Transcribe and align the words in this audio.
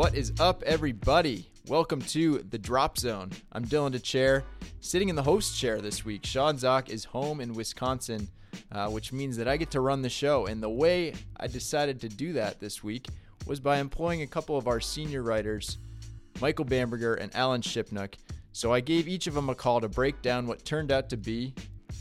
What 0.00 0.14
is 0.14 0.32
up, 0.40 0.62
everybody? 0.62 1.46
Welcome 1.68 2.00
to 2.00 2.38
the 2.48 2.56
Drop 2.56 2.96
Zone. 2.96 3.32
I'm 3.52 3.66
Dylan 3.66 3.92
Dethier, 3.92 4.44
sitting 4.80 5.10
in 5.10 5.14
the 5.14 5.22
host 5.22 5.58
chair 5.60 5.82
this 5.82 6.06
week. 6.06 6.24
Sean 6.24 6.56
Zak 6.56 6.88
is 6.88 7.04
home 7.04 7.38
in 7.38 7.52
Wisconsin, 7.52 8.26
uh, 8.72 8.88
which 8.88 9.12
means 9.12 9.36
that 9.36 9.46
I 9.46 9.58
get 9.58 9.70
to 9.72 9.82
run 9.82 10.00
the 10.00 10.08
show. 10.08 10.46
And 10.46 10.62
the 10.62 10.70
way 10.70 11.12
I 11.36 11.48
decided 11.48 12.00
to 12.00 12.08
do 12.08 12.32
that 12.32 12.58
this 12.60 12.82
week 12.82 13.08
was 13.46 13.60
by 13.60 13.76
employing 13.76 14.22
a 14.22 14.26
couple 14.26 14.56
of 14.56 14.68
our 14.68 14.80
senior 14.80 15.22
writers, 15.22 15.76
Michael 16.40 16.64
Bamberger 16.64 17.16
and 17.16 17.36
Alan 17.36 17.60
Shipnuck. 17.60 18.14
So 18.52 18.72
I 18.72 18.80
gave 18.80 19.06
each 19.06 19.26
of 19.26 19.34
them 19.34 19.50
a 19.50 19.54
call 19.54 19.82
to 19.82 19.88
break 19.90 20.22
down 20.22 20.46
what 20.46 20.64
turned 20.64 20.90
out 20.90 21.10
to 21.10 21.18
be 21.18 21.54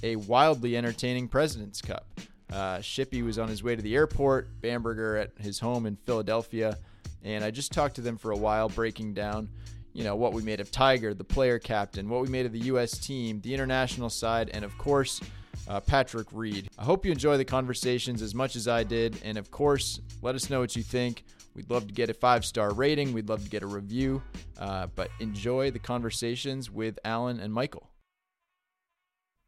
a 0.04 0.16
wildly 0.16 0.77
entertaining 0.77 1.27
President's 1.27 1.81
Cup. 1.81 2.07
Uh, 2.50 2.77
Shippy 2.77 3.25
was 3.25 3.38
on 3.38 3.50
his 3.50 3.61
way 3.61 3.75
to 3.75 3.81
the 3.81 3.93
airport, 3.93 4.61
Bamberger 4.61 5.18
at 5.18 5.31
his 5.37 5.59
home 5.59 5.86
in 5.86 5.97
Philadelphia, 5.97 6.77
and 7.23 7.43
I 7.43 7.51
just 7.51 7.71
talked 7.71 7.96
to 7.96 8.01
them 8.01 8.18
for 8.18 8.32
a 8.32 8.37
while, 8.37 8.69
breaking 8.69 9.14
down, 9.14 9.50
you 9.93 10.04
know, 10.04 10.15
what 10.15 10.33
we 10.33 10.41
made 10.41 10.59
of 10.59 10.71
Tiger, 10.71 11.14
the 11.14 11.23
player 11.23 11.59
captain, 11.59 12.09
what 12.09 12.21
we 12.21 12.28
made 12.28 12.45
of 12.45 12.51
the 12.51 12.59
U.S. 12.59 12.97
team, 12.97 13.42
the 13.42 13.54
international 13.54 14.09
side, 14.09 14.50
and 14.54 14.64
of 14.64 14.78
course, 14.78 15.21
uh, 15.68 15.79
Patrick 15.79 16.28
Reed. 16.32 16.69
I 16.78 16.83
hope 16.83 17.05
you 17.05 17.11
enjoy 17.11 17.37
the 17.37 17.45
conversations 17.45 18.21
as 18.21 18.33
much 18.33 18.55
as 18.55 18.68
I 18.68 18.83
did, 18.83 19.19
and 19.23 19.37
of 19.37 19.51
course, 19.51 20.00
let 20.21 20.36
us 20.36 20.50
know 20.50 20.59
what 20.59 20.75
you 20.75 20.83
think. 20.83 21.23
We'd 21.55 21.69
love 21.69 21.87
to 21.87 21.93
get 21.93 22.09
a 22.09 22.14
five 22.14 22.45
star 22.45 22.73
rating. 22.73 23.14
We'd 23.14 23.29
love 23.29 23.43
to 23.43 23.50
get 23.50 23.64
a 23.64 23.67
review, 23.67 24.21
uh, 24.57 24.87
but 24.95 25.09
enjoy 25.20 25.71
the 25.71 25.79
conversations 25.79 26.71
with 26.71 26.97
Alan 27.04 27.39
and 27.39 27.54
Michael. 27.54 27.89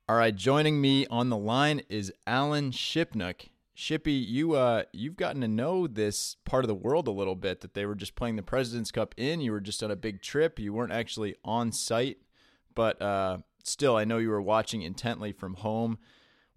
All 0.09 0.17
right, 0.17 0.35
joining 0.35 0.81
me 0.81 1.07
on 1.07 1.29
the 1.29 1.37
line 1.37 1.83
is 1.87 2.11
Alan 2.27 2.71
Shipnuck. 2.71 3.47
Shippy, 3.75 4.25
you 4.27 4.53
uh, 4.53 4.83
you've 4.91 5.15
gotten 5.15 5.41
to 5.41 5.47
know 5.47 5.87
this 5.87 6.35
part 6.45 6.63
of 6.63 6.67
the 6.67 6.75
world 6.75 7.07
a 7.07 7.11
little 7.11 7.35
bit. 7.35 7.61
That 7.61 7.73
they 7.73 7.85
were 7.85 7.95
just 7.95 8.15
playing 8.15 8.35
the 8.35 8.43
Presidents 8.43 8.91
Cup 8.91 9.15
in. 9.17 9.41
You 9.41 9.51
were 9.51 9.61
just 9.61 9.81
on 9.81 9.91
a 9.91 9.95
big 9.95 10.21
trip. 10.21 10.59
You 10.59 10.73
weren't 10.73 10.91
actually 10.91 11.35
on 11.45 11.71
site, 11.71 12.17
but 12.75 13.01
uh, 13.01 13.37
still, 13.63 13.95
I 13.95 14.03
know 14.03 14.17
you 14.17 14.29
were 14.29 14.41
watching 14.41 14.81
intently 14.81 15.31
from 15.31 15.55
home. 15.55 15.99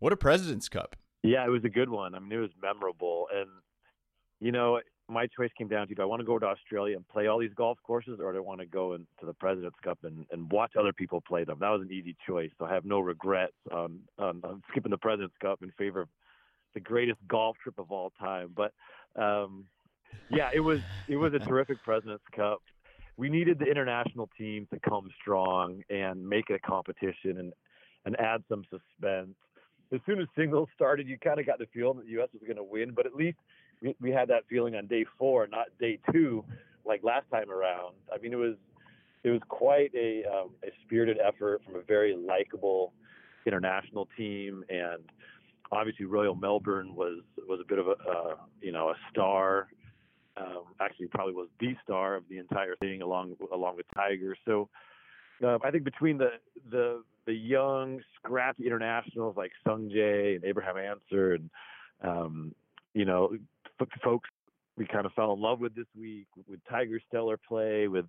What 0.00 0.12
a 0.12 0.16
Presidents 0.16 0.68
Cup! 0.68 0.96
Yeah, 1.22 1.46
it 1.46 1.50
was 1.50 1.64
a 1.64 1.68
good 1.70 1.88
one. 1.88 2.14
I 2.14 2.18
mean, 2.18 2.32
it 2.32 2.38
was 2.38 2.50
memorable, 2.60 3.28
and 3.32 3.48
you 4.40 4.52
know, 4.52 4.80
my 5.08 5.26
choice 5.26 5.50
came 5.56 5.68
down 5.68 5.86
to 5.86 5.94
do 5.94 6.02
I 6.02 6.06
want 6.06 6.20
to 6.20 6.26
go 6.26 6.38
to 6.38 6.46
Australia 6.46 6.96
and 6.96 7.06
play 7.08 7.26
all 7.26 7.38
these 7.38 7.54
golf 7.54 7.78
courses, 7.82 8.18
or 8.22 8.32
do 8.32 8.38
I 8.38 8.40
want 8.40 8.60
to 8.60 8.66
go 8.66 8.94
into 8.94 9.06
the 9.22 9.34
President's 9.34 9.78
Cup 9.82 9.98
and, 10.02 10.26
and 10.30 10.50
watch 10.50 10.72
other 10.78 10.92
people 10.92 11.20
play 11.20 11.44
them? 11.44 11.58
That 11.60 11.70
was 11.70 11.82
an 11.82 11.92
easy 11.92 12.16
choice. 12.26 12.50
So 12.58 12.64
I 12.64 12.74
have 12.74 12.84
no 12.84 13.00
regrets 13.00 13.54
on, 13.70 14.00
on, 14.18 14.40
on 14.44 14.62
skipping 14.70 14.90
the 14.90 14.98
President's 14.98 15.36
Cup 15.40 15.62
in 15.62 15.70
favor 15.78 16.02
of 16.02 16.08
the 16.74 16.80
greatest 16.80 17.18
golf 17.28 17.56
trip 17.62 17.78
of 17.78 17.90
all 17.90 18.12
time. 18.18 18.54
But 18.54 18.72
um, 19.20 19.64
yeah, 20.30 20.50
it 20.52 20.60
was 20.60 20.80
it 21.08 21.16
was 21.16 21.32
a 21.34 21.38
terrific 21.48 21.82
President's 21.82 22.24
Cup. 22.34 22.60
We 23.16 23.28
needed 23.28 23.58
the 23.58 23.66
international 23.66 24.28
team 24.36 24.66
to 24.72 24.80
come 24.80 25.08
strong 25.20 25.82
and 25.88 26.28
make 26.28 26.50
it 26.50 26.54
a 26.54 26.58
competition 26.58 27.38
and 27.38 27.52
and 28.04 28.18
add 28.20 28.42
some 28.48 28.64
suspense. 28.64 29.34
As 29.92 30.00
soon 30.06 30.20
as 30.20 30.26
singles 30.36 30.68
started, 30.74 31.06
you 31.06 31.18
kind 31.18 31.38
of 31.38 31.46
got 31.46 31.58
the 31.58 31.66
feeling 31.72 31.98
that 31.98 32.06
the 32.06 32.12
U.S. 32.12 32.28
was 32.32 32.42
going 32.42 32.56
to 32.56 32.64
win, 32.64 32.92
but 32.92 33.06
at 33.06 33.14
least 33.14 33.38
we, 33.80 33.94
we 34.00 34.10
had 34.10 34.28
that 34.28 34.42
feeling 34.48 34.74
on 34.74 34.86
day 34.86 35.04
four, 35.18 35.46
not 35.46 35.66
day 35.78 35.98
two, 36.12 36.44
like 36.84 37.02
last 37.02 37.30
time 37.30 37.50
around. 37.50 37.94
I 38.12 38.18
mean, 38.18 38.32
it 38.32 38.36
was 38.36 38.56
it 39.22 39.30
was 39.30 39.40
quite 39.48 39.92
a 39.94 40.24
um, 40.24 40.50
a 40.64 40.68
spirited 40.84 41.18
effort 41.18 41.62
from 41.64 41.76
a 41.76 41.82
very 41.82 42.16
likable 42.16 42.92
international 43.46 44.08
team, 44.16 44.64
and 44.68 45.02
obviously 45.72 46.06
Royal 46.06 46.34
Melbourne 46.34 46.94
was 46.94 47.20
was 47.48 47.60
a 47.60 47.68
bit 47.68 47.78
of 47.78 47.88
a 47.88 47.92
uh, 47.92 48.34
you 48.60 48.72
know 48.72 48.88
a 48.88 48.94
star. 49.10 49.68
Um, 50.36 50.64
actually, 50.80 51.06
probably 51.06 51.34
was 51.34 51.48
the 51.60 51.76
star 51.84 52.16
of 52.16 52.24
the 52.28 52.38
entire 52.38 52.74
thing, 52.76 53.02
along 53.02 53.36
along 53.52 53.76
with 53.76 53.86
Tiger. 53.94 54.36
So, 54.44 54.68
uh, 55.44 55.58
I 55.62 55.70
think 55.70 55.84
between 55.84 56.18
the 56.18 56.30
the 56.70 57.02
the 57.26 57.34
young, 57.34 58.00
scrappy 58.16 58.66
internationals 58.66 59.36
like 59.36 59.52
Sung 59.66 59.88
Jae 59.94 60.34
and 60.34 60.44
Abraham 60.44 60.76
Ancer, 60.76 61.34
and 61.34 61.50
um, 62.02 62.54
you 62.94 63.04
know, 63.04 63.36
folks 64.02 64.28
we 64.76 64.86
kind 64.86 65.06
of 65.06 65.12
fell 65.12 65.32
in 65.32 65.40
love 65.40 65.60
with 65.60 65.74
this 65.74 65.86
week 65.98 66.26
with 66.48 66.60
Tiger's 66.68 67.02
stellar 67.08 67.36
play, 67.36 67.88
with 67.88 68.06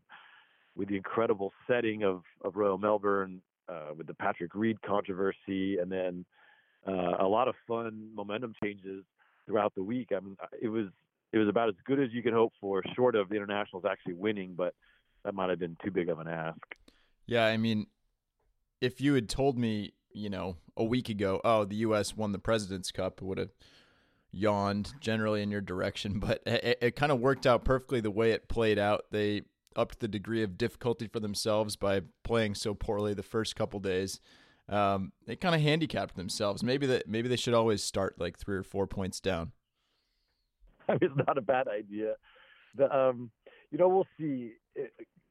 with 0.75 0.89
the 0.89 0.97
incredible 0.97 1.53
setting 1.67 2.03
of 2.03 2.23
of 2.43 2.55
Royal 2.55 2.77
Melbourne, 2.77 3.41
uh, 3.69 3.93
with 3.95 4.07
the 4.07 4.13
Patrick 4.13 4.55
Reed 4.55 4.81
controversy, 4.81 5.77
and 5.77 5.91
then 5.91 6.25
uh, 6.87 7.15
a 7.19 7.27
lot 7.27 7.47
of 7.47 7.55
fun 7.67 8.09
momentum 8.13 8.53
changes 8.63 9.03
throughout 9.45 9.73
the 9.75 9.83
week. 9.83 10.09
I 10.15 10.19
mean, 10.19 10.37
it 10.61 10.67
was 10.67 10.87
it 11.33 11.37
was 11.37 11.49
about 11.49 11.69
as 11.69 11.75
good 11.85 11.99
as 11.99 12.09
you 12.11 12.21
could 12.21 12.33
hope 12.33 12.53
for, 12.61 12.81
short 12.95 13.15
of 13.15 13.29
the 13.29 13.35
internationals 13.35 13.83
actually 13.89 14.13
winning, 14.13 14.53
but 14.55 14.73
that 15.23 15.33
might 15.33 15.49
have 15.49 15.59
been 15.59 15.75
too 15.83 15.91
big 15.91 16.07
of 16.09 16.19
an 16.19 16.27
ask. 16.27 16.59
Yeah, 17.25 17.45
I 17.45 17.57
mean, 17.57 17.87
if 18.79 19.01
you 19.01 19.15
had 19.15 19.27
told 19.27 19.57
me, 19.57 19.93
you 20.13 20.29
know, 20.29 20.57
a 20.77 20.83
week 20.83 21.09
ago, 21.09 21.41
oh, 21.43 21.65
the 21.65 21.77
U.S. 21.77 22.15
won 22.15 22.31
the 22.31 22.39
President's 22.39 22.91
Cup, 22.91 23.21
it 23.21 23.25
would 23.25 23.37
have 23.37 23.49
yawned 24.31 24.93
generally 25.01 25.41
in 25.41 25.51
your 25.51 25.61
direction, 25.61 26.19
but 26.19 26.41
it, 26.45 26.77
it 26.81 26.95
kind 26.95 27.11
of 27.11 27.19
worked 27.19 27.45
out 27.45 27.65
perfectly 27.65 27.99
the 27.99 28.11
way 28.11 28.31
it 28.31 28.47
played 28.47 28.79
out. 28.79 29.05
They 29.11 29.41
upped 29.75 29.99
the 29.99 30.07
degree 30.07 30.43
of 30.43 30.57
difficulty 30.57 31.07
for 31.07 31.19
themselves 31.19 31.75
by 31.75 32.01
playing 32.23 32.55
so 32.55 32.73
poorly 32.73 33.13
the 33.13 33.23
first 33.23 33.57
couple 33.57 33.79
days 33.81 34.21
um, 34.69 35.11
they 35.25 35.35
kind 35.35 35.55
of 35.55 35.61
handicapped 35.61 36.15
themselves. 36.15 36.63
Maybe 36.63 36.87
that 36.87 37.07
maybe 37.07 37.27
they 37.27 37.35
should 37.35 37.53
always 37.53 37.83
start 37.83 38.19
like 38.19 38.37
three 38.37 38.55
or 38.55 38.63
four 38.63 38.87
points 38.87 39.19
down. 39.19 39.51
I 40.87 40.93
mean, 40.93 40.99
it's 41.03 41.27
not 41.27 41.37
a 41.37 41.41
bad 41.41 41.67
idea. 41.67 42.15
The 42.75 42.93
um, 42.95 43.31
you 43.71 43.77
know, 43.77 43.89
we'll 43.89 44.07
see. 44.17 44.53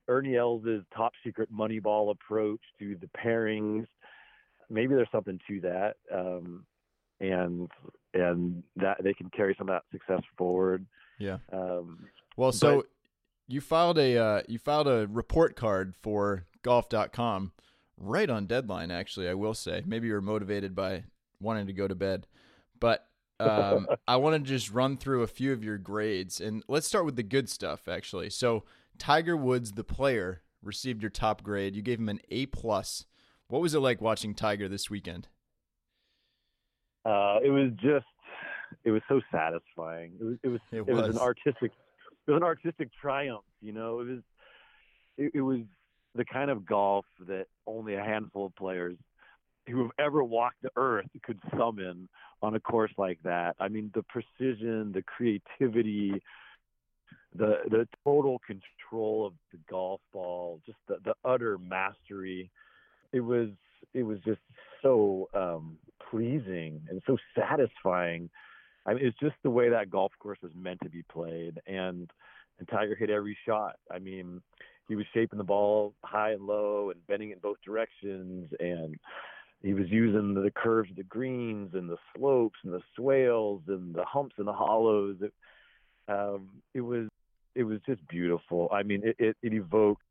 Ernie 0.06 0.36
Els' 0.36 0.82
top 0.94 1.12
secret 1.24 1.48
Moneyball 1.52 2.10
approach 2.10 2.60
to 2.78 2.96
the 3.00 3.08
pairings. 3.18 3.86
Maybe 4.68 4.94
there's 4.94 5.08
something 5.10 5.40
to 5.48 5.60
that, 5.60 5.94
um, 6.12 6.66
and 7.20 7.70
and 8.12 8.62
that 8.76 9.02
they 9.02 9.14
can 9.14 9.30
carry 9.30 9.54
some 9.58 9.68
of 9.68 9.74
that 9.74 9.84
success 9.90 10.22
forward. 10.36 10.84
Yeah. 11.18 11.38
Um, 11.52 12.06
well, 12.36 12.52
so 12.52 12.76
but, 12.76 12.86
you 13.48 13.60
filed 13.60 13.98
a 13.98 14.16
uh, 14.18 14.42
you 14.48 14.58
filed 14.58 14.88
a 14.88 15.06
report 15.10 15.56
card 15.56 15.94
for 16.00 16.46
golf.com 16.62 17.52
right 17.96 18.28
on 18.28 18.46
deadline, 18.46 18.90
actually, 18.90 19.28
I 19.28 19.34
will 19.34 19.54
say. 19.54 19.82
Maybe 19.86 20.08
you 20.08 20.14
were 20.14 20.20
motivated 20.20 20.74
by 20.74 21.04
wanting 21.40 21.66
to 21.66 21.72
go 21.72 21.88
to 21.88 21.94
bed. 21.94 22.26
But 22.80 23.06
um, 23.40 23.86
I 24.08 24.16
want 24.16 24.44
to 24.44 24.48
just 24.48 24.70
run 24.70 24.96
through 24.96 25.22
a 25.22 25.26
few 25.26 25.52
of 25.52 25.64
your 25.64 25.78
grades. 25.78 26.40
And 26.40 26.62
let's 26.68 26.86
start 26.86 27.04
with 27.04 27.16
the 27.16 27.22
good 27.22 27.48
stuff, 27.48 27.88
actually. 27.88 28.30
So, 28.30 28.64
Tiger 28.98 29.36
Woods, 29.36 29.72
the 29.72 29.84
player, 29.84 30.42
received 30.62 31.02
your 31.02 31.10
top 31.10 31.42
grade. 31.42 31.74
You 31.74 31.82
gave 31.82 31.98
him 31.98 32.08
an 32.08 32.20
A. 32.30 32.46
plus. 32.46 33.06
What 33.48 33.60
was 33.60 33.74
it 33.74 33.80
like 33.80 34.00
watching 34.00 34.34
Tiger 34.34 34.68
this 34.68 34.88
weekend? 34.88 35.28
Uh, 37.04 37.38
it 37.44 37.50
was 37.50 37.70
just, 37.82 38.06
it 38.84 38.90
was 38.90 39.02
so 39.08 39.20
satisfying. 39.30 40.12
It 40.18 40.24
was, 40.24 40.36
it 40.42 40.48
was, 40.48 40.60
it 40.72 40.86
was, 40.86 40.88
it 40.88 41.06
was 41.08 41.16
an 41.16 41.22
artistic, 41.22 41.72
it 42.26 42.30
was 42.30 42.38
an 42.38 42.42
artistic 42.42 42.88
triumph. 42.98 43.44
You 43.60 43.72
know, 43.72 44.00
it 44.00 44.08
was, 44.08 44.20
it, 45.18 45.30
it 45.34 45.40
was 45.42 45.60
the 46.14 46.24
kind 46.24 46.50
of 46.50 46.66
golf 46.66 47.06
that 47.26 47.46
only 47.66 47.94
a 47.94 48.02
handful 48.02 48.46
of 48.46 48.56
players 48.56 48.96
who 49.68 49.82
have 49.82 49.90
ever 49.98 50.22
walked 50.22 50.62
the 50.62 50.70
earth 50.76 51.06
could 51.22 51.40
summon 51.56 52.08
on 52.42 52.54
a 52.54 52.60
course 52.60 52.92
like 52.98 53.18
that. 53.24 53.56
I 53.58 53.68
mean, 53.68 53.90
the 53.94 54.02
precision, 54.02 54.92
the 54.92 55.02
creativity, 55.02 56.22
the 57.34 57.56
the 57.70 57.88
total 58.04 58.40
control 58.46 59.26
of 59.26 59.32
the 59.52 59.58
golf 59.68 60.00
ball, 60.12 60.60
just 60.66 60.78
the, 60.86 60.98
the 61.04 61.14
utter 61.24 61.58
mastery. 61.58 62.50
It 63.12 63.20
was 63.20 63.48
it 63.94 64.02
was 64.02 64.18
just 64.24 64.40
so 64.82 65.28
um, 65.34 65.78
pleasing 66.10 66.80
and 66.88 67.00
so 67.06 67.16
satisfying. 67.36 68.28
I 68.86 68.94
mean, 68.94 69.06
it's 69.06 69.18
just 69.18 69.36
the 69.42 69.50
way 69.50 69.70
that 69.70 69.90
golf 69.90 70.12
course 70.18 70.38
was 70.42 70.52
meant 70.54 70.80
to 70.82 70.90
be 70.90 71.02
played, 71.10 71.58
and 71.66 72.10
and 72.58 72.68
Tiger 72.68 72.94
hit 72.94 73.10
every 73.10 73.36
shot. 73.46 73.76
I 73.90 73.98
mean, 73.98 74.42
he 74.88 74.96
was 74.96 75.06
shaping 75.14 75.38
the 75.38 75.44
ball 75.44 75.94
high 76.04 76.32
and 76.32 76.46
low 76.46 76.90
and 76.90 77.06
bending 77.06 77.30
in 77.30 77.38
both 77.38 77.56
directions 77.64 78.50
and 78.60 78.96
he 79.62 79.72
was 79.72 79.86
using 79.88 80.34
the 80.34 80.50
curves 80.50 80.90
of 80.90 80.96
the 80.96 81.04
greens 81.04 81.70
and 81.72 81.88
the 81.88 81.96
slopes 82.14 82.58
and 82.64 82.72
the 82.72 82.82
swales 82.94 83.62
and 83.66 83.94
the 83.94 84.04
humps 84.04 84.34
and 84.36 84.46
the 84.46 84.52
hollows. 84.52 85.16
It, 85.22 85.32
um, 86.06 86.48
it 86.74 86.82
was 86.82 87.08
it 87.54 87.62
was 87.62 87.78
just 87.86 88.06
beautiful. 88.08 88.68
I 88.72 88.82
mean 88.82 89.02
it 89.04 89.16
it, 89.18 89.36
it 89.42 89.54
evoked 89.54 90.02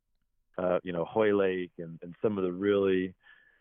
uh, 0.57 0.79
you 0.83 0.91
know 0.91 1.05
hoylake 1.05 1.71
and, 1.77 1.99
and 2.01 2.15
some 2.21 2.37
of 2.39 2.43
the 2.43 2.51
really 2.51 3.13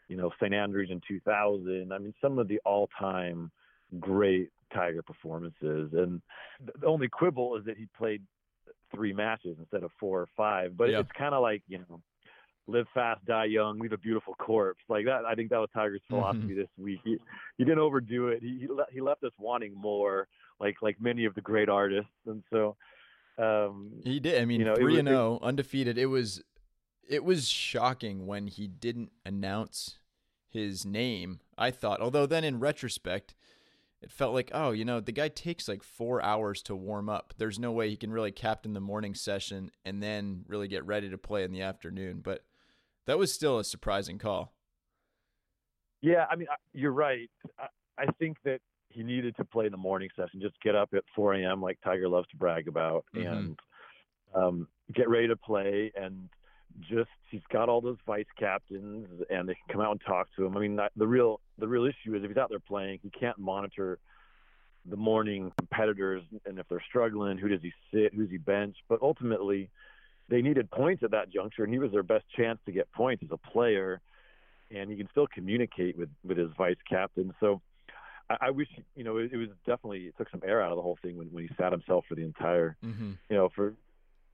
you 0.09 0.17
know 0.17 0.31
st 0.41 0.53
andrews 0.53 0.91
in 0.91 1.00
2000 1.09 1.93
i 1.93 1.99
mean 1.99 2.12
some 2.20 2.38
of 2.38 2.49
the 2.49 2.61
all 2.67 2.88
time 2.99 3.50
great 4.00 4.50
tiger 4.73 5.03
performances. 5.03 5.91
And 5.93 6.20
the 6.81 6.87
only 6.87 7.09
quibble 7.09 7.56
is 7.56 7.64
that 7.67 7.76
he 7.76 7.87
played 7.97 8.23
three 8.94 9.12
matches 9.12 9.56
instead 9.58 9.82
of 9.82 9.90
four 9.98 10.20
or 10.20 10.28
five. 10.36 10.76
But 10.76 10.90
it's 10.90 11.10
kind 11.16 11.34
of 11.34 11.42
like 11.42 11.62
you 11.68 11.78
know, 11.78 12.00
live 12.66 12.86
fast, 12.94 13.24
die 13.24 13.46
young, 13.46 13.78
leave 13.78 13.92
a 13.92 13.98
beautiful 13.98 14.34
corpse. 14.34 14.82
Like 14.88 15.06
that, 15.06 15.24
I 15.24 15.34
think 15.34 15.50
that 15.50 15.58
was 15.58 15.70
Tiger's 15.74 16.00
mm-hmm. 16.02 16.14
philosophy 16.14 16.48
mm-hmm. 16.48 16.58
this 16.58 16.68
week. 16.78 17.00
He 17.04 17.18
he 17.58 17.64
didn't 17.64 17.80
overdo 17.80 18.28
it. 18.28 18.40
He 18.42 18.60
he, 18.60 18.68
he 18.92 19.00
left 19.00 19.24
us 19.24 19.32
wanting 19.38 19.74
more, 19.74 20.28
like 20.60 20.76
like 20.82 21.00
many 21.00 21.24
of 21.24 21.34
the 21.34 21.40
great 21.40 21.68
artists. 21.68 22.10
And 22.26 22.42
so, 22.52 22.76
Um, 23.38 24.02
he 24.04 24.20
did. 24.20 24.40
I 24.40 24.44
mean, 24.44 24.60
you 24.60 24.66
know, 24.66 24.74
three 24.74 24.92
was- 24.92 24.98
and 24.98 25.08
zero, 25.08 25.38
undefeated. 25.42 25.98
It 25.98 26.06
was, 26.06 26.42
it 27.08 27.24
was 27.24 27.48
shocking 27.48 28.26
when 28.26 28.46
he 28.46 28.68
didn't 28.68 29.10
announce 29.24 29.98
his 30.50 30.84
name. 30.84 31.40
I 31.56 31.70
thought, 31.70 32.00
although 32.00 32.26
then 32.26 32.44
in 32.44 32.60
retrospect, 32.60 33.34
it 34.02 34.10
felt 34.10 34.34
like, 34.34 34.50
oh, 34.52 34.72
you 34.72 34.84
know, 34.84 35.00
the 35.00 35.12
guy 35.12 35.28
takes 35.28 35.69
like 35.69 35.82
four 35.82 36.20
hours 36.22 36.60
to 36.62 36.75
warm 36.75 37.08
up. 37.08 37.34
There's 37.38 37.58
no 37.58 37.70
way 37.70 37.88
he 37.88 37.96
can 37.96 38.10
really 38.12 38.32
captain 38.32 38.72
the 38.72 38.81
morning 38.81 39.14
session 39.14 39.70
and 39.84 40.02
then 40.02 40.44
really 40.49 40.66
get 40.66 40.84
ready 40.84 41.08
to 41.08 41.16
play 41.16 41.44
in 41.44 41.52
the 41.52 41.62
afternoon. 41.62 42.20
But 42.20 42.44
that 43.06 43.16
was 43.16 43.32
still 43.32 43.60
a 43.60 43.64
surprising 43.64 44.19
call. 44.19 44.52
Yeah, 46.00 46.26
I 46.28 46.34
mean, 46.34 46.49
you're 46.72 46.90
right. 46.93 47.31
I, 47.96 48.06
think 48.19 48.38
that 48.44 48.60
he 48.88 49.04
needed 49.04 49.37
to 49.37 49.44
play 49.44 49.66
in 49.66 49.70
the 49.70 49.78
morning 49.78 50.08
session, 50.16 50.40
just 50.40 50.60
get 50.60 50.75
up 50.75 50.90
at 50.94 51.04
4 51.14 51.34
a.m. 51.34 51.62
like 51.62 51.78
Tiger 51.84 52.08
loves 52.08 52.26
to 52.28 52.37
brag 52.37 52.66
about, 52.66 53.04
Mhm. 53.14 53.31
and 53.32 53.58
um, 54.34 54.69
get 54.93 55.08
ready 55.08 55.28
to 55.28 55.37
play. 55.37 55.93
And 55.94 56.28
just 56.80 57.10
he's 57.30 57.42
got 57.52 57.69
all 57.69 57.80
those 57.80 57.98
vice 58.06 58.26
captains, 58.38 59.06
and 59.30 59.48
they 59.48 59.54
can 59.54 59.72
come 59.72 59.80
out 59.80 59.92
and 59.92 60.00
talk 60.06 60.28
to 60.36 60.46
him. 60.46 60.56
I 60.56 60.60
mean, 60.60 60.78
the 60.96 61.06
real 61.06 61.40
the 61.58 61.69
real 61.69 61.84
issue 61.84 62.14
is 62.14 62.22
if 62.22 62.30
he's 62.30 62.36
out 62.36 62.50
there 62.50 62.58
playing, 62.60 63.00
he 63.02 63.10
can't 63.10 63.38
monitor 63.38 63.98
the 64.88 64.96
morning 64.96 65.52
competitors, 65.58 66.22
and 66.44 66.58
if 66.58 66.66
they're 66.69 66.82
struggling, 66.88 67.38
who 67.38 67.48
does 67.48 67.60
he 67.62 67.72
sit, 67.92 68.14
who's 68.14 68.30
he 68.30 68.38
bench. 68.38 68.76
But 68.88 69.00
ultimately, 69.02 69.70
they 70.28 70.42
needed 70.42 70.70
points 70.70 71.02
at 71.02 71.12
that 71.12 71.30
juncture, 71.30 71.64
and 71.64 71.72
he 71.72 71.78
was 71.78 71.92
their 71.92 72.02
best 72.02 72.24
chance 72.36 72.58
to 72.66 72.72
get 72.72 72.90
points 72.92 73.22
as 73.22 73.30
a 73.30 73.50
player 73.50 74.00
and 74.75 74.90
he 74.90 74.96
can 74.96 75.08
still 75.10 75.26
communicate 75.26 75.96
with 75.98 76.08
with 76.25 76.38
his 76.38 76.50
vice 76.56 76.76
captain. 76.88 77.34
So 77.40 77.60
I, 78.30 78.46
I 78.46 78.50
wish 78.50 78.68
you 78.96 79.04
know 79.04 79.18
it, 79.18 79.30
it 79.32 79.36
was 79.36 79.48
definitely 79.66 80.06
it 80.06 80.14
took 80.16 80.30
some 80.30 80.42
air 80.46 80.62
out 80.62 80.72
of 80.72 80.76
the 80.76 80.82
whole 80.82 80.98
thing 81.02 81.16
when 81.18 81.28
when 81.28 81.44
he 81.44 81.50
sat 81.58 81.72
himself 81.72 82.04
for 82.08 82.14
the 82.14 82.22
entire 82.22 82.76
Mm-hmm. 82.84 83.12
you 83.28 83.36
know 83.36 83.50
for 83.54 83.75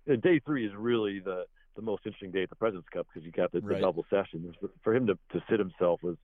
day 0.06 0.40
three 0.44 0.66
is 0.66 0.72
really 0.76 1.20
the 1.20 1.44
the 1.78 1.82
most 1.84 2.02
interesting 2.04 2.32
day 2.32 2.42
at 2.42 2.50
the 2.50 2.56
Presidents 2.56 2.88
Cup 2.92 3.06
because 3.06 3.24
you 3.24 3.30
got 3.30 3.52
the, 3.52 3.60
Right. 3.60 3.76
the 3.76 3.80
double 3.82 4.04
sessions. 4.10 4.52
For, 4.82 4.92
him 4.94 5.06
to 5.06 5.14
to 5.32 5.42
sit 5.48 5.60
himself 5.60 6.02
was 6.02 6.16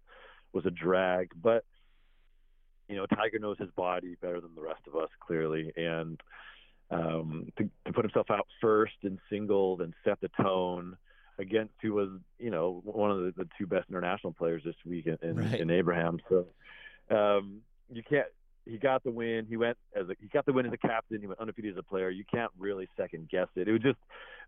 was 0.53 0.67
a 0.67 0.71
drag, 0.71 1.31
but 1.41 1.65
you 2.89 2.97
know 2.97 3.06
Tiger 3.06 3.39
knows 3.39 3.56
his 3.59 3.71
body 3.77 4.17
better 4.21 4.41
than 4.41 4.55
the 4.56 4.61
rest 4.61 4.83
of 4.89 4.97
us 4.97 5.09
clearly, 5.25 5.73
and 5.77 6.21
um, 6.91 7.47
to, 7.56 7.71
to 7.87 7.93
put 7.93 8.05
himself 8.05 8.31
out 8.31 8.47
first 8.61 8.95
in 9.03 9.19
singles 9.31 9.81
and 9.81 9.95
set 10.05 10.21
the 10.21 10.31
tone 10.43 10.97
against 11.39 11.75
who 11.83 11.95
was 11.95 12.09
you 12.39 12.51
know 12.51 12.81
one 12.85 13.12
of 13.12 13.19
the, 13.19 13.33
the 13.37 13.49
two 13.56 13.67
best 13.67 13.89
international 13.89 14.33
players 14.33 14.62
this 14.65 14.75
week 14.85 15.06
in, 15.06 15.17
in, 15.23 15.37
Right. 15.37 15.61
in 15.61 15.71
Abraham. 15.71 16.19
So 16.29 16.47
um, 17.11 17.61
you 17.93 18.03
can't. 18.03 18.27
He 18.66 18.78
got 18.78 19.05
the 19.05 19.11
win. 19.11 19.46
He 19.49 19.56
went 19.56 19.76
as 19.94 20.08
a, 20.08 20.14
he 20.20 20.28
got 20.28 20.46
the 20.46 20.52
win 20.52 20.64
as 20.66 20.72
a 20.72 20.78
captain. 20.78 21.20
He 21.20 21.26
went 21.26 21.38
undefeated 21.40 21.72
as 21.72 21.78
a 21.78 21.82
player. 21.82 22.08
You 22.11 22.25
can't 22.31 22.50
really 22.58 22.88
second 22.96 23.28
guess 23.31 23.49
it. 23.56 23.69
It 23.69 23.72
was 23.72 23.82
just 23.82 23.99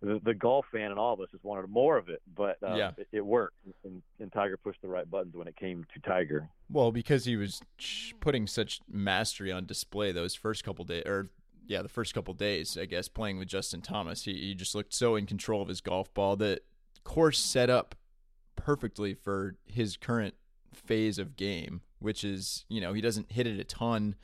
the, 0.01 0.21
the 0.25 0.33
golf 0.35 0.65
fan 0.73 0.91
and 0.91 0.99
all 0.99 1.15
of 1.15 1.21
us 1.21 1.29
just 1.31 1.45
wanted 1.45 1.69
more 1.69 1.97
of 1.99 2.09
it, 2.09 2.23
but 2.35 2.57
um, 2.63 2.77
Yeah. 2.79 2.93
it, 2.97 3.09
it 3.13 3.21
worked. 3.25 3.57
And, 3.85 4.03
and 4.19 4.33
Tiger 4.33 4.57
pushed 4.57 4.81
the 4.83 4.89
right 4.89 5.11
buttons 5.11 5.35
when 5.35 5.47
it 5.49 5.57
came 5.57 5.85
to 5.95 6.01
Tiger. 6.01 6.49
Well, 6.71 6.93
because 6.93 7.25
he 7.27 7.37
was 7.37 7.61
putting 8.21 8.47
such 8.47 8.81
mastery 8.91 9.53
on 9.53 9.67
display 9.67 10.13
those 10.13 10.35
first 10.35 10.65
couple 10.65 10.85
days, 10.85 11.05
or 11.07 11.29
yeah, 11.67 11.83
the 11.83 11.89
first 11.89 12.15
couple 12.15 12.33
days, 12.33 12.79
I 12.81 12.85
guess, 12.87 13.09
playing 13.09 13.39
with 13.39 13.49
Justin 13.49 13.81
Thomas, 13.83 14.25
he, 14.25 14.33
he 14.33 14.55
just 14.55 14.75
looked 14.75 14.95
so 14.95 15.17
in 15.17 15.27
control 15.27 15.61
of 15.61 15.69
his 15.69 15.81
golf 15.81 16.13
ball. 16.15 16.37
The 16.37 16.61
course 17.05 17.39
set 17.39 17.69
up 17.71 17.95
perfectly 18.55 19.15
for 19.15 19.57
his 19.67 19.97
current 19.97 20.35
phase 20.73 21.19
of 21.19 21.37
game, 21.37 21.81
which 21.99 22.25
is, 22.25 22.65
you 22.69 22.81
know, 22.81 22.93
he 22.93 23.01
doesn't 23.01 23.33
hit 23.33 23.47
it 23.47 23.59
a 23.59 23.65
ton, 23.65 24.15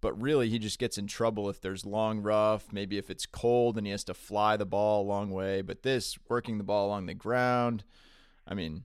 but 0.00 0.20
really 0.20 0.48
he 0.48 0.58
just 0.58 0.78
gets 0.78 0.98
in 0.98 1.06
trouble 1.06 1.48
if 1.48 1.60
there's 1.60 1.84
long 1.84 2.20
rough, 2.20 2.72
maybe 2.72 2.98
if 2.98 3.10
it's 3.10 3.26
cold 3.26 3.76
and 3.76 3.86
he 3.86 3.90
has 3.90 4.04
to 4.04 4.14
fly 4.14 4.56
the 4.56 4.66
ball 4.66 5.02
a 5.02 5.08
long 5.08 5.30
way. 5.30 5.60
But 5.62 5.82
this, 5.82 6.16
working 6.28 6.58
the 6.58 6.64
ball 6.64 6.86
along 6.86 7.06
the 7.06 7.14
ground, 7.14 7.84
I 8.46 8.54
mean, 8.54 8.84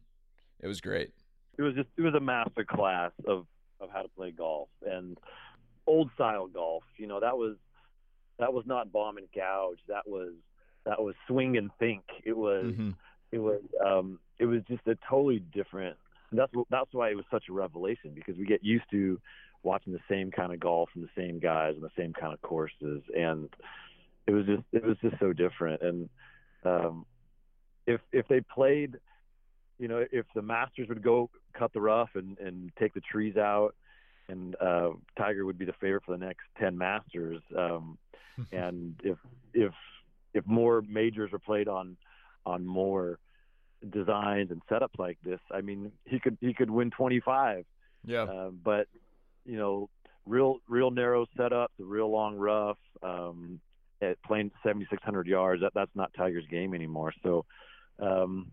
it 0.60 0.68
was 0.68 0.82
great. 0.82 1.12
it 1.58 1.62
was 1.62 1.76
just 1.76 1.90
it 1.98 2.02
was 2.02 2.16
a 2.16 2.20
master 2.20 2.66
class 2.66 3.12
of 3.28 3.46
of 3.80 3.90
how 3.92 4.02
to 4.02 4.10
play 4.10 4.32
golf 4.32 4.70
and 4.86 5.18
old 5.86 6.10
style 6.16 6.48
golf. 6.48 6.84
You 6.98 7.08
know, 7.08 7.20
that 7.20 7.38
was 7.38 7.58
that 8.40 8.54
was 8.54 8.66
not 8.66 8.92
bomb 8.92 9.18
and 9.18 9.28
gouge. 9.36 9.80
That 9.88 10.08
was 10.08 10.34
that 10.86 11.02
was 11.02 11.16
swing 11.28 11.58
and 11.58 11.70
think. 11.80 12.04
It 12.26 12.36
was 12.36 12.74
hmm 12.76 12.92
it 13.32 13.40
was 13.40 13.62
um 13.86 14.20
it 14.40 14.46
was 14.46 14.62
just 14.68 14.88
a 14.88 14.96
totally 15.10 15.40
different 15.40 15.98
that's 16.38 16.54
that's 16.70 16.94
why 16.94 17.10
it 17.10 17.16
was 17.16 17.26
such 17.32 17.46
a 17.50 17.54
revelation 17.54 18.12
because 18.14 18.38
we 18.38 18.46
get 18.46 18.64
used 18.64 18.86
to 18.92 19.20
watching 19.64 19.94
the 19.94 20.00
same 20.10 20.30
kind 20.32 20.54
of 20.54 20.60
golf 20.60 20.90
and 20.96 21.04
the 21.04 21.10
same 21.22 21.40
guys 21.40 21.74
and 21.76 21.84
the 21.84 21.90
same 21.98 22.14
kind 22.14 22.34
of 22.34 22.42
courses. 22.42 23.02
And 23.16 23.50
it 24.28 24.32
was 24.32 24.46
just 24.46 24.64
it 24.72 24.84
was 24.84 24.98
just 25.02 25.20
so 25.20 25.34
different. 25.34 25.82
And 25.82 26.10
um 26.66 27.06
if 27.88 28.02
if 28.12 28.28
they 28.28 28.42
played 28.42 28.98
you 29.80 29.88
know 29.88 30.06
if 30.12 30.26
the 30.36 30.42
masters 30.42 30.88
would 30.90 31.04
go 31.04 31.30
cut 31.54 31.74
the 31.74 31.82
rough 31.82 32.10
and 32.16 32.38
and 32.40 32.72
take 32.80 32.94
the 32.94 33.02
trees 33.02 33.38
out 33.38 33.76
and 34.30 34.56
uh 34.62 34.90
tiger 35.18 35.46
would 35.46 35.58
be 35.58 35.66
the 35.66 35.74
favorite 35.82 36.04
for 36.06 36.18
the 36.18 36.26
next 36.26 36.44
10 36.60 36.78
masters 36.78 37.42
um 37.58 37.98
and 38.52 38.96
if 39.04 39.18
if 39.54 39.74
if 40.34 40.46
more 40.48 40.82
majors 40.88 41.32
were 41.32 41.40
played 41.40 41.68
on 41.68 41.98
on 42.46 42.66
more 42.66 43.20
designs 43.90 44.52
and 44.52 44.62
setups 44.70 44.98
like 44.98 45.18
this, 45.24 45.40
I 45.52 45.62
mean, 45.62 45.92
he 46.06 46.20
could 46.20 46.38
he 46.42 46.54
could 46.54 46.70
win 46.70 46.92
25. 46.92 47.66
Yeah. 48.06 48.24
Um, 48.24 48.60
but 48.64 48.88
you 49.46 49.58
know, 49.58 49.90
real 50.26 50.58
real 50.68 50.92
narrow 50.92 51.26
setups, 51.38 51.68
a 51.80 51.84
real 51.84 52.12
long 52.12 52.36
rough, 52.36 52.78
um, 53.02 53.60
at 54.02 54.22
playing 54.24 54.52
7,600 54.64 55.28
yards. 55.28 55.62
That 55.62 55.74
that's 55.74 55.96
not 55.96 56.14
Tiger's 56.16 56.48
game 56.50 56.74
anymore. 56.74 57.14
So. 57.24 57.46
Um, 58.00 58.52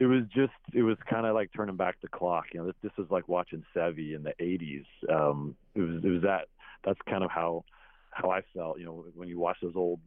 it 0.00 0.06
was 0.06 0.22
just 0.34 0.52
it 0.72 0.82
was 0.82 0.96
kind 1.10 1.26
of 1.26 1.34
like 1.34 1.50
turning 1.54 1.76
back 1.76 1.96
the 2.00 2.08
clock 2.08 2.46
you 2.52 2.60
know 2.60 2.66
this 2.66 2.76
this 2.82 2.92
was 2.96 3.08
like 3.10 3.28
watching 3.28 3.64
Seve 3.74 4.14
in 4.14 4.22
the 4.22 4.32
80s 4.40 4.84
um 5.12 5.56
it 5.74 5.80
was 5.80 6.04
it 6.04 6.08
was 6.08 6.22
that 6.22 6.46
that's 6.84 7.00
kind 7.08 7.24
of 7.24 7.30
how 7.30 7.64
how 8.10 8.30
I 8.30 8.42
felt 8.54 8.78
you 8.78 8.84
know 8.84 9.04
when 9.14 9.28
you 9.28 9.38
watch 9.38 9.56
those 9.60 9.74
old 9.76 10.00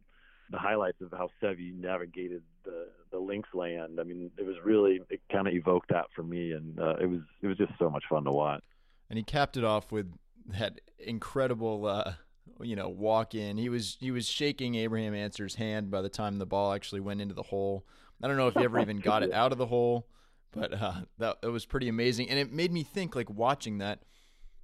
the 0.50 0.58
highlights 0.58 1.00
of 1.00 1.10
how 1.12 1.30
Seve 1.42 1.78
navigated 1.78 2.42
the 2.64 2.86
the 3.12 3.18
links 3.18 3.50
land. 3.54 3.98
I 4.00 4.04
mean 4.04 4.30
it 4.36 4.44
was 4.44 4.56
really 4.64 5.00
it 5.10 5.20
kind 5.30 5.46
of 5.46 5.54
evoked 5.54 5.90
that 5.90 6.06
for 6.14 6.22
me 6.22 6.52
and 6.52 6.78
uh, 6.78 6.96
it 7.00 7.06
was 7.06 7.20
it 7.42 7.46
was 7.46 7.56
just 7.56 7.72
so 7.78 7.88
much 7.88 8.04
fun 8.08 8.24
to 8.24 8.32
watch. 8.32 8.64
And 9.10 9.16
he 9.16 9.22
capped 9.22 9.56
it 9.56 9.64
off 9.64 9.92
with 9.92 10.10
that 10.46 10.80
incredible 10.98 11.86
uh 11.86 12.14
you 12.60 12.74
know 12.74 12.88
walk 12.88 13.34
in. 13.34 13.56
He 13.56 13.68
was 13.68 13.96
he 14.00 14.10
was 14.10 14.26
shaking 14.26 14.74
abraham 14.74 15.14
Ancer's 15.14 15.54
hand 15.54 15.90
by 15.90 16.02
the 16.02 16.08
time 16.08 16.38
the 16.38 16.46
ball 16.46 16.72
actually 16.72 17.00
went 17.00 17.20
into 17.20 17.34
the 17.34 17.42
hole. 17.42 17.86
I 18.22 18.28
don't 18.28 18.36
know 18.36 18.48
if 18.48 18.54
he 18.54 18.64
ever 18.64 18.80
even 18.80 18.98
got 18.98 19.22
it 19.22 19.32
out 19.32 19.52
of 19.52 19.58
the 19.58 19.66
hole 19.66 20.08
but 20.52 20.72
uh 20.72 20.92
that, 21.18 21.42
that 21.42 21.50
was 21.50 21.66
pretty 21.66 21.88
amazing. 21.88 22.28
And 22.28 22.38
it 22.38 22.52
made 22.52 22.72
me 22.72 22.82
think 22.82 23.14
like 23.14 23.30
watching 23.30 23.78
that 23.78 24.02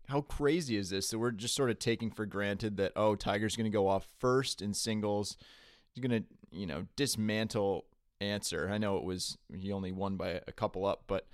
how 0.08 0.22
crazy 0.22 0.76
is 0.76 0.90
this 0.90 1.10
that 1.10 1.18
we're 1.18 1.30
just 1.30 1.54
sort 1.54 1.70
of 1.70 1.78
taking 1.78 2.10
for 2.10 2.26
granted 2.26 2.76
that 2.78 2.92
oh 2.96 3.14
tiger's 3.14 3.56
going 3.56 3.70
to 3.70 3.76
go 3.76 3.86
off 3.88 4.06
first 4.18 4.62
in 4.62 4.74
singles. 4.74 5.36
He's 5.92 6.06
going 6.06 6.22
to 6.22 6.28
you 6.50 6.66
know 6.66 6.86
dismantle 6.96 7.84
Ancer 8.20 8.68
i 8.72 8.78
know 8.78 8.96
it 8.96 9.04
was 9.04 9.38
he 9.54 9.72
only 9.72 9.92
won 9.92 10.16
by 10.16 10.40
a 10.46 10.52
couple 10.52 10.84
up 10.86 11.04
but 11.06 11.26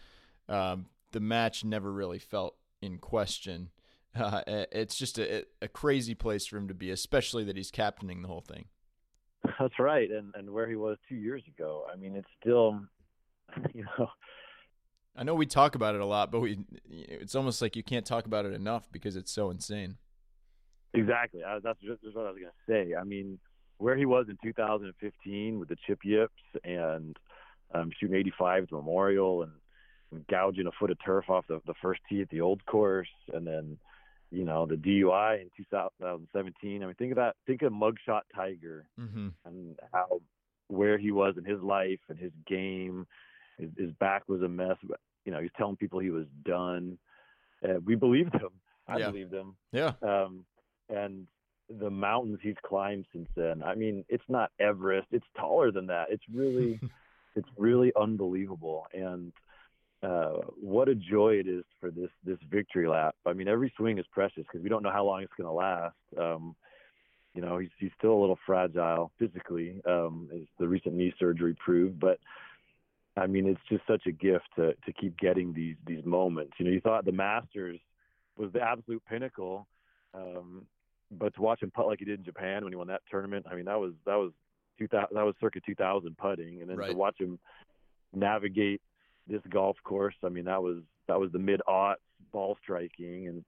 um, 0.49 0.87
the 1.12 1.21
match 1.21 1.64
never 1.64 1.91
really 1.91 2.19
felt 2.19 2.57
in 2.83 2.99
question. 2.99 3.71
Uh, 4.17 4.43
it's 4.47 4.95
just 4.95 5.19
a, 5.19 5.45
a 5.61 5.67
crazy 5.67 6.14
place 6.14 6.47
for 6.47 6.57
him 6.57 6.69
to 6.69 6.73
be, 6.73 6.93
especially 6.93 7.43
that 7.43 7.57
he's 7.57 7.73
captaining 7.73 8.23
the 8.23 8.29
whole 8.29 8.43
thing. 8.43 8.67
that's 9.59 9.76
right 9.81 10.09
and 10.09 10.33
and 10.37 10.49
where 10.49 10.69
he 10.69 10.76
was 10.76 10.97
2 11.09 11.17
years 11.17 11.43
ago 11.49 11.85
I 11.93 11.97
mean 11.97 12.14
it's 12.14 12.29
still 12.41 12.79
you 13.75 13.85
know 13.99 14.09
I 15.17 15.25
know 15.25 15.35
we 15.35 15.47
talk 15.47 15.75
about 15.75 15.97
it 15.97 16.00
a 16.00 16.07
lot, 16.07 16.31
but 16.31 16.38
we 16.38 16.61
it's 16.88 17.35
almost 17.35 17.61
like 17.61 17.75
you 17.75 17.83
can't 17.83 18.07
talk 18.07 18.26
about 18.26 18.47
it 18.47 18.53
enough 18.53 18.88
because 18.93 19.17
it's 19.17 19.33
so 19.33 19.50
insane. 19.50 19.97
Exactly. 20.93 21.43
I, 21.43 21.59
that's 21.59 21.81
just, 21.81 22.00
just 22.05 22.14
what 22.14 22.26
I 22.26 22.31
was 22.31 22.38
going 22.38 22.53
to 22.53 22.73
say. 22.73 22.95
I 22.95 23.03
mean, 23.03 23.41
where 23.78 23.97
he 23.97 24.07
was 24.07 24.26
in 24.28 24.38
2015 24.43 25.59
with 25.59 25.69
the 25.69 25.76
chip 25.87 26.00
yips 26.04 26.33
and 26.64 27.16
um, 27.75 27.90
shooting 27.99 28.16
85 28.16 28.62
at 28.64 28.71
the 28.71 28.76
Memorial 28.76 29.43
and, 29.43 29.52
and 30.12 30.26
gouging 30.28 30.66
a 30.66 30.71
foot 30.78 30.90
of 30.90 30.99
turf 31.04 31.28
off 31.28 31.45
the, 31.49 31.61
the 31.66 31.75
first 31.83 32.00
tee 32.09 32.23
at 32.23 32.28
the 32.31 32.40
old 32.40 32.64
course, 32.66 33.09
and 33.33 33.47
then 33.47 33.76
you 34.31 34.45
know 34.45 34.66
the 34.66 34.76
DUI 34.76 35.40
in 35.43 35.50
2017. 35.57 36.83
I 36.83 36.87
mean, 36.87 36.95
think 36.95 37.12
of 37.12 37.16
that. 37.16 37.37
Think 37.47 37.62
of 37.62 37.73
mugshot 37.73 38.23
Tiger 38.35 38.87
Mm-hmm. 39.00 39.28
and 39.45 39.78
how 39.93 40.21
where 40.69 40.97
he 40.99 41.11
was 41.11 41.35
in 41.37 41.45
his 41.45 41.61
life 41.61 42.00
and 42.09 42.19
his 42.19 42.33
game. 42.47 43.07
His, 43.59 43.71
his 43.76 43.90
back 44.00 44.23
was 44.28 44.43
a 44.43 44.49
mess. 44.49 44.76
But, 44.83 44.99
you 45.25 45.33
know, 45.33 45.40
he's 45.40 45.50
telling 45.57 45.76
people 45.76 46.00
he 46.00 46.11
was 46.11 46.26
done. 46.45 46.99
Uh, 47.62 47.81
we 47.85 47.95
believed 47.97 48.35
him. 48.35 48.50
I 48.88 48.99
Yeah. 48.99 49.11
believed 49.11 49.33
him 49.33 49.57
Yeah. 49.73 49.93
um, 50.02 50.45
and 50.88 51.26
the 51.68 51.90
mountains 51.90 52.38
he's 52.42 52.56
climbed 52.64 53.06
since 53.12 53.28
then. 53.37 53.62
I 53.62 53.75
mean, 53.75 54.04
it's 54.09 54.28
not 54.28 54.50
Everest; 54.61 55.09
it's 55.12 55.26
taller 55.38 55.71
than 55.71 55.87
that. 55.87 56.06
It's 56.11 56.25
really, 56.33 56.80
it's 57.37 57.49
really 57.56 57.92
unbelievable. 58.00 58.87
And 58.92 59.33
uh, 60.02 60.40
what 60.61 60.88
a 60.88 60.94
joy 60.94 61.35
it 61.35 61.49
is 61.49 61.64
for 61.80 61.90
this 61.90 62.11
this 62.25 62.38
victory 62.50 62.87
lap. 62.88 63.14
I 63.26 63.33
mean, 63.33 63.49
every 63.49 63.73
swing 63.76 63.99
is 63.99 64.06
precious 64.12 64.44
because 64.44 64.62
we 64.62 64.68
don't 64.68 64.83
know 64.83 64.92
how 64.92 65.04
long 65.04 65.23
it's 65.23 65.33
going 65.37 65.49
to 65.49 65.52
last. 65.52 65.97
Um, 66.18 66.54
You 67.35 67.42
know, 67.42 67.59
he's 67.59 67.71
he's 67.80 67.90
still 67.99 68.12
a 68.12 68.21
little 68.21 68.38
fragile 68.47 69.11
physically, 69.18 69.80
um, 69.87 70.28
as 70.33 70.47
the 70.59 70.68
recent 70.68 70.94
knee 70.94 71.12
surgery 71.18 71.56
proved. 71.64 71.99
But 71.99 72.18
I 73.16 73.26
mean, 73.26 73.47
it's 73.47 73.61
just 73.68 73.87
such 73.87 74.06
a 74.06 74.12
gift 74.12 74.47
to 74.56 74.75
to 74.75 74.92
keep 74.92 75.16
getting 75.18 75.52
these 75.52 75.76
these 75.87 76.04
moments. 76.04 76.52
You 76.59 76.66
know, 76.66 76.71
you 76.73 76.80
thought 76.80 77.04
the 77.04 77.12
Masters 77.12 77.80
was 78.37 78.52
the 78.52 78.61
absolute 78.61 79.02
pinnacle, 79.09 79.66
um, 80.12 80.66
but 81.18 81.35
to 81.35 81.42
watch 81.42 81.62
him 81.62 81.71
putt 81.71 81.87
like 81.87 81.99
he 81.99 82.04
did 82.04 82.18
in 82.18 82.25
Japan 82.25 82.64
when 82.64 82.73
he 82.73 82.76
won 82.76 82.88
that 82.88 83.02
tournament, 83.11 83.47
I 83.50 83.54
mean, 83.54 83.64
that 83.66 83.78
was 83.78 83.92
that 84.06 84.16
was 84.16 84.33
2000 84.78 85.09
that 85.14 85.25
was 85.25 85.35
circa 85.40 85.61
2000 85.64 86.16
putting, 86.16 86.61
and 86.61 86.71
then 86.71 86.76
right. 86.76 86.90
to 86.90 86.97
watch 86.97 87.18
him 87.18 87.38
navigate 88.14 88.80
this 89.26 89.42
golf 89.49 89.76
course, 89.85 90.14
I 90.23 90.28
mean, 90.28 90.44
that 90.44 90.62
was 90.62 90.78
that 91.09 91.18
was 91.18 91.33
the 91.33 91.38
mid 91.38 91.61
aughts 91.68 91.97
ball 92.33 92.56
striking 92.62 93.28
and 93.28 93.44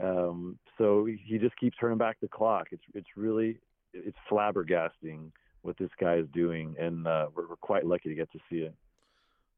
um, 0.00 0.58
so 0.78 1.04
he 1.04 1.38
just 1.38 1.56
keeps 1.58 1.76
turning 1.78 1.98
back 1.98 2.18
the 2.20 2.28
clock. 2.28 2.68
It's 2.70 2.82
it's 2.94 3.08
really 3.16 3.58
it's 3.92 4.16
flabbergasting 4.30 5.30
what 5.62 5.76
this 5.78 5.90
guy 6.00 6.16
is 6.16 6.26
doing, 6.32 6.74
and 6.78 7.06
uh, 7.06 7.26
we're, 7.34 7.48
we're 7.48 7.56
quite 7.56 7.86
lucky 7.86 8.08
to 8.08 8.14
get 8.14 8.30
to 8.32 8.38
see 8.50 8.58
it. 8.58 8.74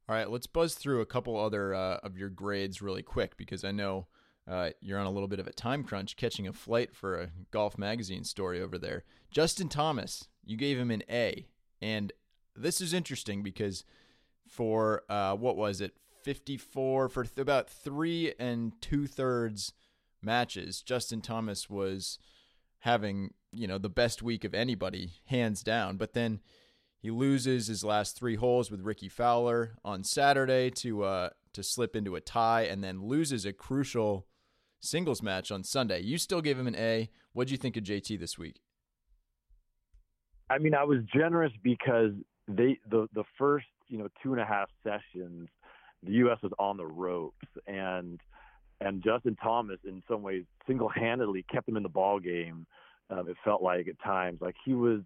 All 0.09 0.15
right, 0.15 0.29
let's 0.29 0.47
buzz 0.47 0.75
through 0.75 1.01
a 1.01 1.07
couple 1.07 1.39
other 1.39 1.75
uh, 1.75 1.99
of 2.03 2.19
your 2.19 2.29
grades 2.29 2.83
really 2.83 3.03
quick 3.03 3.37
because 3.37 3.65
I 3.65 3.71
know 3.71 4.07
uh, 4.47 4.71
you're 4.81 4.99
on 4.99 5.07
a 5.07 5.11
little 5.11 5.29
bit 5.29 5.41
of 5.41 5.47
a 5.47 5.53
time 5.53 5.85
crunch 5.85 6.17
catching 6.17 6.47
a 6.47 6.53
flight 6.53 6.95
for 6.95 7.21
a 7.21 7.31
golf 7.51 7.79
magazine 7.79 8.25
story 8.25 8.61
over 8.61 8.79
there. 8.79 9.05
Justin 9.31 9.69
Thomas, 9.69 10.29
you 10.45 10.57
gave 10.57 10.79
him 10.79 10.91
an 10.91 11.03
A, 11.11 11.47
and 11.81 12.13
this 12.55 12.81
is 12.81 12.93
interesting 12.93 13.43
because 13.43 13.85
for 14.47 15.03
uh, 15.09 15.35
what 15.35 15.57
was 15.57 15.81
it, 15.81 15.95
54 16.23 17.09
for 17.09 17.25
th- 17.25 17.39
about 17.39 17.69
three 17.69 18.35
and 18.39 18.73
two 18.81 19.07
thirds 19.07 19.73
matches, 20.23 20.83
Justin 20.83 21.21
Thomas 21.21 21.69
was 21.69 22.19
having, 22.81 23.33
you 23.53 23.67
know, 23.67 23.79
the 23.79 23.91
best 23.91 24.23
week 24.23 24.45
of 24.45 24.55
anybody, 24.55 25.13
hands 25.27 25.63
down. 25.63 25.97
But 25.97 26.13
then 26.13 26.41
he 26.99 27.11
loses 27.11 27.67
his 27.67 27.85
last 27.85 28.17
three 28.17 28.37
holes 28.37 28.71
with 28.71 28.81
Rickie 28.81 29.09
Fowler 29.09 29.77
on 29.85 30.05
Saturday 30.05 30.71
to 30.71 31.05
uh 31.05 31.31
to 31.53 31.63
slip 31.63 31.95
into 31.95 32.17
a 32.17 32.21
tie 32.21 32.63
and 32.63 32.83
then 32.83 33.05
loses 33.05 33.45
a 33.45 33.53
crucial 33.53 34.27
singles 34.85 35.23
match 35.23 35.51
on 35.51 35.65
Sunday. 35.65 36.01
You 36.01 36.19
still 36.19 36.41
gave 36.41 36.59
him 36.59 36.67
an 36.67 36.77
A. 36.77 37.11
What'd 37.33 37.51
you 37.51 37.57
think 37.57 37.77
of 37.77 37.85
JT 37.85 38.19
this 38.19 38.39
week? 38.39 38.61
I 40.51 40.59
mean, 40.59 40.75
I 40.75 40.85
was 40.85 40.99
generous 41.15 41.53
because 41.63 42.13
they 42.49 42.79
the 42.91 43.09
the 43.15 43.25
first, 43.39 43.67
you 43.89 43.99
know, 43.99 44.09
two 44.23 44.33
and 44.33 44.41
a 44.41 44.45
half 44.45 44.69
sessions, 44.83 45.49
the 46.03 46.13
US 46.13 46.39
was 46.43 46.53
on 46.59 46.77
the 46.77 46.87
ropes 46.87 47.47
and 47.67 48.21
and 48.81 49.03
Justin 49.03 49.37
Thomas, 49.43 49.79
in 49.85 50.03
some 50.09 50.23
ways, 50.23 50.45
single-handedly 50.67 51.45
kept 51.51 51.67
them 51.67 51.77
in 51.77 51.83
the 51.83 51.89
ball 51.89 52.19
game. 52.19 52.67
Um, 53.11 53.29
it 53.29 53.37
felt 53.45 53.63
like 53.63 53.89
at 53.89 54.01
times, 54.03 54.41
like 54.41 54.57
he 54.65 54.75
was, 54.75 55.01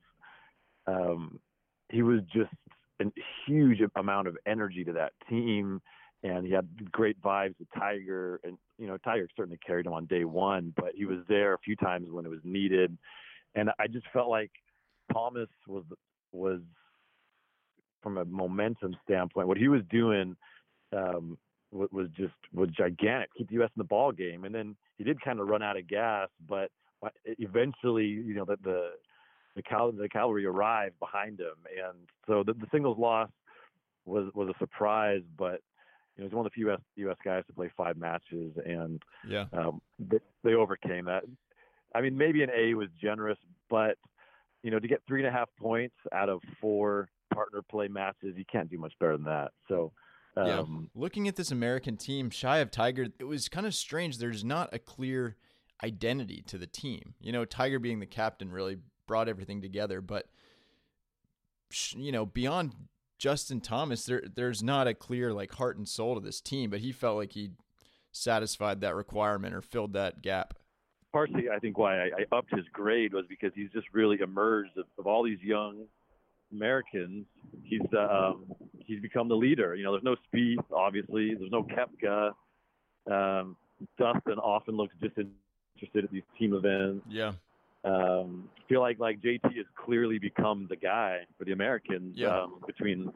um, 0.87 1.39
he 1.91 2.03
was 2.03 2.21
just 2.33 2.51
a 3.01 3.05
huge 3.47 3.81
amount 3.95 4.29
of 4.29 4.37
energy 4.47 4.85
to 4.85 4.93
that 4.95 5.13
team, 5.29 5.81
and 6.23 6.47
he 6.47 6.53
had 6.53 6.69
great 6.91 7.21
vibes 7.23 7.55
with 7.59 7.69
Tiger. 7.77 8.41
And 8.45 8.59
you 8.79 8.87
know, 8.87 8.97
Tiger 8.99 9.29
certainly 9.37 9.59
carried 9.65 9.87
him 9.87 9.93
on 9.93 10.07
day 10.07 10.25
one, 10.25 10.73
but 10.77 10.93
he 10.95 11.05
was 11.05 11.19
there 11.29 11.55
a 11.55 11.59
few 11.59 11.77
times 11.77 12.09
when 12.11 12.27
it 12.27 12.31
was 12.31 12.41
needed. 12.45 12.97
And 13.55 13.71
I 13.79 13.87
just 13.87 14.07
felt 14.13 14.29
like 14.29 14.51
Thomas 15.13 15.49
was 15.67 15.85
was 16.33 16.61
from 18.03 18.19
a 18.19 18.25
momentum 18.25 18.97
standpoint, 19.05 19.49
what 19.49 19.57
he 19.57 19.69
was 19.69 19.83
doing 19.91 20.37
um, 20.97 21.37
was 21.71 22.09
just 22.17 22.35
was 22.53 22.71
gigantic. 22.71 23.31
Keep 23.37 23.49
the 23.49 23.55
U.S. 23.55 23.71
in 23.77 23.81
the 23.81 23.85
ball 23.85 24.13
game, 24.13 24.45
and 24.45 24.55
then 24.55 24.77
he 24.97 25.05
did 25.05 25.21
kind 25.21 25.41
of 25.41 25.49
run 25.49 25.63
out 25.63 25.77
of 25.77 25.87
gas, 25.87 26.29
but 26.49 26.71
eventually, 27.39 28.07
you 28.07 28.35
know, 28.35 28.45
that 28.45 28.63
the 28.63 28.91
the, 29.57 29.63
cal- 29.63 29.93
the 29.93 30.09
cavalry 30.09 30.47
arrived 30.47 30.99
behind 31.01 31.41
him, 31.41 31.57
and 31.67 31.99
so 32.27 32.43
the, 32.45 32.55
the 32.55 32.67
singles 32.73 32.99
loss 32.99 33.29
was 34.05 34.31
was 34.35 34.49
a 34.49 34.59
surprise, 34.59 35.23
but 35.37 35.61
you 36.19 36.25
know, 36.25 36.29
he's 36.29 36.35
one 36.35 36.45
of 36.45 36.53
the 36.53 36.55
few 36.55 36.71
US, 36.71 36.81
US 36.97 37.17
guys 37.25 37.45
to 37.47 37.53
play 37.53 37.71
five 37.77 37.97
matches, 37.97 38.53
and 38.67 39.01
yeah, 39.27 39.47
um, 39.53 39.81
they, 39.99 40.19
they 40.43 40.55
overcame 40.55 41.05
that. 41.05 41.23
I 41.95 42.01
mean, 42.01 42.19
maybe 42.19 42.43
an 42.43 42.51
A 42.55 42.75
was 42.75 42.89
generous, 43.01 43.39
but 43.71 43.97
you 44.63 44.71
know, 44.71 44.81
to 44.81 44.89
get 44.89 45.01
three 45.07 45.21
and 45.25 45.29
a 45.29 45.33
half 45.33 45.49
points 45.59 45.95
out 46.13 46.29
of 46.29 46.41
four 46.61 47.09
partner 47.33 47.63
play 47.71 47.89
matches, 47.89 48.35
you 48.37 48.45
can't 48.51 48.69
do 48.69 48.79
much 48.79 48.93
better 48.99 49.17
than 49.17 49.25
that. 49.25 49.53
So 49.69 49.93
yeah. 50.37 50.61
Um, 50.61 50.91
Looking 50.95 51.27
at 51.27 51.37
this 51.37 51.51
American 51.51 51.97
team, 51.97 52.31
shy 52.31 52.59
of 52.59 52.71
Tiger, 52.71 53.07
it 53.19 53.25
was 53.25 53.49
kind 53.49 53.67
of 53.67 53.75
strange. 53.75 54.19
There's 54.19 54.45
not 54.45 54.73
a 54.73 54.79
clear 54.79 55.37
identity 55.83 56.43
to 56.47 56.59
the 56.59 56.67
team. 56.67 57.15
You 57.21 57.33
know, 57.33 57.45
Tiger 57.45 57.79
being 57.79 58.01
the 58.01 58.07
captain 58.07 58.51
really 58.51 58.79
brought 59.07 59.29
everything 59.29 59.63
together, 59.63 60.01
but 60.01 60.27
you 61.97 62.13
know, 62.13 62.25
beyond 62.25 62.73
Justin 63.19 63.61
Thomas, 63.61 64.05
there 64.07 64.23
there's 64.35 64.63
not 64.63 64.87
a 64.87 64.95
clear 64.95 65.33
like 65.33 65.53
heart 65.53 65.77
and 65.77 65.89
soul 65.89 66.15
to 66.15 66.21
this 66.21 66.41
team, 66.41 66.71
but 66.71 66.81
he 66.81 66.93
felt 66.93 67.17
like 67.17 67.33
he 67.33 67.51
satisfied 68.13 68.81
that 68.81 68.95
requirement 68.95 69.55
or 69.55 69.61
filled 69.61 69.93
that 69.93 70.23
gap. 70.23 70.55
Partially, 71.13 71.49
I 71.51 71.59
think 71.59 71.79
why 71.79 71.99
I, 71.99 72.05
I 72.05 72.37
upped 72.37 72.55
his 72.55 72.67
grade 72.73 73.13
was 73.13 73.25
because 73.29 73.53
he's 73.55 73.71
just 73.73 73.87
really 73.93 74.21
emerged 74.21 74.77
of, 74.77 74.85
of 74.99 75.07
all 75.07 75.23
these 75.25 75.41
young 75.41 75.87
Americans, 76.53 77.27
he's 77.63 77.81
um, 77.99 78.45
he's 78.79 79.01
become 79.01 79.29
the 79.29 79.37
leader. 79.37 79.75
You 79.75 79.85
know, 79.85 79.93
there's 79.93 80.05
no 80.05 80.17
Spieth, 80.33 80.65
obviously. 80.73 81.35
There's 81.35 81.51
no 81.51 81.65
Koepka. 81.65 82.33
Um, 83.11 83.57
Dustin 83.99 84.39
often 84.39 84.77
looks 84.77 84.95
disinterested 85.01 86.05
at 86.05 86.11
these 86.11 86.23
team 86.39 86.55
events. 86.55 87.05
Yeah. 87.09 87.33
Um, 87.85 88.49
feel 88.69 88.81
like 88.81 88.99
like 88.99 89.21
JT 89.21 89.57
has 89.57 89.67
clearly 89.77 90.19
become 90.19 90.67
the 90.69 90.77
guy 90.77 91.21
for 91.39 91.45
the 91.45 91.53
Americans 91.53 92.15
yeah. 92.17 92.43
um, 92.43 92.61
between 92.67 93.11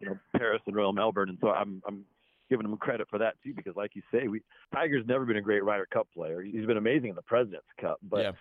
you 0.00 0.08
know 0.08 0.18
Paris 0.36 0.60
and 0.66 0.74
Royal 0.74 0.92
Melbourne, 0.92 1.28
and 1.28 1.38
so 1.40 1.48
I'm 1.48 1.82
I'm 1.86 2.04
giving 2.50 2.66
him 2.66 2.76
credit 2.78 3.06
for 3.10 3.18
that 3.18 3.34
too 3.44 3.54
because 3.54 3.76
like 3.76 3.94
you 3.94 4.02
say, 4.12 4.28
we 4.28 4.42
Tiger's 4.74 5.06
never 5.06 5.24
been 5.24 5.36
a 5.36 5.42
great 5.42 5.64
Ryder 5.64 5.86
Cup 5.92 6.08
player. 6.12 6.42
He's 6.42 6.66
been 6.66 6.76
amazing 6.76 7.10
in 7.10 7.16
the 7.16 7.22
President's 7.22 7.68
Cup, 7.80 7.98
but. 8.02 8.20
Yeah 8.20 8.32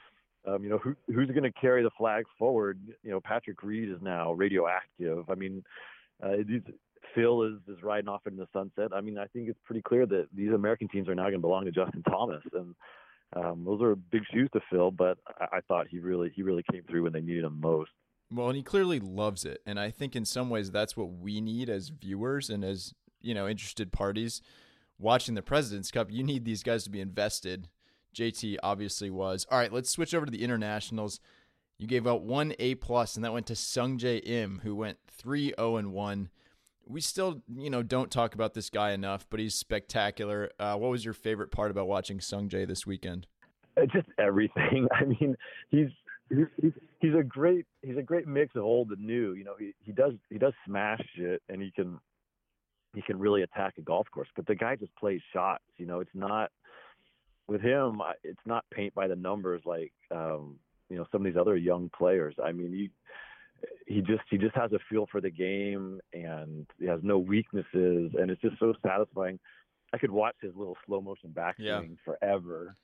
um, 0.48 0.64
you 0.64 0.70
know, 0.70 0.78
who, 0.78 0.96
who's 1.08 1.30
going 1.30 1.44
to 1.44 1.52
carry 1.52 1.84
the 1.84 1.90
flag 1.98 2.26
forward? 2.40 2.80
You 3.04 3.12
know, 3.12 3.20
Patrick 3.20 3.62
Reed 3.64 3.90
is 3.90 4.02
now 4.02 4.32
radioactive. 4.32 5.30
I 5.30 5.36
mean, 5.36 5.64
uh, 6.24 6.38
these, 6.48 6.62
Phil 7.14 7.44
is, 7.44 7.56
is 7.68 7.84
riding 7.84 8.08
off 8.08 8.22
into 8.26 8.40
the 8.40 8.48
sunset. 8.54 8.96
I 8.96 9.02
mean, 9.02 9.18
I 9.18 9.26
think 9.28 9.50
it's 9.50 9.60
pretty 9.66 9.82
clear 9.82 10.06
that 10.06 10.28
these 10.34 10.52
American 10.52 10.88
teams 10.88 11.10
are 11.10 11.16
now 11.16 11.24
going 11.24 11.34
to 11.34 11.40
belong 11.40 11.66
to 11.66 11.72
Justin 11.72 12.04
Thomas, 12.04 12.44
and 12.54 12.76
um, 13.36 13.64
those 13.66 13.82
are 13.82 13.96
big 13.96 14.24
shoes 14.34 14.50
to 14.54 14.62
fill. 14.70 14.92
But 14.92 15.18
I, 15.40 15.58
I 15.58 15.62
thought 15.68 15.88
he 15.90 16.00
really 16.00 16.32
he 16.36 16.42
really 16.42 16.64
came 16.72 16.84
through 16.84 17.04
when 17.04 17.14
they 17.14 17.22
needed 17.22 17.44
him 17.44 17.60
most. 17.60 17.92
Well, 18.32 18.48
and 18.48 18.58
he 18.58 18.64
clearly 18.64 19.00
loves 19.00 19.46
it, 19.46 19.62
and 19.66 19.80
I 19.80 19.90
think 19.90 20.16
in 20.16 20.26
some 20.26 20.50
ways 20.50 20.72
that's 20.72 20.98
what 20.98 21.12
we 21.12 21.40
need 21.42 21.70
as 21.70 21.90
viewers 21.90 22.50
and 22.50 22.64
as 22.64 22.94
you 23.22 23.34
know 23.34 23.48
interested 23.48 23.92
parties 23.92 24.42
watching 25.00 25.36
the 25.36 25.42
Presidents 25.42 25.92
Cup. 25.92 26.12
You 26.12 26.24
need 26.24 26.46
these 26.46 26.64
guys 26.64 26.84
to 26.86 26.90
be 26.90 27.02
invested 27.02 27.70
JT 28.18 28.58
obviously 28.64 29.10
was. 29.10 29.46
All 29.50 29.60
right, 29.60 29.72
let's 29.72 29.90
switch 29.90 30.14
over 30.14 30.26
to 30.26 30.32
the 30.32 30.44
internationals. 30.44 31.20
You 31.78 31.88
gave 31.88 32.08
out 32.08 32.24
one 32.24 32.54
A 32.58 32.76
plus, 32.76 33.16
and 33.16 33.24
that 33.24 33.34
went 33.34 33.46
to 33.48 33.54
Sungjae 33.54 34.28
Im, 34.28 34.62
who 34.64 34.76
went 34.76 34.98
three 35.08 35.48
zero 35.48 35.56
oh 35.58 35.76
and 35.78 35.94
one. 35.94 36.30
We 36.88 37.02
still, 37.02 37.42
you 37.56 37.70
know, 37.70 37.84
don't 37.84 38.10
talk 38.10 38.34
about 38.34 38.54
this 38.54 38.70
guy 38.70 38.92
enough, 38.92 39.28
but 39.30 39.40
he's 39.40 39.56
spectacular. 39.56 40.52
Uh, 40.60 40.76
what 40.76 40.90
was 40.90 41.04
your 41.04 41.14
favorite 41.14 41.52
part 41.52 41.72
about 41.72 41.88
watching 41.88 42.20
Sungjae 42.20 42.68
this 42.68 42.86
weekend? 42.86 43.28
Uh, 43.76 43.86
just 43.86 44.08
everything. 44.18 44.88
I 45.00 45.06
mean, 45.06 45.36
he's 45.70 45.90
he's 46.30 46.72
he's 47.00 47.14
a 47.14 47.24
great 47.24 47.66
he's 47.82 47.98
a 47.98 48.02
great 48.02 48.28
mix 48.28 48.56
of 48.56 48.64
old 48.64 48.92
and 48.92 49.06
new. 49.06 49.34
You 49.34 49.44
know, 49.44 49.56
he 49.60 49.74
he 49.84 49.92
does 49.92 50.14
he 50.30 50.38
does 50.38 50.54
smash 50.66 51.06
it, 51.18 51.42
and 51.50 51.62
he 51.62 51.72
can 51.72 52.00
he 52.96 53.02
can 53.02 53.20
really 53.20 53.44
attack 53.44 53.74
a 53.78 53.82
golf 53.82 54.08
course. 54.12 54.30
But 54.36 54.48
the 54.48 54.56
guy 54.56 54.76
just 54.76 54.96
plays 54.96 55.22
shots. 55.34 55.64
You 55.78 55.86
know, 55.86 56.00
it's 56.00 56.16
not 56.16 56.52
with 57.48 57.62
him, 57.62 58.02
it's 58.24 58.46
not 58.46 58.66
paint 58.74 58.94
by 58.94 59.08
the 59.08 59.16
numbers 59.16 59.62
like 59.66 59.94
um, 60.12 60.58
you 60.90 60.98
know 60.98 61.06
some 61.12 61.26
of 61.26 61.32
these 61.32 61.40
other 61.40 61.56
young 61.56 61.90
players. 61.98 62.36
I 62.44 62.52
mean, 62.52 62.72
he 62.74 62.90
he 63.86 64.02
just 64.02 64.24
he 64.30 64.38
just 64.38 64.56
has 64.56 64.72
a 64.74 64.80
feel 64.90 65.08
for 65.12 65.22
the 65.22 65.30
game 65.30 66.00
and 66.14 66.66
he 66.80 66.86
has 66.86 67.00
no 67.04 67.18
weaknesses, 67.18 68.12
and 68.20 68.30
it's 68.30 68.42
just 68.42 68.60
so 68.60 68.74
satisfying. 68.86 69.40
I 69.94 69.98
could 69.98 70.12
watch 70.12 70.36
his 70.42 70.54
little 70.56 70.78
slow 70.86 71.02
motion 71.02 71.34
backswing 71.34 71.58
yeah. 71.60 71.82
forever. 72.04 72.76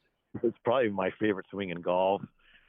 It's 0.42 0.58
probably 0.64 0.90
my 0.90 1.12
favorite 1.20 1.46
swing 1.52 1.70
in 1.70 1.82
golf. 1.82 2.22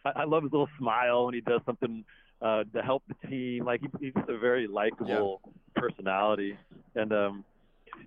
I, 0.04 0.10
I 0.16 0.24
love 0.24 0.42
his 0.42 0.52
little 0.52 0.68
smile 0.78 1.26
when 1.26 1.34
he 1.34 1.40
does 1.40 1.60
something 1.64 2.04
uh, 2.42 2.64
to 2.74 2.82
help 2.82 3.04
the 3.08 3.28
team. 3.28 3.64
Like 3.64 3.80
he, 3.80 3.88
he's 4.00 4.24
a 4.28 4.38
very 4.38 4.66
likable 4.66 5.40
yeah. 5.44 5.50
personality, 5.80 6.58
and 6.94 7.12
um, 7.12 7.44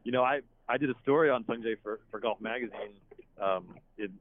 you 0.03 0.11
know, 0.11 0.23
I 0.23 0.41
I 0.67 0.77
did 0.77 0.89
a 0.89 0.95
story 1.03 1.29
on 1.29 1.43
Sungjae 1.45 1.77
for 1.81 1.99
for 2.11 2.19
Golf 2.19 2.41
Magazine 2.41 2.93
um, 3.41 3.75
in 3.97 4.13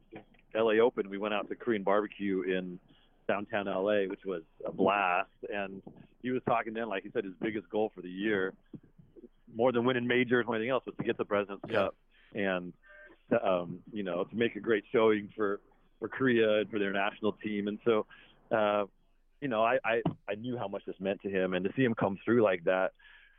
LA 0.54 0.83
Open, 0.83 1.09
we 1.09 1.18
went 1.18 1.35
out 1.35 1.49
to 1.49 1.54
Korean 1.54 1.83
barbecue 1.83 2.42
in 2.42 2.78
downtown 3.26 3.66
LA, 3.66 4.09
which 4.09 4.25
was 4.25 4.42
a 4.64 4.73
blast. 4.73 5.28
And 5.52 5.83
he 6.23 6.30
was 6.30 6.42
talking 6.47 6.75
then, 6.75 6.88
like 6.88 7.02
he 7.02 7.11
said, 7.11 7.25
his 7.25 7.35
biggest 7.40 7.68
goal 7.71 7.92
for 7.95 8.02
the 8.02 8.11
year, 8.11 8.54
more 9.54 9.73
than 9.73 9.85
winning 9.85 10.06
majors 10.06 10.45
or 10.49 10.54
anything 10.54 10.71
else, 10.71 10.85
was 10.87 10.95
to 10.97 11.04
get 11.04 11.16
the 11.18 11.25
President's 11.25 11.64
yeah. 11.68 11.75
Cup 11.75 11.95
and 12.35 12.73
um, 13.42 13.80
you 13.92 14.02
know 14.02 14.25
to 14.25 14.37
make 14.37 14.56
a 14.56 14.61
great 14.61 14.85
showing 14.92 15.28
for 15.35 15.61
for 15.99 16.09
Korea 16.09 16.61
and 16.61 16.71
for 16.71 16.78
their 16.78 16.92
national 16.92 17.33
team. 17.33 17.68
And 17.68 17.78
so 17.85 18.06
uh, 18.50 18.85
you 19.40 19.49
know, 19.49 19.62
I, 19.62 19.78
I 19.85 20.02
I 20.28 20.35
knew 20.35 20.56
how 20.56 20.68
much 20.68 20.83
this 20.87 20.97
meant 21.00 21.23
to 21.23 21.28
him, 21.28 21.54
and 21.54 21.64
to 21.64 21.73
see 21.76 21.85
him 21.85 21.95
come 21.95 22.18
through 22.25 22.42
like 22.42 22.64
that, 22.64 22.92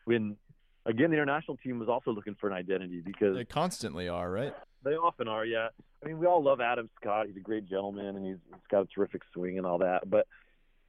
when 0.06 0.38
again 0.86 1.10
the 1.12 1.18
international 1.18 1.58
team 1.58 1.80
was 1.80 1.90
also 1.90 2.12
looking 2.12 2.36
for 2.40 2.48
an 2.48 2.54
identity 2.54 3.02
because 3.06 3.36
they 3.36 3.46
constantly 3.46 4.08
are, 4.08 4.30
right? 4.30 4.54
They 4.84 4.92
often 4.92 5.28
are, 5.28 5.46
yeah. 5.46 5.70
I 6.02 6.08
mean, 6.08 6.20
we 6.20 6.28
all 6.28 6.44
love 6.44 6.62
Adam 6.62 6.90
Scott. 7.00 7.28
He's 7.28 7.38
a 7.38 7.42
great 7.42 7.68
gentleman, 7.68 8.16
and 8.16 8.26
he's, 8.26 8.38
he's 8.50 8.62
got 8.70 8.82
a 8.82 8.86
terrific 8.86 9.22
swing 9.34 9.58
and 9.58 9.66
all 9.66 9.80
that. 9.80 10.10
But 10.10 10.28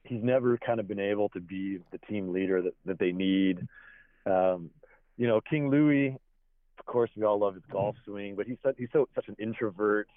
he's 0.03 0.23
never 0.23 0.57
kind 0.57 0.79
of 0.79 0.87
been 0.87 0.99
able 0.99 1.29
to 1.29 1.39
be 1.39 1.79
the 1.91 1.97
team 1.97 2.31
leader 2.31 2.61
that, 2.61 2.73
that 2.85 2.99
they 2.99 3.11
need. 3.11 3.67
Um, 4.25 4.69
you 5.17 5.27
know, 5.27 5.41
King 5.41 5.69
Louis, 5.69 6.17
of 6.77 6.85
course, 6.85 7.09
we 7.15 7.23
all 7.23 7.39
love 7.39 7.55
his 7.55 7.63
golf 7.71 7.95
swing, 8.05 8.35
but 8.35 8.47
he's 8.47 8.57
such, 8.63 8.75
he's 8.77 8.89
so 8.93 9.07
such 9.15 9.27
an 9.27 9.35
introvert. 9.39 10.07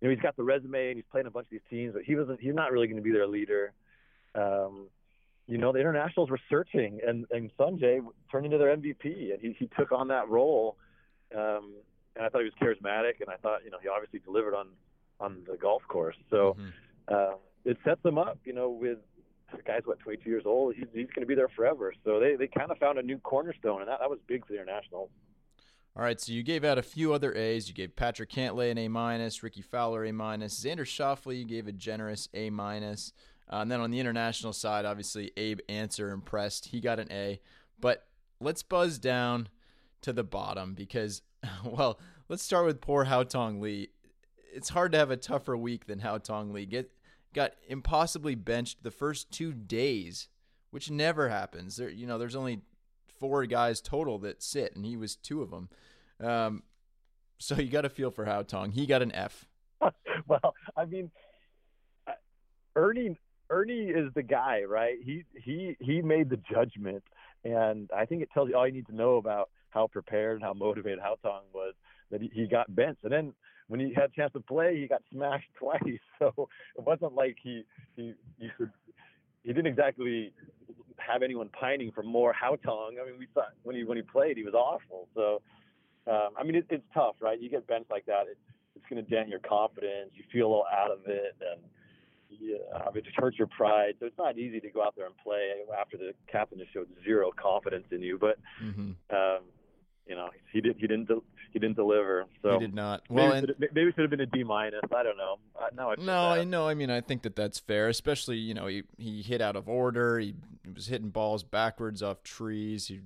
You 0.00 0.08
know, 0.08 0.14
he's 0.14 0.22
got 0.22 0.36
the 0.36 0.42
resume 0.42 0.88
and 0.88 0.96
he's 0.96 1.04
playing 1.10 1.26
a 1.26 1.30
bunch 1.30 1.46
of 1.46 1.50
these 1.50 1.60
teams, 1.68 1.92
but 1.92 2.02
he 2.04 2.14
wasn't. 2.14 2.40
He's 2.40 2.54
not 2.54 2.72
really 2.72 2.86
going 2.86 2.96
to 2.96 3.02
be 3.02 3.12
their 3.12 3.26
leader. 3.26 3.72
Um, 4.34 4.88
you 5.46 5.58
know, 5.58 5.72
the 5.72 5.80
internationals 5.80 6.30
were 6.30 6.40
searching, 6.48 7.00
and 7.06 7.26
and 7.30 7.50
Sungjae 7.58 8.00
turned 8.30 8.46
into 8.46 8.56
their 8.56 8.74
MVP, 8.74 9.32
and 9.32 9.40
he 9.40 9.54
he 9.58 9.68
took 9.78 9.92
on 9.92 10.08
that 10.08 10.28
role. 10.28 10.76
Um, 11.36 11.74
and 12.16 12.24
I 12.24 12.28
thought 12.28 12.42
he 12.42 12.50
was 12.50 12.54
charismatic, 12.60 13.20
and 13.20 13.28
I 13.28 13.36
thought 13.36 13.64
you 13.64 13.70
know 13.70 13.78
he 13.82 13.88
obviously 13.88 14.20
delivered 14.20 14.54
on 14.54 14.68
on 15.20 15.42
the 15.50 15.56
golf 15.56 15.82
course. 15.88 16.16
So 16.30 16.56
mm-hmm. 16.58 17.14
uh, 17.14 17.36
it 17.64 17.76
sets 17.84 18.02
them 18.02 18.18
up, 18.18 18.38
you 18.44 18.52
know, 18.52 18.70
with 18.70 18.98
the 19.54 19.62
guy's 19.62 19.82
what 19.84 19.98
22 20.00 20.28
years 20.28 20.44
old. 20.46 20.74
He's 20.74 20.86
he's 20.92 21.08
going 21.08 21.20
to 21.20 21.26
be 21.26 21.34
there 21.34 21.48
forever. 21.48 21.92
So 22.04 22.20
they 22.20 22.36
they 22.36 22.46
kind 22.46 22.70
of 22.70 22.78
found 22.78 22.98
a 22.98 23.02
new 23.02 23.18
cornerstone, 23.18 23.80
and 23.80 23.88
that 23.88 24.00
that 24.00 24.10
was 24.10 24.18
big 24.26 24.46
for 24.46 24.52
the 24.52 24.60
internationals. 24.60 25.10
All 25.96 26.04
right, 26.04 26.20
so 26.20 26.32
you 26.32 26.44
gave 26.44 26.62
out 26.62 26.78
a 26.78 26.82
few 26.82 27.12
other 27.12 27.34
A's. 27.34 27.68
You 27.68 27.74
gave 27.74 27.96
Patrick 27.96 28.30
Cantlay 28.30 28.70
an 28.70 28.78
A 28.78 28.86
minus, 28.86 29.42
Rickie 29.42 29.60
Fowler 29.60 30.04
A 30.04 30.12
minus, 30.12 30.58
Xander 30.58 30.86
Schauffele 30.86 31.36
you 31.36 31.44
gave 31.44 31.66
a 31.66 31.72
generous 31.72 32.28
A 32.32 32.48
minus, 32.48 33.12
uh, 33.52 33.56
and 33.56 33.70
then 33.70 33.80
on 33.80 33.90
the 33.90 33.98
international 33.98 34.52
side, 34.52 34.84
obviously 34.84 35.32
Abe 35.36 35.58
Ancer 35.68 36.10
impressed. 36.10 36.66
He 36.66 36.80
got 36.80 37.00
an 37.00 37.10
A, 37.10 37.40
but 37.80 38.06
let's 38.40 38.62
buzz 38.62 39.00
down 39.00 39.48
to 40.02 40.12
the 40.12 40.22
bottom 40.24 40.74
because 40.74 41.22
well, 41.64 41.98
let's 42.28 42.42
start 42.42 42.66
with 42.66 42.80
poor 42.80 43.06
Haotong 43.06 43.60
Li. 43.60 43.90
It's 44.52 44.70
hard 44.70 44.92
to 44.92 44.98
have 44.98 45.10
a 45.10 45.16
tougher 45.16 45.56
week 45.56 45.86
than 45.86 46.00
Haotong 46.00 46.52
Li. 46.52 46.66
Get 46.66 46.90
got 47.32 47.52
impossibly 47.68 48.34
benched 48.34 48.82
the 48.82 48.90
first 48.90 49.30
two 49.30 49.52
days, 49.52 50.28
which 50.70 50.90
never 50.90 51.28
happens. 51.28 51.76
There, 51.76 51.88
you 51.88 52.06
know, 52.06 52.18
there's 52.18 52.36
only 52.36 52.62
four 53.18 53.46
guys 53.46 53.80
total 53.80 54.18
that 54.20 54.42
sit, 54.42 54.74
and 54.74 54.84
he 54.84 54.96
was 54.96 55.14
two 55.16 55.42
of 55.42 55.50
them. 55.50 55.68
Um, 56.20 56.62
so 57.38 57.54
you 57.56 57.70
got 57.70 57.84
a 57.84 57.88
feel 57.88 58.10
for 58.10 58.24
Hao 58.24 58.42
Tong. 58.42 58.72
He 58.72 58.86
got 58.86 59.02
an 59.02 59.12
F. 59.12 59.46
well, 60.26 60.54
I 60.76 60.84
mean, 60.84 61.10
uh, 62.06 62.12
Ernie 62.76 63.16
Ernie 63.48 63.88
is 63.88 64.12
the 64.14 64.22
guy, 64.22 64.62
right? 64.62 64.96
He 65.02 65.24
he 65.34 65.76
he 65.80 66.02
made 66.02 66.30
the 66.30 66.38
judgment, 66.50 67.02
and 67.44 67.90
I 67.96 68.04
think 68.06 68.22
it 68.22 68.30
tells 68.32 68.48
you 68.48 68.56
all 68.56 68.66
you 68.66 68.72
need 68.72 68.86
to 68.86 68.94
know 68.94 69.16
about 69.16 69.50
how 69.70 69.86
prepared 69.86 70.36
and 70.36 70.42
how 70.42 70.52
motivated 70.52 70.98
Haotong 70.98 71.42
was 71.54 71.74
that 72.10 72.20
he, 72.20 72.30
he 72.34 72.46
got 72.46 72.74
benched. 72.74 73.04
And 73.04 73.12
then 73.12 73.32
when 73.68 73.80
he 73.80 73.94
had 73.94 74.04
a 74.04 74.14
chance 74.14 74.32
to 74.32 74.40
play, 74.40 74.80
he 74.80 74.88
got 74.88 75.02
smashed 75.12 75.48
twice. 75.58 75.80
So 76.18 76.48
it 76.76 76.84
wasn't 76.84 77.14
like 77.14 77.36
he 77.42 77.64
he 77.96 78.14
he, 78.38 78.48
could, 78.56 78.70
he 79.42 79.52
didn't 79.52 79.66
exactly 79.66 80.32
have 80.98 81.22
anyone 81.22 81.48
pining 81.48 81.92
for 81.92 82.02
more 82.02 82.34
Haotong. 82.34 83.00
I 83.00 83.08
mean, 83.08 83.18
we 83.18 83.26
thought 83.32 83.52
when 83.62 83.76
he 83.76 83.84
when 83.84 83.96
he 83.96 84.02
played, 84.02 84.36
he 84.36 84.44
was 84.44 84.54
awful. 84.54 85.08
So 85.14 85.40
um, 86.06 86.30
I 86.38 86.44
mean, 86.44 86.56
it, 86.56 86.66
it's 86.70 86.84
tough, 86.94 87.16
right? 87.20 87.40
You 87.40 87.50
get 87.50 87.66
benched 87.66 87.90
like 87.90 88.06
that, 88.06 88.22
it, 88.30 88.38
it's 88.74 88.84
going 88.88 89.04
to 89.04 89.10
dent 89.10 89.28
your 89.28 89.40
confidence. 89.40 90.10
You 90.14 90.24
feel 90.32 90.46
a 90.46 90.48
little 90.48 90.66
out 90.72 90.90
of 90.90 91.00
it, 91.06 91.36
and 91.40 91.60
yeah, 92.30 92.88
it 92.94 93.04
just 93.04 93.16
hurts 93.16 93.38
your 93.38 93.48
pride. 93.48 93.94
So 94.00 94.06
it's 94.06 94.18
not 94.18 94.38
easy 94.38 94.60
to 94.60 94.70
go 94.70 94.82
out 94.82 94.94
there 94.96 95.06
and 95.06 95.14
play 95.22 95.50
after 95.78 95.96
the 95.96 96.12
captain 96.30 96.58
just 96.58 96.72
showed 96.72 96.88
zero 97.04 97.30
confidence 97.40 97.86
in 97.90 98.02
you. 98.02 98.18
But 98.18 98.38
mm-hmm. 98.62 98.92
um, 99.14 99.42
you 100.10 100.16
know, 100.16 100.28
he 100.52 100.60
did 100.60 100.74
he 100.76 100.88
didn't 100.88 101.08
he 101.52 101.60
didn't 101.60 101.76
deliver. 101.76 102.26
So 102.42 102.54
he 102.54 102.58
did 102.58 102.74
not. 102.74 103.04
Well, 103.08 103.32
maybe, 103.32 103.52
and, 103.60 103.68
maybe 103.72 103.88
it 103.88 103.94
should 103.94 104.02
have 104.02 104.10
been 104.10 104.20
a 104.20 104.26
D 104.26 104.42
minus. 104.42 104.80
I 104.92 105.04
don't 105.04 105.16
know. 105.16 105.38
Uh, 105.56 105.68
no, 105.72 105.94
no, 106.04 106.30
I 106.30 106.42
know. 106.42 106.66
I 106.66 106.74
mean, 106.74 106.90
I 106.90 107.00
think 107.00 107.22
that 107.22 107.36
that's 107.36 107.60
fair. 107.60 107.88
Especially, 107.88 108.36
you 108.36 108.52
know, 108.52 108.66
he 108.66 108.82
he 108.98 109.22
hit 109.22 109.40
out 109.40 109.54
of 109.54 109.68
order. 109.68 110.18
He, 110.18 110.34
he 110.64 110.72
was 110.72 110.88
hitting 110.88 111.10
balls 111.10 111.44
backwards 111.44 112.02
off 112.02 112.24
trees. 112.24 112.88
He, 112.88 113.02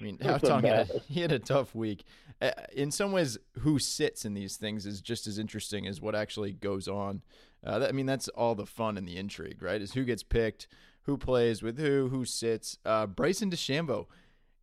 I 0.00 0.04
mean, 0.04 0.18
had 0.22 0.44
a, 0.44 0.86
he 1.08 1.20
had 1.20 1.32
a 1.32 1.40
tough 1.40 1.74
week. 1.74 2.04
Uh, 2.40 2.52
in 2.72 2.92
some 2.92 3.10
ways, 3.10 3.38
who 3.58 3.80
sits 3.80 4.24
in 4.24 4.34
these 4.34 4.56
things 4.56 4.86
is 4.86 5.00
just 5.00 5.26
as 5.26 5.40
interesting 5.40 5.84
as 5.88 6.00
what 6.00 6.14
actually 6.14 6.52
goes 6.52 6.86
on. 6.86 7.22
Uh, 7.64 7.80
that, 7.80 7.88
I 7.88 7.92
mean, 7.92 8.06
that's 8.06 8.28
all 8.28 8.54
the 8.54 8.66
fun 8.66 8.96
and 8.96 9.08
the 9.08 9.16
intrigue, 9.16 9.60
right? 9.60 9.82
Is 9.82 9.94
who 9.94 10.04
gets 10.04 10.22
picked, 10.22 10.68
who 11.02 11.16
plays 11.16 11.60
with 11.60 11.76
who, 11.76 12.06
who 12.08 12.24
sits. 12.24 12.78
Uh, 12.84 13.06
Bryson 13.06 13.50
DeChambeau 13.50 14.06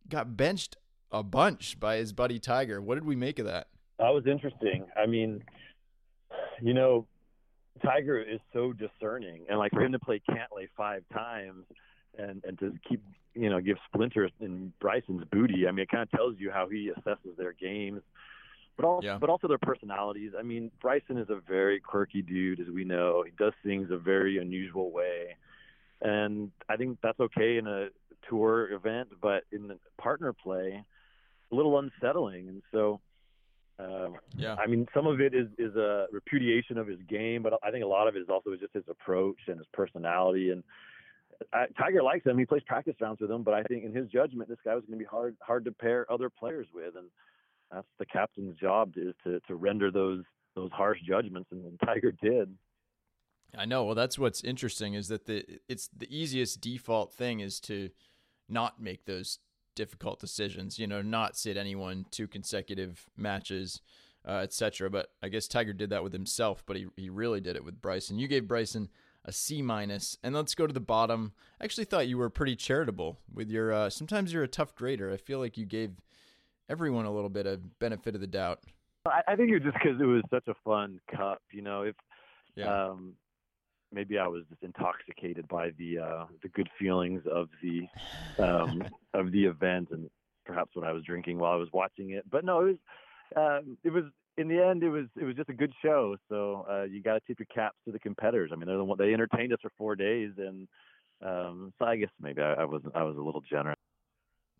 got 0.08 0.34
benched 0.34 0.76
a 1.12 1.22
bunch 1.22 1.78
by 1.78 1.96
his 1.96 2.12
buddy 2.12 2.38
Tiger. 2.38 2.80
What 2.80 2.96
did 2.96 3.04
we 3.04 3.16
make 3.16 3.38
of 3.38 3.46
that? 3.46 3.68
That 3.98 4.10
was 4.10 4.26
interesting. 4.26 4.86
I 4.96 5.06
mean, 5.06 5.42
you 6.60 6.74
know, 6.74 7.06
Tiger 7.82 8.20
is 8.20 8.40
so 8.52 8.72
discerning, 8.72 9.44
and 9.48 9.58
like 9.58 9.72
for 9.72 9.82
him 9.82 9.92
to 9.92 9.98
play 9.98 10.20
Cantlay 10.28 10.68
five 10.76 11.04
times 11.12 11.64
and 12.18 12.42
and 12.44 12.58
to 12.58 12.72
keep 12.88 13.02
you 13.34 13.50
know 13.50 13.60
give 13.60 13.76
splinters 13.92 14.30
in 14.40 14.72
Bryson's 14.80 15.24
booty. 15.30 15.66
I 15.66 15.70
mean, 15.70 15.82
it 15.82 15.90
kind 15.90 16.02
of 16.02 16.10
tells 16.10 16.36
you 16.38 16.50
how 16.50 16.68
he 16.68 16.90
assesses 16.96 17.36
their 17.36 17.52
games, 17.52 18.00
but 18.76 18.86
also 18.86 19.06
yeah. 19.06 19.18
but 19.18 19.30
also 19.30 19.48
their 19.48 19.58
personalities. 19.58 20.32
I 20.38 20.42
mean, 20.42 20.70
Bryson 20.80 21.18
is 21.18 21.30
a 21.30 21.40
very 21.46 21.80
quirky 21.80 22.22
dude, 22.22 22.60
as 22.60 22.68
we 22.68 22.84
know. 22.84 23.24
He 23.24 23.32
does 23.38 23.52
things 23.64 23.90
a 23.90 23.98
very 23.98 24.38
unusual 24.38 24.90
way, 24.90 25.36
and 26.00 26.50
I 26.68 26.76
think 26.76 26.98
that's 27.02 27.20
okay 27.20 27.58
in 27.58 27.66
a 27.66 27.88
tour 28.28 28.72
event, 28.72 29.08
but 29.20 29.44
in 29.52 29.68
the 29.68 29.78
partner 29.98 30.32
play, 30.32 30.84
a 31.52 31.54
little 31.54 31.78
unsettling. 31.78 32.48
And 32.48 32.62
so, 32.72 33.00
uh, 33.78 34.10
yeah, 34.36 34.54
I 34.54 34.66
mean, 34.66 34.86
some 34.94 35.06
of 35.06 35.20
it 35.20 35.34
is 35.34 35.48
is 35.58 35.74
a 35.76 36.06
repudiation 36.12 36.78
of 36.78 36.86
his 36.86 37.00
game, 37.08 37.42
but 37.42 37.54
I 37.62 37.70
think 37.70 37.84
a 37.84 37.88
lot 37.88 38.08
of 38.08 38.16
it 38.16 38.20
is 38.20 38.28
also 38.28 38.54
just 38.56 38.72
his 38.72 38.84
approach 38.88 39.38
and 39.48 39.58
his 39.58 39.66
personality. 39.72 40.50
And 40.50 40.62
I, 41.52 41.66
Tiger 41.78 42.02
likes 42.02 42.24
him; 42.24 42.38
he 42.38 42.46
plays 42.46 42.62
practice 42.66 42.94
rounds 43.00 43.20
with 43.20 43.30
him. 43.30 43.42
But 43.42 43.54
I 43.54 43.62
think, 43.64 43.84
in 43.84 43.92
his 43.92 44.08
judgment, 44.10 44.48
this 44.48 44.58
guy 44.64 44.74
was 44.74 44.84
going 44.84 44.98
to 44.98 45.04
be 45.04 45.08
hard 45.08 45.36
hard 45.40 45.64
to 45.64 45.72
pair 45.72 46.10
other 46.10 46.30
players 46.30 46.68
with, 46.72 46.94
and 46.96 47.06
that's 47.70 47.86
the 47.98 48.06
captain's 48.06 48.56
job 48.56 48.92
is 48.96 49.14
to 49.24 49.40
to 49.48 49.54
render 49.54 49.90
those 49.90 50.22
those 50.54 50.70
harsh 50.72 50.98
judgments, 51.06 51.48
and, 51.50 51.64
and 51.64 51.80
Tiger 51.84 52.12
did. 52.12 52.56
I 53.56 53.66
know. 53.66 53.84
Well, 53.84 53.94
that's 53.94 54.18
what's 54.18 54.42
interesting 54.42 54.94
is 54.94 55.08
that 55.08 55.26
the 55.26 55.44
it's 55.68 55.88
the 55.96 56.08
easiest 56.14 56.60
default 56.60 57.12
thing 57.12 57.40
is 57.40 57.60
to 57.60 57.90
not 58.48 58.80
make 58.80 59.04
those 59.04 59.38
difficult 59.74 60.20
decisions. 60.20 60.78
You 60.78 60.86
know, 60.86 61.02
not 61.02 61.36
sit 61.36 61.56
anyone 61.56 62.06
two 62.10 62.26
consecutive 62.26 63.06
matches, 63.16 63.80
uh, 64.26 64.40
etc. 64.42 64.90
But 64.90 65.10
I 65.22 65.28
guess 65.28 65.48
Tiger 65.48 65.72
did 65.72 65.90
that 65.90 66.02
with 66.02 66.12
himself, 66.12 66.62
but 66.66 66.76
he 66.76 66.86
he 66.96 67.10
really 67.10 67.40
did 67.40 67.56
it 67.56 67.64
with 67.64 67.80
Bryson. 67.80 68.18
You 68.18 68.28
gave 68.28 68.48
Bryson 68.48 68.88
a 69.24 69.32
C 69.32 69.62
minus, 69.62 70.18
and 70.22 70.34
let's 70.34 70.54
go 70.54 70.66
to 70.66 70.72
the 70.72 70.80
bottom. 70.80 71.32
I 71.60 71.64
actually 71.64 71.84
thought 71.84 72.08
you 72.08 72.18
were 72.18 72.30
pretty 72.30 72.56
charitable 72.56 73.18
with 73.32 73.50
your. 73.50 73.72
Uh, 73.72 73.90
sometimes 73.90 74.32
you're 74.32 74.42
a 74.42 74.48
tough 74.48 74.74
grader. 74.74 75.12
I 75.12 75.16
feel 75.16 75.38
like 75.38 75.56
you 75.56 75.64
gave 75.64 75.92
everyone 76.68 77.06
a 77.06 77.12
little 77.12 77.30
bit 77.30 77.46
of 77.46 77.78
benefit 77.78 78.14
of 78.14 78.20
the 78.20 78.26
doubt. 78.26 78.60
I, 79.06 79.20
I 79.28 79.36
think 79.36 79.50
it 79.50 79.54
was 79.54 79.62
just 79.62 79.74
because 79.82 80.00
it 80.00 80.06
was 80.06 80.22
such 80.30 80.48
a 80.48 80.54
fun 80.64 81.00
cup. 81.14 81.42
You 81.52 81.62
know, 81.62 81.82
if 81.82 81.94
yeah. 82.54 82.88
um, 82.88 83.14
maybe 83.94 84.18
I 84.18 84.26
was 84.26 84.42
just 84.50 84.62
intoxicated 84.62 85.48
by 85.48 85.70
the 85.78 85.98
uh, 85.98 86.24
the 86.42 86.48
good 86.48 86.68
feelings 86.78 87.22
of 87.30 87.48
the 87.62 87.86
um, 88.42 88.82
of 89.14 89.32
the 89.32 89.44
event 89.44 89.88
and 89.90 90.10
perhaps 90.44 90.70
what 90.74 90.86
I 90.86 90.92
was 90.92 91.04
drinking 91.04 91.38
while 91.38 91.52
I 91.52 91.56
was 91.56 91.68
watching 91.72 92.10
it. 92.10 92.24
But 92.30 92.44
no, 92.44 92.60
it 92.60 92.64
was 92.64 92.76
um, 93.36 93.78
it 93.84 93.90
was 93.90 94.04
in 94.36 94.48
the 94.48 94.62
end 94.62 94.82
it 94.82 94.90
was 94.90 95.06
it 95.20 95.24
was 95.24 95.36
just 95.36 95.48
a 95.48 95.54
good 95.54 95.72
show. 95.82 96.16
So 96.28 96.66
uh, 96.70 96.84
you 96.84 97.02
got 97.02 97.14
to 97.14 97.20
tip 97.26 97.38
your 97.38 97.46
caps 97.54 97.78
to 97.86 97.92
the 97.92 97.98
competitors. 97.98 98.50
I 98.52 98.56
mean, 98.56 98.66
they're 98.66 98.76
the 98.76 98.84
one 98.84 98.98
they 98.98 99.14
entertained 99.14 99.52
us 99.52 99.60
for 99.62 99.70
four 99.78 99.96
days, 99.96 100.32
and 100.38 100.68
um, 101.24 101.72
so 101.78 101.86
I 101.86 101.96
guess 101.96 102.10
maybe 102.20 102.42
I, 102.42 102.54
I 102.54 102.64
was 102.64 102.82
I 102.94 103.02
was 103.02 103.16
a 103.16 103.22
little 103.22 103.42
generous. 103.48 103.78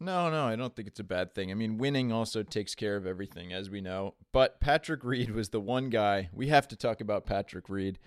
No, 0.00 0.28
no, 0.28 0.46
I 0.46 0.56
don't 0.56 0.74
think 0.74 0.88
it's 0.88 0.98
a 0.98 1.04
bad 1.04 1.34
thing. 1.34 1.52
I 1.52 1.54
mean, 1.54 1.78
winning 1.78 2.10
also 2.10 2.42
takes 2.42 2.74
care 2.74 2.96
of 2.96 3.06
everything, 3.06 3.52
as 3.52 3.70
we 3.70 3.80
know. 3.80 4.14
But 4.32 4.60
Patrick 4.60 5.04
Reed 5.04 5.30
was 5.30 5.50
the 5.50 5.60
one 5.60 5.88
guy 5.88 6.30
we 6.32 6.48
have 6.48 6.66
to 6.68 6.76
talk 6.76 7.00
about. 7.00 7.26
Patrick 7.26 7.68
Reed 7.68 7.98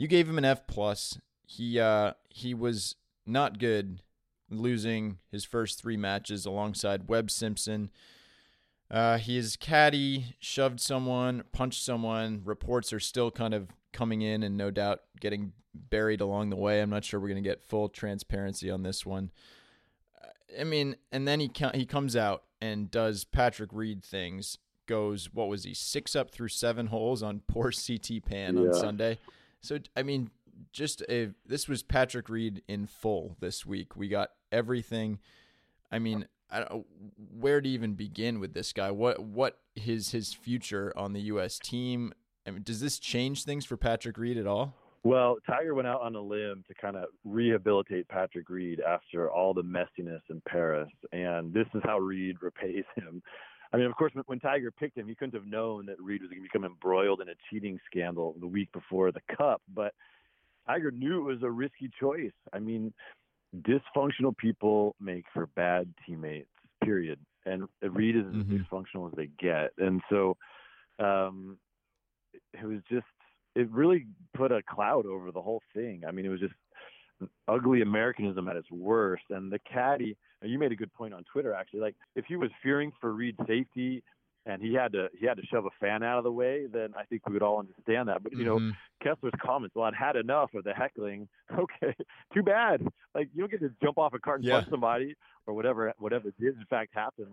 you 0.00 0.08
gave 0.08 0.26
him 0.26 0.38
an 0.38 0.46
F 0.46 0.66
plus. 0.66 1.18
He 1.44 1.78
uh, 1.78 2.14
he 2.30 2.54
was 2.54 2.96
not 3.26 3.58
good, 3.58 4.00
losing 4.48 5.18
his 5.30 5.44
first 5.44 5.78
three 5.78 5.98
matches 5.98 6.46
alongside 6.46 7.06
Webb 7.06 7.30
Simpson. 7.30 7.90
Uh, 8.90 9.18
his 9.18 9.56
caddy 9.56 10.36
shoved 10.38 10.80
someone, 10.80 11.44
punched 11.52 11.84
someone. 11.84 12.40
Reports 12.46 12.94
are 12.94 13.00
still 13.00 13.30
kind 13.30 13.52
of 13.52 13.68
coming 13.92 14.22
in, 14.22 14.42
and 14.42 14.56
no 14.56 14.70
doubt 14.70 15.02
getting 15.20 15.52
buried 15.74 16.22
along 16.22 16.48
the 16.48 16.56
way. 16.56 16.80
I'm 16.80 16.88
not 16.88 17.04
sure 17.04 17.20
we're 17.20 17.28
going 17.28 17.44
to 17.44 17.48
get 17.48 17.62
full 17.62 17.90
transparency 17.90 18.70
on 18.70 18.82
this 18.82 19.04
one. 19.04 19.30
I 20.58 20.64
mean, 20.64 20.96
and 21.12 21.28
then 21.28 21.40
he 21.40 21.50
he 21.74 21.84
comes 21.84 22.16
out 22.16 22.44
and 22.58 22.90
does 22.90 23.24
Patrick 23.24 23.70
Reed 23.70 24.02
things. 24.02 24.56
Goes 24.86 25.28
what 25.30 25.48
was 25.48 25.64
he 25.64 25.74
six 25.74 26.16
up 26.16 26.30
through 26.30 26.48
seven 26.48 26.86
holes 26.86 27.22
on 27.22 27.42
poor 27.46 27.70
CT 27.70 28.24
Pan 28.24 28.56
yeah. 28.56 28.62
on 28.62 28.74
Sunday. 28.74 29.18
So 29.60 29.78
I 29.96 30.02
mean, 30.02 30.30
just 30.72 31.02
a 31.08 31.30
this 31.46 31.68
was 31.68 31.82
Patrick 31.82 32.28
Reed 32.28 32.62
in 32.68 32.86
full 32.86 33.36
this 33.40 33.64
week. 33.66 33.96
We 33.96 34.08
got 34.08 34.30
everything. 34.52 35.18
I 35.92 35.98
mean, 35.98 36.26
I 36.50 36.60
don't, 36.60 36.86
where 37.38 37.60
to 37.60 37.68
even 37.68 37.94
begin 37.94 38.40
with 38.40 38.54
this 38.54 38.72
guy? 38.72 38.90
What 38.90 39.22
what 39.22 39.58
his 39.74 40.10
his 40.10 40.32
future 40.32 40.92
on 40.96 41.12
the 41.12 41.20
U.S. 41.22 41.58
team? 41.58 42.12
I 42.46 42.50
mean, 42.50 42.62
does 42.62 42.80
this 42.80 42.98
change 42.98 43.44
things 43.44 43.64
for 43.64 43.76
Patrick 43.76 44.16
Reed 44.18 44.36
at 44.36 44.46
all? 44.46 44.74
Well, 45.02 45.38
Tiger 45.46 45.74
went 45.74 45.88
out 45.88 46.02
on 46.02 46.14
a 46.14 46.20
limb 46.20 46.62
to 46.68 46.74
kind 46.74 46.96
of 46.96 47.06
rehabilitate 47.24 48.06
Patrick 48.08 48.50
Reed 48.50 48.80
after 48.80 49.30
all 49.30 49.54
the 49.54 49.62
messiness 49.62 50.20
in 50.28 50.42
Paris, 50.46 50.90
and 51.12 51.54
this 51.54 51.66
is 51.74 51.80
how 51.84 51.98
Reed 51.98 52.36
repays 52.42 52.84
him. 52.96 53.22
I 53.72 53.76
mean, 53.76 53.86
of 53.86 53.94
course, 53.96 54.12
when 54.26 54.40
Tiger 54.40 54.70
picked 54.70 54.98
him, 54.98 55.06
he 55.06 55.14
couldn't 55.14 55.34
have 55.34 55.46
known 55.46 55.86
that 55.86 56.00
Reed 56.00 56.22
was 56.22 56.30
going 56.30 56.42
to 56.42 56.48
become 56.48 56.64
embroiled 56.64 57.20
in 57.20 57.28
a 57.28 57.34
cheating 57.48 57.78
scandal 57.86 58.34
the 58.40 58.46
week 58.46 58.70
before 58.72 59.12
the 59.12 59.20
Cup. 59.36 59.62
But 59.72 59.94
Tiger 60.66 60.90
knew 60.90 61.20
it 61.20 61.34
was 61.34 61.42
a 61.42 61.50
risky 61.50 61.88
choice. 62.00 62.32
I 62.52 62.58
mean, 62.58 62.92
dysfunctional 63.62 64.36
people 64.36 64.96
make 65.00 65.24
for 65.32 65.46
bad 65.46 65.92
teammates. 66.04 66.48
Period. 66.82 67.18
And 67.46 67.68
Reed 67.82 68.16
is 68.16 68.24
mm-hmm. 68.24 68.56
as 68.56 68.60
dysfunctional 68.60 69.08
as 69.08 69.16
they 69.16 69.28
get. 69.38 69.70
And 69.78 70.00
so, 70.10 70.36
um, 70.98 71.58
it 72.52 72.64
was 72.64 72.80
just 72.90 73.06
it 73.54 73.70
really 73.70 74.06
put 74.34 74.52
a 74.52 74.62
cloud 74.62 75.06
over 75.06 75.32
the 75.32 75.42
whole 75.42 75.62
thing. 75.74 76.02
I 76.06 76.12
mean, 76.12 76.24
it 76.24 76.28
was 76.28 76.40
just 76.40 76.54
ugly 77.48 77.82
Americanism 77.82 78.48
at 78.48 78.56
its 78.56 78.70
worst. 78.70 79.24
And 79.30 79.50
the 79.50 79.58
caddy, 79.60 80.16
you 80.42 80.58
made 80.58 80.72
a 80.72 80.76
good 80.76 80.92
point 80.92 81.14
on 81.14 81.24
Twitter 81.24 81.54
actually. 81.54 81.80
Like 81.80 81.96
if 82.16 82.24
he 82.26 82.36
was 82.36 82.50
fearing 82.62 82.92
for 83.00 83.12
Reed's 83.12 83.38
safety 83.46 84.02
and 84.46 84.62
he 84.62 84.74
had 84.74 84.92
to 84.92 85.08
he 85.18 85.26
had 85.26 85.36
to 85.36 85.46
shove 85.46 85.66
a 85.66 85.70
fan 85.80 86.02
out 86.02 86.18
of 86.18 86.24
the 86.24 86.32
way, 86.32 86.66
then 86.72 86.90
I 86.96 87.04
think 87.04 87.26
we 87.26 87.34
would 87.34 87.42
all 87.42 87.58
understand 87.58 88.08
that. 88.08 88.22
But 88.22 88.32
you 88.32 88.44
mm-hmm. 88.44 88.68
know, 88.68 88.72
Kessler's 89.02 89.34
comments, 89.42 89.74
well, 89.74 89.86
I'd 89.86 89.94
had 89.94 90.16
enough 90.16 90.50
of 90.54 90.64
the 90.64 90.74
heckling. 90.74 91.28
Okay, 91.52 91.94
too 92.32 92.44
bad. 92.44 92.80
Like 93.12 93.28
you 93.34 93.40
don't 93.40 93.50
get 93.50 93.60
to 93.60 93.70
jump 93.82 93.98
off 93.98 94.14
a 94.14 94.20
cart 94.20 94.38
and 94.38 94.48
yeah. 94.48 94.60
punch 94.60 94.70
somebody 94.70 95.16
or 95.46 95.54
whatever 95.54 95.92
whatever 95.98 96.32
did 96.38 96.54
in 96.54 96.64
fact 96.70 96.94
happen. 96.94 97.26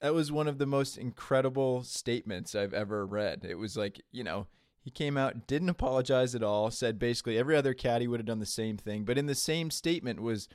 That 0.00 0.14
was 0.14 0.32
one 0.32 0.48
of 0.48 0.58
the 0.58 0.66
most 0.66 0.96
incredible 0.96 1.82
statements 1.82 2.54
I've 2.54 2.74
ever 2.74 3.06
read. 3.06 3.46
It 3.48 3.56
was 3.56 3.76
like, 3.76 4.00
you 4.10 4.24
know, 4.24 4.46
he 4.86 4.90
came 4.90 5.16
out, 5.16 5.46
didn't 5.46 5.68
apologize 5.68 6.34
at 6.34 6.42
all, 6.42 6.70
said 6.70 6.98
basically 6.98 7.38
every 7.38 7.56
other 7.56 7.74
caddy 7.74 8.06
would 8.06 8.20
have 8.20 8.26
done 8.26 8.38
the 8.38 8.46
same 8.46 8.76
thing, 8.76 9.04
but 9.04 9.18
in 9.18 9.26
the 9.26 9.34
same 9.34 9.70
statement 9.70 10.20
was, 10.20 10.48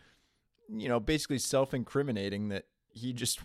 you 0.74 0.90
know, 0.90 1.00
basically 1.00 1.38
self-incriminating 1.38 2.50
that 2.50 2.66
he 2.94 3.14
just 3.14 3.40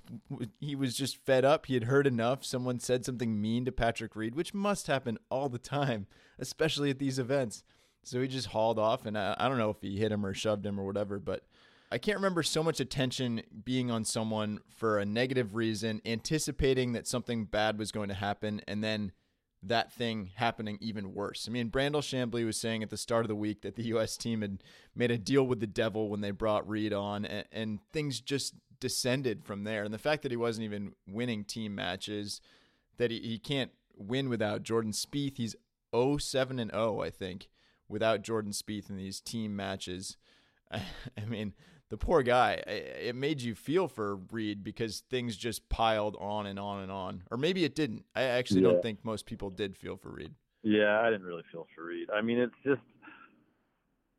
he 0.61 0.75
was 0.75 0.97
just 0.97 1.17
fed 1.17 1.45
up. 1.45 1.67
He 1.67 1.75
had 1.75 1.85
heard 1.85 2.07
enough. 2.07 2.45
Someone 2.45 2.81
said 2.81 3.05
something 3.05 3.41
mean 3.41 3.65
to 3.65 3.73
Patrick 3.73 4.17
Reed, 4.17 4.35
which 4.35 4.55
must 4.55 4.87
happen 4.87 5.19
all 5.31 5.49
the 5.49 5.59
time, 5.59 6.07
especially 6.39 6.91
at 6.91 6.99
these 6.99 7.19
events. 7.19 7.63
So 8.03 8.21
he 8.21 8.29
just 8.29 8.49
hauled 8.49 8.79
off, 8.79 9.05
and 9.05 9.19
I, 9.19 9.35
I 9.39 9.49
don't 9.49 9.59
know 9.59 9.71
if 9.71 9.81
he 9.81 9.97
hit 9.97 10.13
him 10.13 10.25
or 10.25 10.33
shoved 10.33 10.65
him 10.65 10.79
or 10.79 10.85
whatever, 10.85 11.19
but 11.19 11.43
I 11.91 11.99
can't 11.99 12.19
remember 12.19 12.43
so 12.43 12.63
much 12.63 12.81
attention 12.81 13.43
being 13.65 13.91
on 13.91 14.05
someone 14.05 14.61
for 14.69 14.99
a 14.99 15.05
negative 15.05 15.55
reason, 15.55 16.03
anticipating 16.05 16.93
that 16.93 17.07
something 17.07 17.45
bad 17.45 17.79
was 17.79 17.93
going 17.93 18.09
to 18.09 18.15
happen, 18.15 18.61
and 18.67 18.83
then 18.83 19.13
that 19.63 19.93
thing 19.93 20.31
happening 20.35 20.79
even 20.81 21.15
worse. 21.15 21.47
I 21.49 21.53
mean, 21.53 21.71
Brandel 21.71 22.03
Chamblee 22.03 22.47
was 22.47 22.57
saying 22.57 22.83
at 22.83 22.91
the 22.91 22.97
start 22.97 23.25
of 23.25 23.29
the 23.29 23.35
week 23.35 23.63
that 23.63 23.77
the 23.77 23.83
U.S. 23.95 24.17
team 24.17 24.43
had 24.43 24.63
made 24.95 25.11
a 25.11 25.19
deal 25.19 25.47
with 25.47 25.61
the 25.61 25.67
devil 25.67 26.09
when 26.09 26.21
they 26.21 26.31
brought 26.31 26.69
Reed 26.69 26.93
on, 26.93 27.25
and, 27.25 27.47
and 27.53 27.79
things 27.93 28.21
just 28.21 28.55
descended 28.81 29.45
from 29.45 29.65
there. 29.65 29.85
And 29.85 29.93
the 29.93 29.99
fact 29.99 30.23
that 30.23 30.31
he 30.31 30.37
wasn't 30.37 30.65
even 30.65 30.93
winning 31.07 31.45
team 31.45 31.75
matches, 31.75 32.41
that 32.99 33.11
he, 33.11 33.21
he 33.21 33.39
can't 33.39 33.73
win 33.97 34.29
without 34.29 34.63
Jordan 34.63 34.93
Spieth. 34.93 35.37
He's 35.37 35.57
07 35.95 36.59
and 36.59 36.71
0, 36.71 37.01
I 37.01 37.11
think, 37.11 37.49
without 37.89 38.23
Jordan 38.23 38.53
Spieth 38.53 38.91
in 38.91 38.97
these 38.97 39.21
team 39.21 39.57
matches. 39.57 40.17
I, 40.71 40.83
I 41.21 41.25
mean, 41.25 41.55
the 41.89 41.97
poor 41.97 42.23
guy, 42.23 42.55
it 42.67 43.15
made 43.15 43.41
you 43.41 43.55
feel 43.55 43.87
for 43.89 44.17
Reed 44.17 44.65
because 44.65 45.01
things 45.09 45.37
just 45.37 45.69
piled 45.69 46.17
on 46.19 46.47
and 46.47 46.59
on 46.59 46.83
and 46.83 46.91
on. 46.91 47.23
Or 47.31 47.37
maybe 47.37 47.65
it 47.65 47.75
didn't. 47.75 48.05
I 48.15 48.23
actually 48.23 48.63
yeah. 48.63 48.71
don't 48.71 48.83
think 48.83 49.05
most 49.05 49.27
people 49.27 49.51
did 49.51 49.77
feel 49.77 49.97
for 49.97 50.11
Reed. 50.11 50.33
Yeah, 50.63 51.01
I 51.01 51.11
didn't 51.11 51.27
really 51.27 51.45
feel 51.53 51.67
for 51.75 51.85
Reed. 51.85 52.09
I 52.13 52.23
mean, 52.23 52.39
it's 52.39 52.55
just 52.65 52.81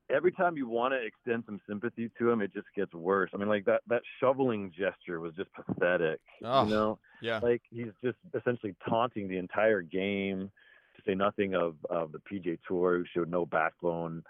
every 0.10 0.32
time 0.32 0.56
you 0.56 0.68
want 0.68 0.94
to 0.94 1.06
extend 1.06 1.44
some 1.46 1.60
sympathy 1.68 2.10
to 2.18 2.30
him, 2.30 2.42
it 2.42 2.54
just 2.54 2.68
gets 2.76 2.94
worse. 2.94 3.30
I 3.34 3.38
mean, 3.38 3.50
like 3.50 3.66
that 3.66 3.82
that 3.88 4.02
shoveling 4.20 4.72
gesture 4.78 5.20
was 5.20 5.34
just 5.36 5.50
pathetic. 5.54 6.22
Oh, 6.44 6.64
you 6.64 6.70
know, 6.70 7.00
yeah, 7.22 7.40
like 7.40 7.62
he's 7.70 7.92
just 8.04 8.18
essentially 8.34 8.76
taunting 8.88 9.28
the 9.28 9.38
entire 9.38 9.82
game. 9.82 10.52
To 10.96 11.04
say 11.06 11.16
nothing 11.16 11.54
of 11.54 11.76
of 11.90 12.12
the 12.12 12.20
PGA 12.20 12.58
Tour, 12.68 12.98
who 12.98 13.06
showed 13.14 13.30
no 13.30 13.46
backbone. 13.46 14.24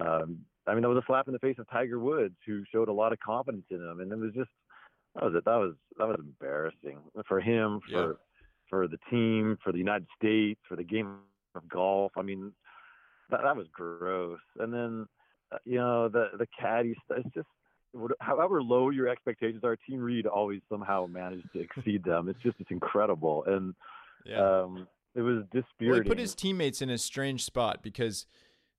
Um, 0.00 0.38
I 0.68 0.74
mean, 0.74 0.82
that 0.82 0.88
was 0.88 0.98
a 0.98 1.06
slap 1.06 1.26
in 1.26 1.32
the 1.32 1.38
face 1.38 1.56
of 1.58 1.68
Tiger 1.70 1.98
Woods, 1.98 2.34
who 2.46 2.62
showed 2.70 2.88
a 2.88 2.92
lot 2.92 3.12
of 3.12 3.20
confidence 3.20 3.64
in 3.70 3.78
him, 3.78 4.00
and 4.00 4.12
it 4.12 4.18
was 4.18 4.34
just 4.34 4.50
that 5.14 5.24
was 5.24 5.34
it. 5.34 5.44
That 5.44 5.56
was 5.56 5.74
that 5.98 6.06
was 6.06 6.18
embarrassing 6.20 6.98
for 7.26 7.40
him, 7.40 7.80
for 7.90 8.08
yeah. 8.08 8.12
for 8.68 8.88
the 8.88 8.98
team, 9.10 9.58
for 9.62 9.72
the 9.72 9.78
United 9.78 10.06
States, 10.16 10.60
for 10.68 10.76
the 10.76 10.84
game 10.84 11.16
of 11.54 11.68
golf. 11.68 12.12
I 12.16 12.22
mean, 12.22 12.52
that 13.30 13.40
that 13.42 13.56
was 13.56 13.66
gross. 13.72 14.40
And 14.58 14.72
then, 14.72 15.06
uh, 15.52 15.58
you 15.64 15.78
know, 15.78 16.08
the 16.08 16.30
the 16.38 16.46
caddy 16.58 16.94
stuff. 17.04 17.18
It's 17.24 17.34
just 17.34 17.48
however 18.20 18.62
low 18.62 18.90
your 18.90 19.08
expectations 19.08 19.64
are, 19.64 19.76
Team 19.76 20.00
Reed 20.00 20.26
always 20.26 20.60
somehow 20.68 21.06
managed 21.06 21.48
to 21.54 21.60
exceed 21.60 22.04
them. 22.04 22.28
It's 22.28 22.42
just 22.42 22.56
it's 22.60 22.70
incredible, 22.70 23.44
and 23.46 23.74
yeah. 24.24 24.62
um, 24.62 24.86
it 25.14 25.22
was 25.22 25.44
dispiriting. 25.52 25.90
Well, 25.90 26.02
he 26.02 26.08
put 26.08 26.18
his 26.18 26.34
teammates 26.34 26.82
in 26.82 26.90
a 26.90 26.98
strange 26.98 27.44
spot 27.44 27.82
because, 27.82 28.26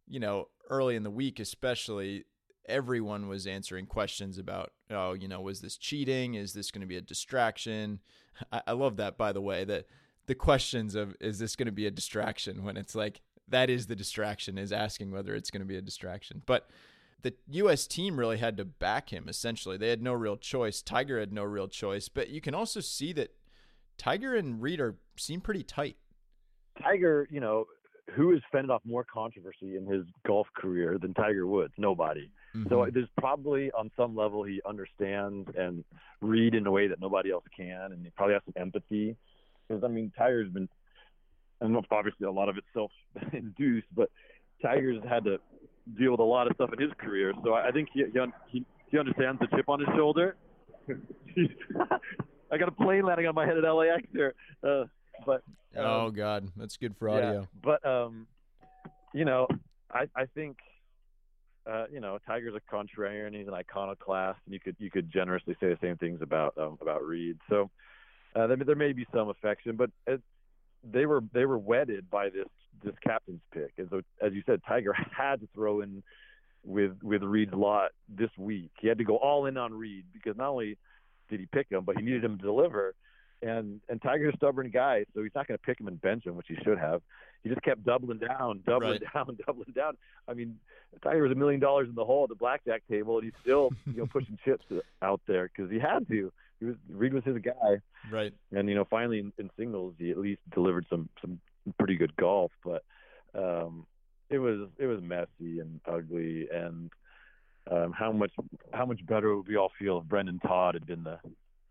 you 0.09 0.19
know, 0.19 0.47
early 0.69 0.95
in 0.95 1.03
the 1.03 1.11
week, 1.11 1.39
especially, 1.39 2.25
everyone 2.67 3.27
was 3.27 3.47
answering 3.47 3.85
questions 3.85 4.37
about, 4.37 4.71
oh, 4.89 5.13
you 5.13 5.27
know, 5.27 5.41
was 5.41 5.61
this 5.61 5.77
cheating? 5.77 6.35
Is 6.35 6.53
this 6.53 6.71
going 6.71 6.81
to 6.81 6.87
be 6.87 6.97
a 6.97 7.01
distraction? 7.01 7.99
I, 8.51 8.61
I 8.67 8.71
love 8.73 8.97
that, 8.97 9.17
by 9.17 9.31
the 9.31 9.41
way, 9.41 9.63
that 9.65 9.85
the 10.25 10.35
questions 10.35 10.95
of, 10.95 11.15
is 11.19 11.39
this 11.39 11.55
going 11.55 11.67
to 11.67 11.71
be 11.71 11.87
a 11.87 11.91
distraction 11.91 12.63
when 12.63 12.77
it's 12.77 12.95
like, 12.95 13.21
that 13.47 13.69
is 13.69 13.87
the 13.87 13.95
distraction, 13.95 14.57
is 14.57 14.71
asking 14.71 15.11
whether 15.11 15.33
it's 15.33 15.49
going 15.49 15.61
to 15.61 15.65
be 15.65 15.77
a 15.77 15.81
distraction. 15.81 16.43
But 16.45 16.69
the 17.23 17.33
U.S. 17.49 17.87
team 17.87 18.17
really 18.17 18.37
had 18.37 18.57
to 18.57 18.65
back 18.65 19.09
him, 19.09 19.27
essentially. 19.27 19.75
They 19.75 19.89
had 19.89 20.01
no 20.01 20.13
real 20.13 20.37
choice. 20.37 20.81
Tiger 20.81 21.19
had 21.19 21.33
no 21.33 21.43
real 21.43 21.67
choice. 21.67 22.09
But 22.09 22.29
you 22.29 22.41
can 22.41 22.53
also 22.53 22.79
see 22.79 23.11
that 23.13 23.33
Tiger 23.97 24.35
and 24.35 24.61
Reed 24.61 24.79
are 24.79 24.97
seem 25.17 25.41
pretty 25.41 25.63
tight. 25.63 25.97
Tiger, 26.81 27.27
you 27.29 27.39
know, 27.39 27.65
who 28.15 28.31
has 28.31 28.41
fended 28.51 28.69
off 28.69 28.81
more 28.85 29.03
controversy 29.03 29.77
in 29.77 29.85
his 29.85 30.03
golf 30.25 30.47
career 30.55 30.97
than 30.99 31.13
Tiger 31.13 31.47
Woods? 31.47 31.73
Nobody. 31.77 32.29
Mm-hmm. 32.55 32.69
So 32.69 32.87
there's 32.91 33.09
probably 33.17 33.71
on 33.71 33.91
some 33.97 34.15
level 34.15 34.43
he 34.43 34.61
understands 34.67 35.49
and 35.57 35.83
read 36.21 36.55
in 36.55 36.65
a 36.67 36.71
way 36.71 36.87
that 36.87 36.99
nobody 36.99 37.31
else 37.31 37.45
can, 37.55 37.91
and 37.91 38.03
he 38.03 38.11
probably 38.11 38.33
has 38.33 38.43
some 38.45 38.61
empathy. 38.61 39.15
Because 39.67 39.83
I 39.83 39.87
mean, 39.87 40.11
Tiger's 40.17 40.51
been, 40.51 40.69
and 41.61 41.75
obviously 41.91 42.25
a 42.25 42.31
lot 42.31 42.49
of 42.49 42.57
it's 42.57 42.67
self-induced, 42.73 43.87
but 43.95 44.09
Tiger's 44.61 45.01
had 45.07 45.23
to 45.25 45.37
deal 45.97 46.11
with 46.11 46.19
a 46.19 46.23
lot 46.23 46.47
of 46.47 46.55
stuff 46.55 46.71
in 46.73 46.79
his 46.79 46.91
career. 46.99 47.33
So 47.43 47.53
I 47.53 47.71
think 47.71 47.89
he 47.93 48.03
he, 48.49 48.65
he 48.91 48.97
understands 48.99 49.39
the 49.39 49.47
chip 49.55 49.69
on 49.69 49.79
his 49.79 49.89
shoulder. 49.95 50.35
I 52.51 52.57
got 52.57 52.67
a 52.67 52.71
plane 52.71 53.05
landing 53.05 53.27
on 53.27 53.35
my 53.35 53.45
head 53.45 53.57
at 53.57 53.63
LAX 53.63 54.03
there. 54.13 54.33
Uh, 54.63 54.85
but 55.25 55.43
um, 55.77 55.85
oh 55.85 56.11
god, 56.11 56.49
that's 56.55 56.77
good 56.77 56.95
for 56.97 57.09
audio. 57.09 57.41
Yeah, 57.41 57.45
but 57.61 57.85
um, 57.85 58.27
you 59.13 59.25
know, 59.25 59.47
I 59.91 60.07
I 60.15 60.25
think 60.25 60.57
uh, 61.69 61.85
you 61.91 61.99
know, 61.99 62.17
Tiger's 62.25 62.55
a 62.55 62.75
contrarian. 62.75 63.35
He's 63.35 63.47
an 63.47 63.53
iconoclast, 63.53 64.39
and 64.45 64.53
you 64.53 64.59
could 64.59 64.75
you 64.79 64.89
could 64.89 65.11
generously 65.11 65.55
say 65.59 65.67
the 65.67 65.77
same 65.81 65.97
things 65.97 66.21
about 66.21 66.57
um, 66.57 66.77
about 66.81 67.03
Reed. 67.03 67.37
So 67.49 67.69
uh, 68.35 68.47
there, 68.47 68.57
there 68.57 68.75
may 68.75 68.93
be 68.93 69.05
some 69.13 69.29
affection, 69.29 69.75
but 69.75 69.91
it, 70.07 70.21
they 70.83 71.05
were 71.05 71.21
they 71.33 71.45
were 71.45 71.57
wedded 71.57 72.09
by 72.09 72.29
this 72.29 72.47
this 72.83 72.95
captain's 73.05 73.41
pick, 73.53 73.73
and 73.77 73.87
so 73.89 74.01
as 74.21 74.33
you 74.33 74.41
said, 74.45 74.61
Tiger 74.67 74.93
had 74.93 75.41
to 75.41 75.49
throw 75.53 75.81
in 75.81 76.01
with 76.63 76.93
with 77.03 77.21
Reed's 77.23 77.53
lot 77.53 77.91
this 78.07 78.31
week. 78.37 78.71
He 78.79 78.87
had 78.87 78.97
to 78.97 79.03
go 79.03 79.17
all 79.17 79.45
in 79.45 79.57
on 79.57 79.73
Reed 79.73 80.05
because 80.13 80.37
not 80.37 80.49
only 80.49 80.77
did 81.29 81.39
he 81.39 81.45
pick 81.45 81.67
him, 81.69 81.83
but 81.85 81.97
he 81.97 82.01
needed 82.01 82.23
him 82.23 82.37
to 82.37 82.43
deliver. 82.43 82.95
And 83.41 83.79
and 83.87 84.01
Tiger's 84.01 84.33
a 84.33 84.37
stubborn 84.37 84.69
guy, 84.69 85.05
so 85.13 85.23
he's 85.23 85.31
not 85.33 85.47
going 85.47 85.57
to 85.57 85.63
pick 85.63 85.79
him 85.79 85.87
and 85.87 86.01
bench 86.01 86.25
him, 86.25 86.35
which 86.35 86.47
he 86.49 86.55
should 86.63 86.77
have. 86.77 87.01
He 87.43 87.49
just 87.49 87.61
kept 87.61 87.85
doubling 87.85 88.19
down, 88.19 88.61
doubling 88.65 88.99
right. 89.01 89.13
down, 89.13 89.37
doubling 89.47 89.73
down. 89.73 89.93
I 90.27 90.33
mean, 90.33 90.57
Tiger 91.01 91.23
was 91.23 91.31
a 91.31 91.35
million 91.35 91.61
dollars 91.61 91.87
in 91.87 91.95
the 91.95 92.03
hole 92.03 92.23
at 92.23 92.29
the 92.29 92.35
blackjack 92.35 92.83
table, 92.89 93.17
and 93.17 93.23
he's 93.23 93.41
still 93.41 93.69
you 93.85 93.97
know 93.97 94.05
pushing 94.11 94.37
chips 94.43 94.65
out 95.01 95.21
there 95.27 95.49
because 95.55 95.71
he 95.71 95.79
had 95.79 96.07
to. 96.09 96.31
He 96.59 96.65
was 96.65 96.75
Reed 96.89 97.13
was 97.13 97.23
his 97.23 97.37
guy, 97.37 97.79
right? 98.11 98.33
And 98.51 98.67
you 98.67 98.75
know, 98.75 98.85
finally 98.89 99.19
in, 99.19 99.31
in 99.37 99.49
singles, 99.57 99.95
he 99.97 100.11
at 100.11 100.17
least 100.17 100.41
delivered 100.53 100.85
some 100.89 101.07
some 101.21 101.39
pretty 101.77 101.95
good 101.95 102.15
golf, 102.17 102.51
but 102.63 102.83
um, 103.33 103.85
it 104.29 104.39
was 104.39 104.67
it 104.77 104.85
was 104.85 105.01
messy 105.01 105.59
and 105.59 105.79
ugly, 105.85 106.47
and 106.51 106.91
um, 107.71 107.93
how 107.93 108.11
much 108.11 108.31
how 108.73 108.85
much 108.85 109.05
better 109.05 109.35
would 109.35 109.47
we 109.47 109.55
all 109.55 109.71
feel 109.79 109.99
if 109.99 110.05
Brendon 110.05 110.39
Todd 110.39 110.75
had 110.75 110.85
been 110.85 111.03
the 111.03 111.19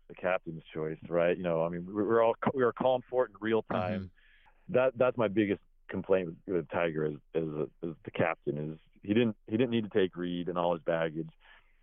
the 0.09 0.15
captain's 0.15 0.63
choice, 0.73 0.97
right? 1.07 1.37
You 1.37 1.43
know, 1.43 1.63
I 1.63 1.69
mean, 1.69 1.85
we're 1.87 2.23
all 2.23 2.35
we 2.53 2.63
were 2.63 2.73
calling 2.73 3.03
for 3.09 3.25
it 3.25 3.29
in 3.29 3.35
real 3.39 3.61
mm-hmm. 3.63 3.73
time. 3.73 3.99
Mm-hmm. 3.99 4.73
That 4.73 4.93
that's 4.97 5.17
my 5.17 5.27
biggest 5.27 5.61
complaint 5.89 6.27
with, 6.27 6.55
with 6.55 6.69
Tiger 6.69 7.05
as 7.05 7.13
as, 7.35 7.43
a, 7.43 7.67
as 7.87 7.95
the 8.03 8.11
captain 8.11 8.57
is 8.57 8.79
he 9.03 9.13
didn't 9.13 9.35
he 9.47 9.57
didn't 9.57 9.71
need 9.71 9.89
to 9.89 9.99
take 9.99 10.15
Reed 10.17 10.49
and 10.49 10.57
all 10.57 10.73
his 10.73 10.81
baggage. 10.83 11.29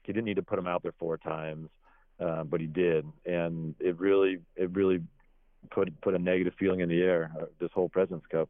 He 0.03 0.13
didn't 0.13 0.27
need 0.27 0.37
to 0.37 0.43
put 0.43 0.59
him 0.59 0.67
out 0.67 0.83
there 0.83 0.95
four 0.99 1.19
times, 1.19 1.69
uh, 2.21 2.45
but 2.45 2.61
he 2.61 2.67
did, 2.67 3.05
and 3.25 3.75
it 3.81 3.99
really 3.99 4.39
it 4.57 4.71
really 4.71 5.01
put 5.71 6.01
put 6.01 6.15
a 6.15 6.19
negative 6.19 6.55
feeling 6.59 6.81
in 6.81 6.89
the 6.89 7.03
air 7.03 7.33
uh, 7.41 7.47
this 7.61 7.71
whole 7.73 7.89
Presidents 7.89 8.27
Cup. 8.31 8.49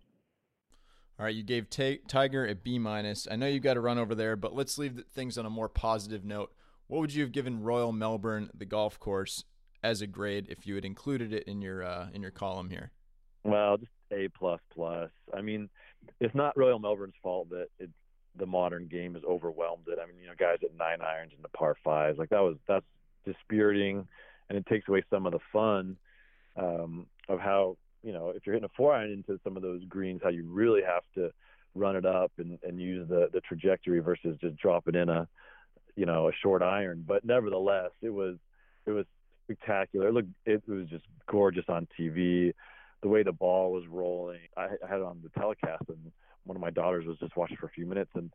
All 1.18 1.24
right, 1.24 1.34
you 1.34 1.42
gave 1.42 1.70
T- 1.70 2.00
Tiger 2.08 2.46
a 2.46 2.54
B 2.54 2.78
minus. 2.78 3.26
I 3.30 3.36
know 3.36 3.46
you've 3.46 3.62
got 3.62 3.74
to 3.74 3.80
run 3.80 3.96
over 3.96 4.14
there, 4.14 4.36
but 4.36 4.54
let's 4.54 4.76
leave 4.76 5.02
things 5.14 5.38
on 5.38 5.46
a 5.46 5.50
more 5.50 5.68
positive 5.68 6.24
note. 6.24 6.52
What 6.88 7.00
would 7.00 7.14
you 7.14 7.22
have 7.22 7.32
given 7.32 7.62
Royal 7.62 7.90
Melbourne, 7.90 8.50
the 8.54 8.66
golf 8.66 9.00
course, 9.00 9.44
as 9.82 10.02
a 10.02 10.06
grade 10.06 10.46
if 10.48 10.66
you 10.66 10.74
had 10.74 10.84
included 10.84 11.32
it 11.32 11.44
in 11.44 11.62
your 11.62 11.84
uh, 11.84 12.08
in 12.12 12.22
your 12.22 12.30
column 12.30 12.70
here? 12.70 12.92
Well, 13.44 13.76
just 13.76 13.92
A 14.10 14.28
plus 14.28 14.60
plus. 14.74 15.10
I 15.34 15.40
mean, 15.40 15.68
it's 16.20 16.34
not 16.34 16.56
Royal 16.56 16.78
Melbourne's 16.78 17.14
fault 17.22 17.50
that 17.50 17.68
it, 17.78 17.90
the 18.36 18.46
modern 18.46 18.86
game 18.86 19.14
has 19.14 19.22
overwhelmed 19.24 19.84
it. 19.88 19.98
I 20.02 20.06
mean, 20.06 20.16
you 20.20 20.26
know, 20.26 20.34
guys 20.38 20.58
at 20.62 20.76
nine 20.76 21.00
irons 21.00 21.32
and 21.34 21.44
the 21.44 21.48
par 21.48 21.76
fives, 21.82 22.18
like 22.18 22.30
that 22.30 22.42
was 22.42 22.56
that's 22.66 22.84
dispiriting, 23.24 24.06
and 24.48 24.58
it 24.58 24.66
takes 24.66 24.88
away 24.88 25.02
some 25.10 25.26
of 25.26 25.32
the 25.32 25.38
fun 25.52 25.96
um, 26.56 27.06
of 27.28 27.40
how 27.40 27.76
you 28.02 28.12
know 28.12 28.30
if 28.30 28.46
you're 28.46 28.54
hitting 28.54 28.68
a 28.68 28.76
four 28.76 28.94
iron 28.94 29.12
into 29.12 29.40
some 29.44 29.56
of 29.56 29.62
those 29.62 29.84
greens, 29.84 30.20
how 30.22 30.30
you 30.30 30.44
really 30.44 30.82
have 30.82 31.02
to 31.14 31.30
run 31.74 31.94
it 31.94 32.06
up 32.06 32.32
and, 32.38 32.58
and 32.62 32.80
use 32.80 33.08
the 33.08 33.28
the 33.32 33.40
trajectory 33.40 34.00
versus 34.00 34.36
just 34.40 34.56
drop 34.56 34.88
it 34.88 34.96
in 34.96 35.08
a 35.08 35.28
you 35.94 36.06
know 36.06 36.28
a 36.28 36.32
short 36.42 36.62
iron. 36.62 37.04
But 37.06 37.24
nevertheless, 37.24 37.90
it 38.02 38.10
was 38.10 38.36
it 38.86 38.90
was 38.90 39.06
spectacular. 39.46 40.08
It 40.08 40.14
looked 40.14 40.28
it 40.44 40.62
was 40.68 40.88
just 40.88 41.04
gorgeous 41.28 41.64
on 41.68 41.86
TV. 41.98 42.52
The 43.02 43.08
way 43.08 43.22
the 43.22 43.32
ball 43.32 43.72
was 43.72 43.84
rolling, 43.88 44.40
I, 44.56 44.64
I 44.64 44.88
had 44.88 44.98
it 44.98 45.04
on 45.04 45.20
the 45.22 45.28
telecast, 45.38 45.84
and 45.88 46.12
one 46.44 46.56
of 46.56 46.60
my 46.60 46.70
daughters 46.70 47.06
was 47.06 47.18
just 47.18 47.36
watching 47.36 47.56
for 47.56 47.66
a 47.66 47.70
few 47.70 47.86
minutes, 47.86 48.10
and 48.14 48.32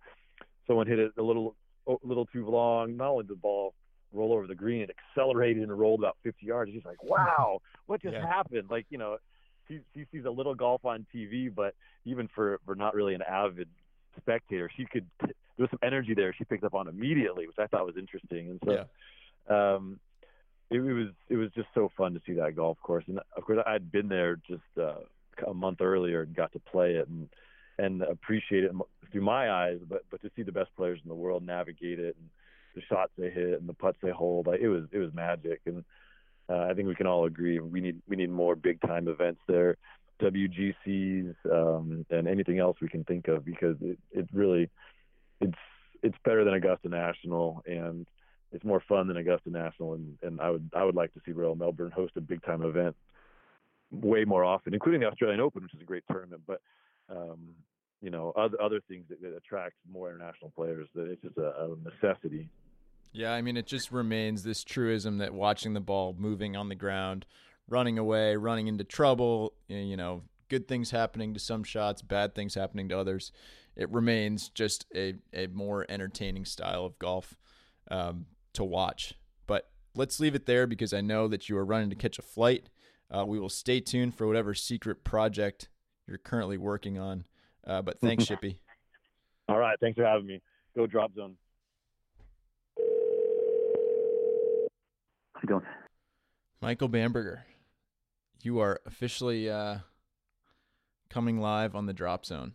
someone 0.68 0.88
hit 0.88 1.00
it 1.00 1.12
a 1.18 1.22
little 1.22 1.56
a 1.88 1.96
little 2.04 2.26
too 2.28 2.48
long. 2.48 2.98
Not 2.98 3.10
only 3.10 3.24
did 3.24 3.32
the 3.32 3.36
ball 3.36 3.74
roll 4.14 4.34
over 4.34 4.48
the 4.48 4.56
green, 4.56 4.82
it 4.82 4.96
accelerated 5.12 5.64
and 5.64 5.78
rolled 5.78 6.00
about 6.02 6.18
50 6.24 6.46
yards. 6.46 6.72
He's 6.72 6.86
like, 6.86 7.04
"Wow, 7.04 7.60
what 7.88 8.02
just 8.02 8.14
yeah. 8.14 8.28
happened?" 8.28 8.70
Like 8.70 8.86
you 8.90 8.98
know, 8.98 9.18
he, 9.68 9.80
he 9.94 10.06
sees 10.12 10.26
a 10.26 10.30
little 10.32 10.56
golf 10.56 10.86
on 10.86 11.06
TV, 11.14 11.54
but 11.54 11.74
even 12.06 12.30
for 12.34 12.60
for 12.66 12.76
not 12.76 12.94
really 12.94 13.16
an 13.16 13.24
avid 13.24 13.70
spectator, 14.20 14.70
she 14.76 14.86
could 14.86 15.08
there 15.58 15.64
was 15.66 15.70
some 15.70 15.80
energy 15.84 16.14
there 16.14 16.34
she 16.34 16.44
picked 16.44 16.64
up 16.64 16.74
on 16.74 16.88
immediately, 16.88 17.48
which 17.48 17.58
I 17.60 17.68
thought 17.68 17.86
was 17.86 17.98
interesting. 17.98 18.50
And 18.50 18.60
so, 18.66 18.86
yeah. 19.50 19.76
um, 19.76 20.00
it, 20.72 20.80
it 20.80 20.94
was 20.94 21.08
it 21.30 21.36
was 21.36 21.50
just 21.54 21.68
so 21.76 21.92
fun 21.98 22.14
to 22.14 22.22
see 22.26 22.34
that 22.34 22.56
golf 22.56 22.78
course. 22.82 23.04
And 23.08 23.20
of 23.38 23.44
course, 23.44 23.60
I'd 23.68 23.92
been 23.92 24.08
there 24.08 24.38
just 24.48 24.62
uh, 24.80 25.02
a 25.48 25.54
month 25.54 25.82
earlier 25.82 26.22
and 26.22 26.36
got 26.36 26.54
to 26.54 26.60
play 26.60 26.96
it 26.96 27.08
and 27.08 27.30
and 27.78 28.02
appreciate 28.02 28.64
it 28.64 28.72
through 29.12 29.22
my 29.22 29.52
eyes. 29.52 29.80
But 29.88 30.04
but 30.10 30.22
to 30.22 30.32
see 30.36 30.44
the 30.44 30.52
best 30.52 30.70
players 30.76 31.00
in 31.04 31.10
the 31.10 31.16
world 31.16 31.44
navigate 31.44 32.00
it 32.00 32.16
and 32.18 32.30
the 32.74 32.82
shots 32.90 33.12
they 33.18 33.30
hit 33.30 33.60
and 33.60 33.68
the 33.68 33.74
putts 33.74 33.98
they 34.02 34.12
hold, 34.12 34.48
like, 34.48 34.62
it 34.62 34.70
was 34.70 34.86
it 34.92 34.98
was 34.98 35.14
magic. 35.14 35.60
And 35.66 35.84
uh, 36.50 36.68
I 36.70 36.74
think 36.74 36.88
we 36.88 36.96
can 36.96 37.08
all 37.08 37.26
agree 37.26 37.60
we 37.60 37.82
need 37.82 38.02
we 38.08 38.16
need 38.16 38.32
more 38.32 38.56
big 38.56 38.80
time 38.82 39.08
events 39.08 39.42
there. 39.48 39.78
WGCs 40.22 41.34
um, 41.52 42.06
and 42.12 42.28
anything 42.28 42.60
else 42.60 42.78
we 42.80 42.88
can 42.88 43.04
think 43.04 43.28
of 43.28 43.44
because 43.44 43.76
it, 43.82 43.98
it 44.12 44.28
really 44.32 44.70
it's 45.42 45.58
it's 46.04 46.18
better 46.24 46.46
than 46.46 46.54
Augusta 46.54 46.90
National 46.90 47.64
and 47.66 48.06
it's 48.52 48.66
more 48.66 48.84
fun 48.88 49.08
than 49.08 49.18
Augusta 49.18 49.50
National, 49.50 49.94
and, 49.94 50.18
and 50.22 50.42
I 50.42 50.50
would 50.50 50.70
I 50.76 50.84
would 50.84 50.96
like 50.96 51.14
to 51.14 51.22
see 51.26 51.32
Royal 51.32 51.56
Melbourne 51.56 51.92
host 51.92 52.14
a 52.18 52.22
big 52.22 52.44
time 52.44 52.64
event 52.64 52.96
way 53.92 54.24
more 54.26 54.44
often, 54.44 54.74
including 54.74 55.02
the 55.02 55.08
Australian 55.08 55.40
Open, 55.40 55.64
which 55.64 55.74
is 55.74 55.82
a 55.82 55.86
great 55.86 56.04
tournament. 56.10 56.42
But 56.48 56.62
um, 57.10 57.40
you 58.02 58.10
know, 58.10 58.34
other 58.36 58.62
other 58.62 58.82
things 58.88 59.06
that, 59.10 59.22
that 59.22 59.36
attract 59.36 59.76
more 59.92 60.10
international 60.10 60.52
players. 60.56 60.88
That 60.96 61.10
it's 61.10 61.22
just 61.22 61.38
a, 61.38 61.54
a 61.64 61.76
necessity. 61.84 62.50
Yeah, 63.14 63.34
I 63.34 63.42
mean, 63.42 63.58
it 63.58 63.68
just 63.68 63.92
remains 63.92 64.44
this 64.44 64.64
truism 64.64 65.18
that 65.18 65.34
watching 65.34 65.74
the 65.74 65.82
ball 65.82 66.16
moving 66.18 66.56
on 66.56 66.70
the 66.70 66.76
ground, 66.76 67.26
running 67.68 67.98
away, 67.98 68.38
running 68.38 68.68
into 68.68 68.86
trouble, 68.86 69.54
you 69.68 69.98
know, 69.98 70.22
good 70.48 70.68
things 70.68 70.92
happening 70.92 71.34
to 71.34 71.40
some 71.40 71.64
shots, 71.64 72.02
bad 72.02 72.36
things 72.36 72.56
happening 72.56 72.88
to 72.90 72.98
others. 72.98 73.34
It 73.76 73.90
remains 73.90 74.50
just 74.50 74.86
a, 74.96 75.16
a 75.34 75.48
more 75.48 75.86
entertaining 75.90 76.46
style 76.46 76.86
of 76.86 76.98
golf. 77.00 77.36
Um, 77.90 78.26
to 78.54 78.64
watch. 78.64 79.16
But 79.48 79.70
let's 79.96 80.20
leave 80.20 80.36
it 80.36 80.46
there 80.46 80.68
because 80.68 80.94
I 80.94 81.02
know 81.02 81.28
that 81.28 81.50
you 81.50 81.58
are 81.58 81.66
running 81.66 81.90
to 81.90 81.96
catch 81.96 82.20
a 82.20 82.24
flight. 82.24 82.70
Uh, 83.10 83.26
we 83.26 83.40
will 83.40 83.50
stay 83.50 83.80
tuned 83.80 84.16
for 84.16 84.28
whatever 84.28 84.54
secret 84.54 85.04
project 85.04 85.70
you're 86.08 86.18
currently 86.18 86.58
working 86.58 86.98
on. 86.98 87.26
Uh, 87.66 87.82
but 87.82 88.00
thanks, 88.00 88.26
Shippy. 88.30 88.58
All 89.50 89.58
right. 89.58 89.78
Thanks 89.80 89.98
for 89.98 90.06
having 90.06 90.28
me. 90.28 90.42
Go 90.76 90.88
drop 90.88 91.14
zone. 91.14 91.36
How 95.34 95.42
you 95.44 95.50
doing? 95.50 95.62
Michael 96.62 96.88
Bamberger, 96.88 97.46
you 98.44 98.60
are 98.60 98.80
officially 98.86 99.50
uh, 99.50 99.78
coming 101.10 101.40
live 101.40 101.76
on 101.76 101.86
the 101.86 101.94
drop 101.94 102.26
zone. 102.26 102.54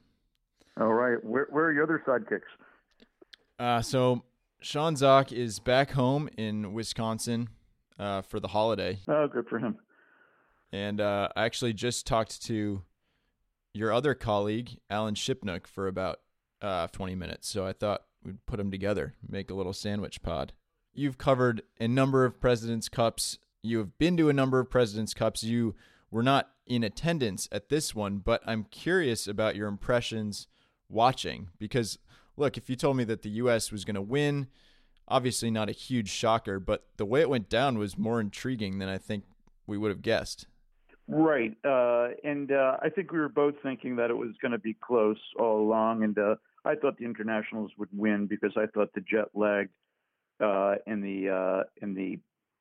All 0.81 0.93
right. 0.93 1.23
Where, 1.25 1.49
where 1.51 1.67
are 1.67 1.73
your 1.73 1.83
other 1.83 2.03
sidekicks? 2.07 2.41
Uh, 3.59 3.83
so 3.83 4.23
Sean 4.61 4.97
Zak 4.97 5.33
is 5.33 5.59
back 5.59 5.93
home 5.93 6.29
in 6.37 6.73
Wisconsin 6.73 7.49
uh, 7.99 8.23
for 8.23 8.41
the 8.41 8.49
holiday. 8.49 8.99
Oh, 9.07 9.29
good 9.29 9.49
for 9.49 9.59
him. 9.59 9.77
And 10.73 11.01
uh, 11.01 11.29
I 11.37 11.45
actually 11.45 11.73
just 11.73 12.07
talked 12.07 12.43
to 12.45 12.83
your 13.73 13.93
other 13.93 14.15
colleague, 14.15 14.79
Alan 14.91 15.15
Shipnuck, 15.15 15.67
for 15.67 15.87
about 15.87 16.21
uh, 16.63 16.89
20 16.89 17.15
minutes. 17.15 17.49
So 17.49 17.67
I 17.67 17.73
thought 17.73 18.03
we'd 18.25 18.45
put 18.47 18.57
them 18.57 18.71
together, 18.71 19.15
make 19.27 19.51
a 19.51 19.55
little 19.55 19.73
sandwich 19.73 20.23
pod. 20.23 20.53
You've 20.93 21.19
covered 21.19 21.63
a 21.79 21.87
number 21.87 22.25
of 22.25 22.41
President's 22.41 22.89
Cups. 22.89 23.39
You 23.63 23.79
have 23.79 23.99
been 23.99 24.17
to 24.17 24.29
a 24.29 24.33
number 24.33 24.59
of 24.59 24.71
President's 24.71 25.15
Cups. 25.15 25.43
You 25.43 25.75
were 26.11 26.23
not 26.23 26.51
in 26.67 26.83
attendance 26.83 27.49
at 27.53 27.69
this 27.69 27.95
one, 27.95 28.19
but 28.19 28.43
I'm 28.47 28.65
curious 28.65 29.27
about 29.27 29.57
your 29.57 29.69
impressions 29.69 30.47
watching 30.89 31.49
because 31.59 31.99
look, 32.37 32.57
if 32.57 32.69
you 32.69 32.77
told 32.77 32.97
me 32.97 33.05
that 33.05 33.23
the 33.23 33.31
U.S. 33.31 33.73
was 33.73 33.85
going 33.85 33.95
to 33.95 34.03
win, 34.03 34.49
obviously 35.09 35.51
not 35.51 35.69
a 35.69 35.73
huge 35.73 36.09
shocker, 36.09 36.59
but 36.59 36.87
the 36.97 37.07
way 37.07 37.21
it 37.21 37.29
went 37.29 37.49
down 37.49 37.79
was 37.79 37.97
more 37.97 38.21
intriguing 38.21 38.79
than 38.79 38.89
I 38.89 38.99
think 38.99 39.25
we 39.67 39.79
would 39.79 39.91
have 39.91 40.03
guessed. 40.03 40.47
Right. 41.09 41.57
Uh, 41.65 42.09
and 42.25 42.51
uh, 42.51 42.79
I 42.83 42.89
think 42.89 43.13
we 43.13 43.19
were 43.19 43.29
both 43.29 43.55
thinking 43.63 43.97
that 43.97 44.11
it 44.11 44.17
was 44.17 44.31
going 44.43 44.53
to 44.53 44.59
be 44.59 44.75
close 44.75 45.21
all 45.39 45.61
along. 45.61 46.03
And 46.03 46.19
uh, 46.19 46.35
I 46.65 46.75
thought 46.75 46.97
the 46.99 47.05
internationals 47.05 47.71
would 47.79 47.89
win 47.93 48.27
because 48.27 48.53
I 48.57 48.67
thought 48.67 48.93
the 48.95 49.03
jet 49.03 49.29
lag 49.35 49.69
uh, 50.41 50.75
and 50.87 51.03
the 51.03 51.31
uh, 51.31 51.63
and 51.81 51.97
the 51.97 52.19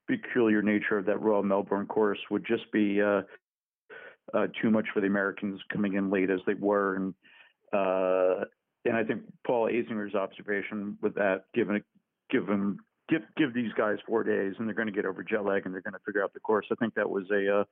peculiar 0.07 0.61
nature 0.61 0.99
of 0.99 1.05
that 1.05 1.19
Royal 1.19 1.41
Melbourne 1.41 1.87
course 1.87 2.19
would 2.29 2.45
just 2.45 2.71
be 2.71 3.01
uh, 3.01 3.21
too 4.61 4.69
much 4.69 4.85
for 4.93 5.01
the 5.01 5.07
Americans 5.07 5.59
coming 5.73 5.95
in 5.95 6.11
late 6.11 6.29
as 6.29 6.39
they 6.45 6.53
were. 6.53 6.95
And 6.95 7.13
and 8.85 8.95
I 8.95 9.03
think 9.03 9.23
Paul 9.45 9.67
Azinger 9.67 10.13
observation 10.15 10.97
with 11.01 11.15
that, 11.15 11.45
given 11.53 11.83
give 12.29 12.45
them 12.47 12.77
give 13.09 13.21
give 13.37 13.53
these 13.53 13.71
guys 13.77 13.97
four 14.07 14.23
days, 14.23 14.53
and 14.57 14.67
they're 14.67 14.75
going 14.75 14.87
to 14.87 14.93
get 14.93 15.05
over 15.05 15.23
jet 15.23 15.43
lag, 15.43 15.65
and 15.65 15.73
they're 15.73 15.81
going 15.81 15.93
to 15.93 15.99
figure 16.05 16.23
out 16.23 16.33
the 16.33 16.39
course. 16.39 16.65
I 16.71 16.75
think 16.75 16.93
that 16.95 17.09
was 17.09 17.25
a 17.31 17.59
uh, 17.59 17.63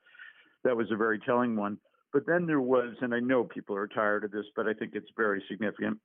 that 0.64 0.76
was 0.76 0.88
a 0.92 0.96
very 0.96 1.20
telling 1.20 1.56
one. 1.56 1.78
But 2.12 2.28
then 2.28 2.46
there 2.46 2.62
was, 2.62 2.94
and 3.02 3.14
I 3.14 3.20
know 3.20 3.44
people 3.44 3.76
are 3.76 3.88
tired 3.88 4.24
of 4.24 4.32
this, 4.32 4.46
but 4.56 4.68
I 4.68 4.74
think 4.74 4.92
it's 4.94 5.10
very 5.18 5.44
significant. 5.50 5.98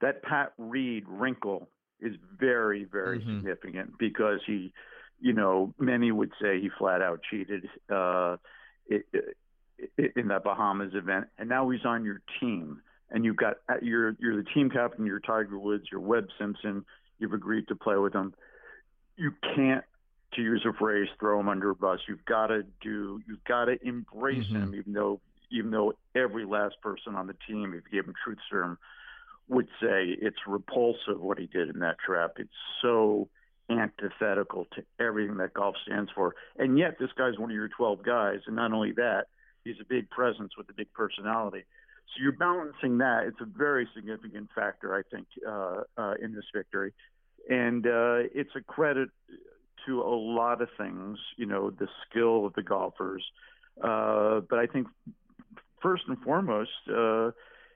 That 0.00 0.22
Pat 0.22 0.52
Reed 0.56 1.04
wrinkle 1.08 1.68
is 2.00 2.14
very, 2.38 2.84
very 2.84 3.18
mm-hmm. 3.18 3.38
significant 3.38 3.98
because 3.98 4.38
he, 4.46 4.72
you 5.18 5.32
know, 5.32 5.74
many 5.78 6.12
would 6.12 6.30
say 6.40 6.60
he 6.60 6.70
flat 6.78 7.02
out 7.02 7.20
cheated 7.28 7.68
uh, 7.92 8.36
it, 8.86 9.04
it, 9.98 10.12
in 10.14 10.28
that 10.28 10.44
Bahamas 10.44 10.92
event, 10.94 11.26
and 11.38 11.48
now 11.48 11.68
he's 11.70 11.84
on 11.84 12.04
your 12.04 12.20
team 12.38 12.80
and 13.10 13.24
you've 13.24 13.36
got 13.36 13.56
uh, 13.68 13.74
you're 13.82 14.16
you're 14.18 14.36
the 14.36 14.48
team 14.54 14.70
captain, 14.70 15.06
you're 15.06 15.20
Tiger 15.20 15.58
Woods, 15.58 15.84
you're 15.90 16.00
Webb 16.00 16.28
Simpson, 16.38 16.84
you've 17.18 17.32
agreed 17.32 17.68
to 17.68 17.76
play 17.76 17.96
with 17.96 18.12
them. 18.12 18.34
You 19.16 19.32
can't, 19.54 19.84
to 20.34 20.42
use 20.42 20.64
a 20.66 20.72
phrase, 20.72 21.08
throw 21.18 21.40
him 21.40 21.48
under 21.48 21.70
a 21.70 21.74
bus. 21.74 22.00
You've 22.08 22.24
got 22.24 22.48
to 22.48 22.62
do, 22.80 23.20
you've 23.26 23.44
got 23.44 23.66
to 23.66 23.76
embrace 23.86 24.46
mm-hmm. 24.46 24.56
him, 24.56 24.74
even 24.74 24.92
though 24.92 25.20
even 25.50 25.70
though 25.70 25.94
every 26.14 26.44
last 26.44 26.76
person 26.80 27.14
on 27.14 27.26
the 27.26 27.34
team, 27.48 27.74
if 27.74 27.82
you 27.90 28.00
gave 28.00 28.08
him 28.08 28.14
truth 28.24 28.38
serum, 28.48 28.78
would 29.48 29.66
say 29.80 30.04
it's 30.20 30.38
repulsive 30.46 31.20
what 31.20 31.38
he 31.38 31.46
did 31.46 31.70
in 31.70 31.80
that 31.80 31.96
trap. 31.98 32.34
It's 32.36 32.50
so 32.80 33.28
antithetical 33.68 34.66
to 34.76 34.84
everything 35.04 35.36
that 35.38 35.54
golf 35.54 35.74
stands 35.84 36.10
for. 36.14 36.34
And 36.56 36.78
yet, 36.78 36.98
this 36.98 37.10
guy's 37.16 37.38
one 37.38 37.50
of 37.50 37.54
your 37.54 37.68
12 37.68 38.04
guys. 38.04 38.40
And 38.46 38.56
not 38.56 38.72
only 38.72 38.92
that, 38.92 39.26
he's 39.64 39.80
a 39.80 39.84
big 39.84 40.08
presence 40.10 40.52
with 40.56 40.68
a 40.70 40.72
big 40.72 40.92
personality. 40.92 41.64
So 42.10 42.22
you're 42.22 42.32
balancing 42.32 42.98
that. 42.98 43.24
It's 43.26 43.40
a 43.40 43.44
very 43.44 43.88
significant 43.94 44.48
factor, 44.54 44.94
I 44.94 45.02
think, 45.14 45.26
uh, 45.46 45.82
uh, 45.96 46.14
in 46.20 46.34
this 46.34 46.44
victory, 46.54 46.92
and 47.48 47.86
uh, 47.86 48.28
it's 48.34 48.50
a 48.56 48.60
credit 48.60 49.10
to 49.86 50.02
a 50.02 50.14
lot 50.14 50.60
of 50.60 50.68
things. 50.76 51.18
You 51.36 51.46
know, 51.46 51.70
the 51.70 51.88
skill 52.04 52.46
of 52.46 52.54
the 52.54 52.62
golfers, 52.62 53.24
uh, 53.82 54.40
but 54.48 54.58
I 54.58 54.66
think 54.66 54.88
first 55.80 56.04
and 56.08 56.18
foremost, 56.22 56.70
uh, 56.88 57.30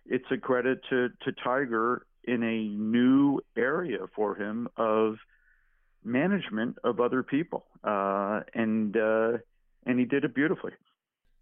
it's 0.06 0.26
a 0.30 0.36
credit 0.36 0.80
to 0.90 1.10
to 1.24 1.32
Tiger 1.44 2.04
in 2.24 2.42
a 2.42 2.68
new 2.76 3.40
area 3.56 3.98
for 4.16 4.34
him 4.34 4.68
of 4.76 5.16
management 6.04 6.76
of 6.84 7.00
other 7.00 7.22
people, 7.22 7.66
uh, 7.84 8.40
and 8.52 8.96
uh, 8.96 9.38
and 9.86 9.98
he 9.98 10.04
did 10.04 10.24
it 10.24 10.34
beautifully. 10.34 10.72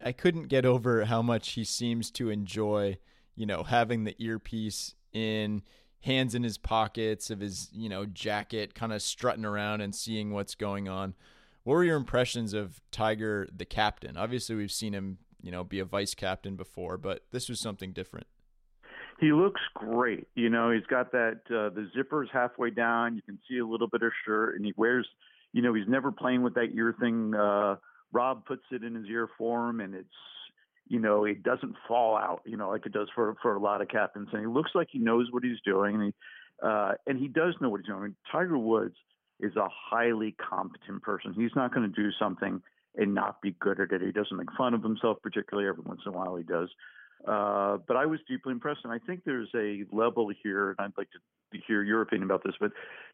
I 0.03 0.11
couldn't 0.11 0.47
get 0.47 0.65
over 0.65 1.05
how 1.05 1.21
much 1.21 1.51
he 1.51 1.63
seems 1.63 2.11
to 2.11 2.29
enjoy, 2.29 2.97
you 3.35 3.45
know, 3.45 3.63
having 3.63 4.03
the 4.03 4.15
earpiece 4.19 4.95
in, 5.13 5.61
hands 6.01 6.35
in 6.35 6.43
his 6.43 6.57
pockets 6.57 7.29
of 7.29 7.39
his, 7.39 7.69
you 7.71 7.87
know, 7.87 8.05
jacket, 8.05 8.75
kind 8.75 8.91
of 8.91 9.01
strutting 9.01 9.45
around 9.45 9.81
and 9.81 9.95
seeing 9.95 10.33
what's 10.33 10.55
going 10.55 10.89
on. 10.89 11.13
What 11.63 11.75
were 11.75 11.83
your 11.85 11.95
impressions 11.95 12.53
of 12.53 12.81
Tiger, 12.91 13.47
the 13.55 13.65
captain? 13.65 14.17
Obviously, 14.17 14.55
we've 14.55 14.71
seen 14.71 14.93
him, 14.93 15.19
you 15.41 15.51
know, 15.51 15.63
be 15.63 15.79
a 15.79 15.85
vice 15.85 16.13
captain 16.13 16.57
before, 16.57 16.97
but 16.97 17.23
this 17.31 17.47
was 17.47 17.61
something 17.61 17.93
different. 17.93 18.27
He 19.21 19.31
looks 19.31 19.61
great. 19.73 20.27
You 20.35 20.49
know, 20.49 20.71
he's 20.71 20.85
got 20.87 21.13
that 21.13 21.39
uh, 21.47 21.69
the 21.69 21.89
zippers 21.95 22.25
halfway 22.33 22.71
down. 22.71 23.15
You 23.15 23.21
can 23.21 23.39
see 23.49 23.59
a 23.59 23.65
little 23.65 23.87
bit 23.87 24.01
of 24.01 24.11
shirt, 24.25 24.55
and 24.55 24.65
he 24.65 24.73
wears. 24.75 25.07
You 25.53 25.61
know, 25.61 25.73
he's 25.73 25.87
never 25.87 26.11
playing 26.11 26.41
with 26.41 26.55
that 26.55 26.71
ear 26.75 26.95
thing. 26.99 27.33
Uh, 27.33 27.75
Rob 28.13 28.45
puts 28.45 28.63
it 28.71 28.83
in 28.83 28.95
his 28.95 29.07
ear 29.07 29.27
for 29.37 29.69
him, 29.69 29.79
and 29.81 29.93
it's 29.93 30.07
you 30.87 30.99
know 30.99 31.25
it 31.25 31.43
doesn't 31.43 31.75
fall 31.87 32.15
out. 32.15 32.41
You 32.45 32.55
know, 32.55 32.69
like 32.69 32.85
it 32.85 32.93
does 32.93 33.09
for 33.13 33.35
for 33.41 33.55
a 33.55 33.59
lot 33.59 33.81
of 33.81 33.89
captains. 33.89 34.29
And 34.31 34.41
he 34.41 34.47
looks 34.47 34.71
like 34.75 34.87
he 34.91 34.99
knows 34.99 35.27
what 35.31 35.43
he's 35.43 35.59
doing, 35.65 35.95
and 35.95 36.03
he 36.05 36.13
uh, 36.65 36.93
and 37.07 37.19
he 37.19 37.27
does 37.27 37.55
know 37.59 37.69
what 37.69 37.81
he's 37.81 37.87
doing. 37.87 37.99
I 37.99 38.03
mean, 38.03 38.15
Tiger 38.31 38.57
Woods 38.57 38.95
is 39.39 39.55
a 39.55 39.67
highly 39.69 40.35
competent 40.39 41.01
person. 41.01 41.33
He's 41.33 41.55
not 41.55 41.73
going 41.73 41.91
to 41.91 42.01
do 42.01 42.11
something 42.17 42.61
and 42.95 43.13
not 43.13 43.41
be 43.41 43.55
good 43.59 43.79
at 43.79 43.91
it. 43.91 44.01
He 44.01 44.11
doesn't 44.11 44.37
make 44.37 44.51
fun 44.57 44.73
of 44.73 44.83
himself 44.83 45.17
particularly. 45.21 45.67
Every 45.67 45.83
once 45.83 46.01
in 46.05 46.13
a 46.13 46.15
while 46.15 46.35
he 46.35 46.43
does. 46.43 46.69
Uh, 47.27 47.77
but 47.87 47.95
I 47.95 48.05
was 48.05 48.19
deeply 48.27 48.51
impressed, 48.51 48.81
and 48.83 48.91
I 48.91 48.99
think 48.99 49.21
there's 49.25 49.49
a 49.55 49.83
level 49.95 50.29
here, 50.43 50.71
and 50.71 50.77
I'd 50.79 50.97
like 50.97 51.09
to 51.11 51.59
hear 51.67 51.81
your 51.83 52.01
opinion 52.01 52.29
about 52.29 52.43
this. 52.43 52.55
But 52.59 52.71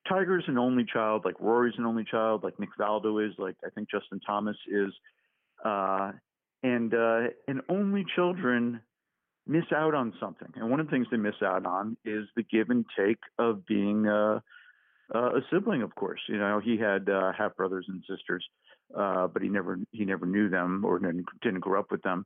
Tiger's 0.07 0.45
an 0.47 0.57
only 0.57 0.85
child, 0.91 1.23
like 1.25 1.35
Rory's 1.39 1.75
an 1.77 1.85
only 1.85 2.05
child, 2.09 2.43
like 2.43 2.59
Nick 2.59 2.69
Faldo 2.79 3.25
is, 3.25 3.33
like 3.37 3.55
I 3.65 3.69
think 3.69 3.89
Justin 3.89 4.19
Thomas 4.25 4.57
is, 4.67 4.91
uh, 5.63 6.13
and 6.63 6.93
uh, 6.93 7.27
and 7.47 7.61
only 7.69 8.03
children 8.15 8.81
miss 9.45 9.65
out 9.75 9.93
on 9.93 10.13
something. 10.19 10.49
And 10.55 10.71
one 10.71 10.79
of 10.79 10.87
the 10.87 10.91
things 10.91 11.07
they 11.11 11.17
miss 11.17 11.41
out 11.43 11.65
on 11.65 11.95
is 12.03 12.25
the 12.35 12.43
give 12.43 12.71
and 12.71 12.85
take 12.97 13.19
of 13.37 13.65
being 13.67 14.07
uh, 14.07 14.39
uh, 15.13 15.35
a 15.35 15.41
sibling. 15.51 15.83
Of 15.83 15.93
course, 15.93 16.21
you 16.27 16.37
know 16.39 16.59
he 16.63 16.77
had 16.77 17.09
uh, 17.09 17.31
half 17.37 17.55
brothers 17.55 17.85
and 17.87 18.03
sisters, 18.09 18.43
uh, 18.97 19.27
but 19.27 19.43
he 19.43 19.49
never 19.49 19.77
he 19.91 20.03
never 20.03 20.25
knew 20.25 20.49
them 20.49 20.83
or 20.83 20.97
didn't 20.97 21.59
grow 21.59 21.79
up 21.79 21.91
with 21.91 22.01
them 22.01 22.25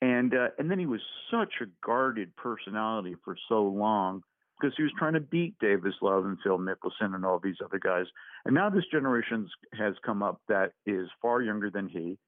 and 0.00 0.34
uh, 0.34 0.48
and 0.58 0.70
then 0.70 0.78
he 0.78 0.86
was 0.86 1.00
such 1.30 1.54
a 1.62 1.66
guarded 1.84 2.34
personality 2.36 3.16
for 3.24 3.36
so 3.48 3.62
long 3.62 4.22
because 4.58 4.74
he 4.76 4.82
was 4.82 4.92
trying 4.98 5.14
to 5.14 5.20
beat 5.20 5.58
Davis 5.58 5.94
Love 6.00 6.24
and 6.24 6.38
Phil 6.42 6.58
Mickelson 6.58 7.14
and 7.14 7.24
all 7.24 7.38
these 7.38 7.56
other 7.64 7.78
guys. 7.78 8.06
And 8.44 8.54
now 8.54 8.70
this 8.70 8.84
generation 8.90 9.48
has 9.72 9.94
come 10.04 10.22
up 10.22 10.40
that 10.48 10.72
is 10.86 11.08
far 11.20 11.42
younger 11.42 11.70
than 11.70 11.88
he, 11.88 12.18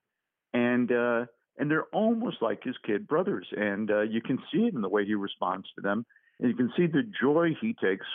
and 0.53 0.91
uh, 0.91 1.27
and 1.59 1.71
they're 1.71 1.87
almost 1.93 2.37
like 2.41 2.63
his 2.63 2.77
kid 2.87 3.07
brothers. 3.07 3.47
And 3.57 3.91
uh, 3.91 4.03
you 4.03 4.21
can 4.23 4.39
see 4.53 4.61
it 4.61 4.75
in 4.75 4.81
the 4.81 4.89
way 4.89 5.05
he 5.05 5.15
responds 5.15 5.69
to 5.77 5.83
them, 5.83 6.07
and 6.41 6.49
you 6.49 6.57
can 6.57 6.73
see 6.77 6.87
the 6.87 7.03
joy 7.21 7.51
he 7.61 7.75
takes 7.75 8.07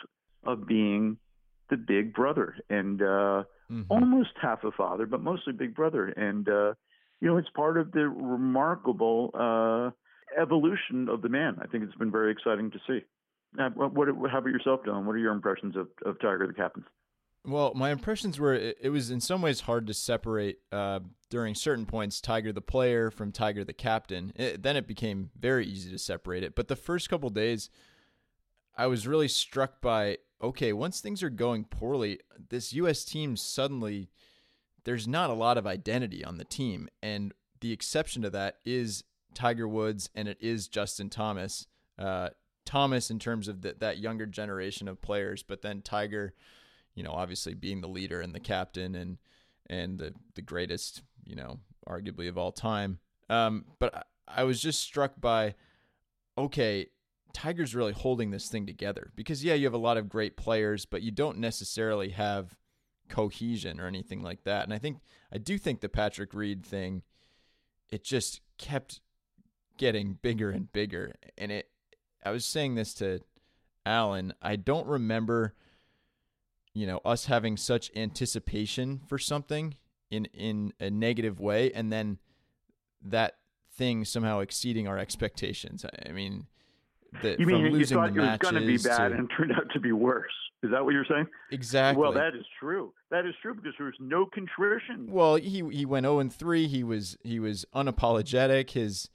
of 0.46 0.68
being 0.68 1.18
the 1.70 1.78
big 1.78 2.13
brother 2.13 2.56
and 2.70 3.02
uh, 3.02 3.44
mm-hmm. 3.72 3.84
almost 3.89 4.32
half 4.42 4.63
a 4.63 4.72
father, 4.72 5.06
but 5.06 5.22
mostly 5.22 5.54
big 5.54 5.76
brother. 5.76 6.08
And 6.08 6.48
uh, 6.48 6.74
you 7.24 7.30
know, 7.30 7.38
it's 7.38 7.48
part 7.56 7.78
of 7.78 7.94
the 7.94 8.10
remarkable 8.10 9.32
uh, 9.34 9.92
evolution 10.40 11.08
of 11.08 11.22
the 11.22 11.30
man. 11.30 11.56
I 11.62 11.68
think 11.68 11.86
it's 11.86 11.96
been 11.96 12.12
very 12.12 12.34
exciting 12.34 12.70
to 12.72 12.80
see. 12.86 13.00
What, 13.76 13.94
what, 13.94 14.10
how 14.30 14.40
about 14.40 14.50
yourself, 14.50 14.82
Dylan? 14.86 15.06
What 15.06 15.14
are 15.16 15.20
your 15.20 15.32
impressions 15.32 15.78
of, 15.78 15.88
of 16.06 16.20
Tiger 16.20 16.46
the 16.46 16.54
Captain? 16.54 16.84
Well, 17.46 17.72
my 17.76 17.92
impressions 17.92 18.42
were 18.42 18.54
it, 18.54 18.78
it 18.82 18.90
was 18.90 19.10
in 19.10 19.22
some 19.22 19.42
ways 19.42 19.62
hard 19.62 19.88
to 19.88 19.94
separate 19.94 20.58
uh, 20.70 21.00
during 21.30 21.56
certain 21.56 21.86
points 21.86 22.20
Tiger 22.20 22.52
the 22.52 22.62
player 22.62 23.10
from 23.10 23.32
Tiger 23.32 23.64
the 23.64 23.72
captain. 23.72 24.34
It, 24.36 24.62
then 24.62 24.76
it 24.76 24.86
became 24.86 25.30
very 25.40 25.66
easy 25.66 25.92
to 25.92 26.00
separate 26.00 26.44
it. 26.44 26.56
But 26.56 26.68
the 26.68 26.76
first 26.76 27.10
couple 27.10 27.30
days, 27.30 27.70
I 28.78 28.88
was 28.88 29.08
really 29.08 29.30
struck 29.30 29.80
by 29.80 30.18
okay, 30.42 30.74
once 30.74 31.00
things 31.00 31.24
are 31.24 31.30
going 31.30 31.64
poorly, 31.64 32.20
this 32.50 32.74
U.S. 32.74 33.06
team 33.06 33.38
suddenly 33.38 34.10
there's 34.86 35.08
not 35.08 35.30
a 35.30 35.34
lot 35.34 35.58
of 35.58 35.67
identity 35.67 36.24
on 36.24 36.38
the 36.38 36.43
team. 36.43 36.89
And 37.02 37.34
the 37.62 37.72
exception 37.72 38.22
to 38.24 38.30
that 38.32 38.58
is 38.65 39.04
Tiger 39.34 39.67
Woods 39.67 40.10
and 40.15 40.28
it 40.28 40.38
is 40.41 40.67
Justin 40.67 41.10
Thomas. 41.10 41.67
Uh, 41.98 42.30
Thomas 42.65 43.10
in 43.10 43.19
terms 43.19 43.48
of 43.48 43.62
the, 43.62 43.76
that 43.80 44.00
younger 44.00 44.26
generation 44.26 44.88
of 44.88 45.02
players, 45.02 45.43
but 45.43 45.62
then 45.62 45.82
Tiger, 45.82 46.34
you 46.96 47.04
know, 47.04 47.12
obviously 47.12 47.54
being 47.54 47.82
the 47.82 47.88
leader 47.88 48.22
and 48.22 48.34
the 48.34 48.39
captain 48.39 48.96
and 48.96 49.17
and 49.69 50.00
the 50.00 50.13
the 50.36 50.41
greatest, 50.41 51.02
you 51.26 51.36
know, 51.36 51.60
arguably 51.88 52.30
of 52.30 52.38
all 52.38 52.52
time. 52.52 53.00
Um, 53.30 53.65
but 53.80 53.96
I, 53.96 54.04
I 54.28 54.43
was 54.43 54.62
just 54.62 54.82
struck 54.82 55.19
by, 55.19 55.56
okay, 56.38 56.88
Tiger's 57.34 57.76
really 57.76 57.93
holding 57.93 58.32
this 58.32 58.48
thing 58.48 58.65
together 58.65 59.12
because 59.15 59.43
yeah, 59.43 59.56
you 59.56 59.65
have 59.65 59.74
a 59.74 59.78
lot 59.78 59.98
of 59.98 60.10
great 60.10 60.38
players, 60.38 60.86
but 60.86 61.02
you 61.02 61.12
don't 61.12 61.39
necessarily 61.39 62.10
have 62.10 62.56
cohesion 63.10 63.80
or 63.80 63.88
anything 63.88 64.22
like 64.22 64.44
that. 64.44 64.63
And 64.63 64.74
I 64.74 64.78
think 64.78 64.98
I 65.32 65.38
do 65.38 65.58
think 65.58 65.82
the 65.82 65.89
Patrick 65.89 66.34
Reed 66.34 66.66
thing, 66.66 67.04
it 67.89 68.04
just 68.04 68.42
kept 68.58 69.02
getting 69.78 70.18
bigger 70.22 70.52
and 70.52 70.72
bigger. 70.72 71.16
And 71.38 71.52
it 71.52 71.70
I 72.24 72.32
was 72.32 72.46
saying 72.46 72.76
this 72.76 72.94
to 72.96 73.20
Alan, 73.86 74.34
I 74.42 74.56
don't 74.56 74.88
remember 74.88 75.54
you 76.74 76.88
know 76.88 77.02
us 77.06 77.26
having 77.26 77.58
such 77.58 77.92
anticipation 77.96 79.02
for 79.08 79.20
something 79.20 79.76
in 80.10 80.26
in 80.34 80.74
a 80.80 80.89
negative 80.89 81.39
way 81.39 81.72
and 81.72 81.92
then 81.92 82.18
that 83.04 83.38
thing 83.76 84.06
somehow 84.06 84.39
exceeding 84.39 84.88
our 84.88 84.98
expectations. 84.98 85.86
I 86.08 86.12
mean, 86.12 86.48
the, 87.21 87.36
you 87.39 87.45
mean 87.45 87.73
you 87.73 87.86
thought 87.86 88.10
it 88.10 88.19
was 88.19 88.38
going 88.39 88.56
to 88.56 88.65
be 88.65 88.78
bad 88.78 89.10
to, 89.10 89.15
and 89.15 89.30
turned 89.38 89.52
out 89.52 89.69
to 89.73 89.80
be 89.80 89.91
worse? 89.91 90.32
Is 90.63 90.71
that 90.71 90.84
what 90.84 90.93
you're 90.93 91.06
saying? 91.06 91.28
Exactly. 91.52 92.02
Well, 92.02 92.13
that 92.13 92.36
is 92.36 92.45
true. 92.60 92.93
That 93.12 93.26
is 93.26 93.34
true 93.41 93.54
because 93.54 93.73
there 93.78 93.88
was 93.88 93.95
no 93.99 94.26
contrition. 94.26 95.08
Well, 95.10 95.36
he 95.36 95.63
he 95.71 95.86
went 95.86 96.06
0 96.06 96.19
and 96.19 96.34
3. 96.34 96.67
He 96.67 96.84
was 96.84 97.17
he 97.23 97.39
was 97.39 97.65
unapologetic. 97.76 98.71
His 98.71 99.10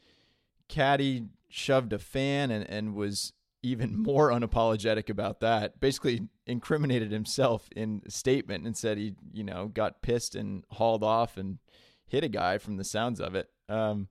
caddy 0.68 1.24
shoved 1.48 1.92
a 1.92 1.98
fan 1.98 2.50
and, 2.50 2.68
and 2.68 2.94
was 2.94 3.32
even 3.62 3.96
more 4.02 4.30
unapologetic 4.30 5.08
about 5.08 5.40
that. 5.40 5.80
Basically 5.80 6.28
incriminated 6.46 7.10
himself 7.10 7.68
in 7.74 8.02
a 8.06 8.10
statement 8.10 8.64
and 8.66 8.76
said 8.76 8.98
he, 8.98 9.14
you 9.32 9.44
know, 9.44 9.68
got 9.68 10.02
pissed 10.02 10.34
and 10.34 10.64
hauled 10.72 11.02
off 11.02 11.36
and 11.36 11.58
hit 12.06 12.24
a 12.24 12.28
guy 12.28 12.58
from 12.58 12.76
the 12.76 12.84
sounds 12.84 13.20
of 13.20 13.34
it. 13.34 13.48
Um, 13.68 14.08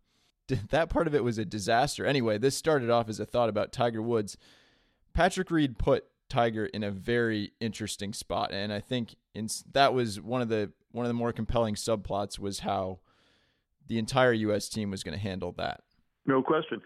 that 0.70 0.90
part 0.90 1.08
of 1.08 1.16
it 1.16 1.24
was 1.24 1.38
a 1.38 1.46
disaster. 1.46 2.06
Anyway, 2.06 2.38
this 2.38 2.56
started 2.56 2.90
off 2.90 3.10
as 3.10 3.20
a 3.20 3.26
thought 3.26 3.50
about 3.50 3.72
Tiger 3.72 4.02
Woods. 4.02 4.38
Patrick 5.14 5.52
Reed 5.52 5.78
put 5.78 6.06
Tiger 6.30 6.66
in 6.66 6.84
a 6.84 6.92
very 6.92 7.54
interesting 7.60 8.14
spot, 8.14 8.52
and 8.52 8.72
I 8.72 8.80
think 8.80 9.16
in, 9.34 9.48
that 9.72 9.94
was 9.94 10.22
one 10.22 10.42
of 10.42 10.50
the 10.50 10.72
one 10.92 11.06
of 11.06 11.10
the 11.10 11.14
more 11.14 11.32
compelling 11.32 11.76
subplots 11.76 12.40
was 12.40 12.60
how 12.60 13.00
the 13.88 14.00
entire 14.00 14.34
U.S. 14.34 14.68
team 14.68 14.92
was 14.92 15.04
going 15.04 15.18
to 15.18 15.22
handle 15.22 15.54
that. 15.54 15.84
No 16.26 16.42
question. 16.42 16.82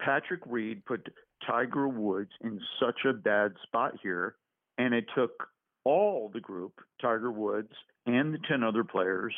Patrick 0.00 0.40
Reed 0.46 0.84
put 0.84 1.08
Tiger 1.46 1.88
Woods 1.88 2.30
in 2.42 2.60
such 2.80 3.04
a 3.08 3.12
bad 3.12 3.54
spot 3.62 3.94
here, 4.02 4.36
and 4.76 4.94
it 4.94 5.06
took 5.14 5.48
all 5.84 6.30
the 6.32 6.40
group, 6.40 6.80
Tiger 7.00 7.32
Woods 7.32 7.72
and 8.06 8.34
the 8.34 8.38
ten 8.48 8.62
other 8.62 8.84
players, 8.84 9.34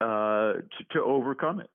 uh, 0.00 0.52
to, 0.54 0.84
to 0.92 1.02
overcome 1.02 1.60
it 1.60 1.70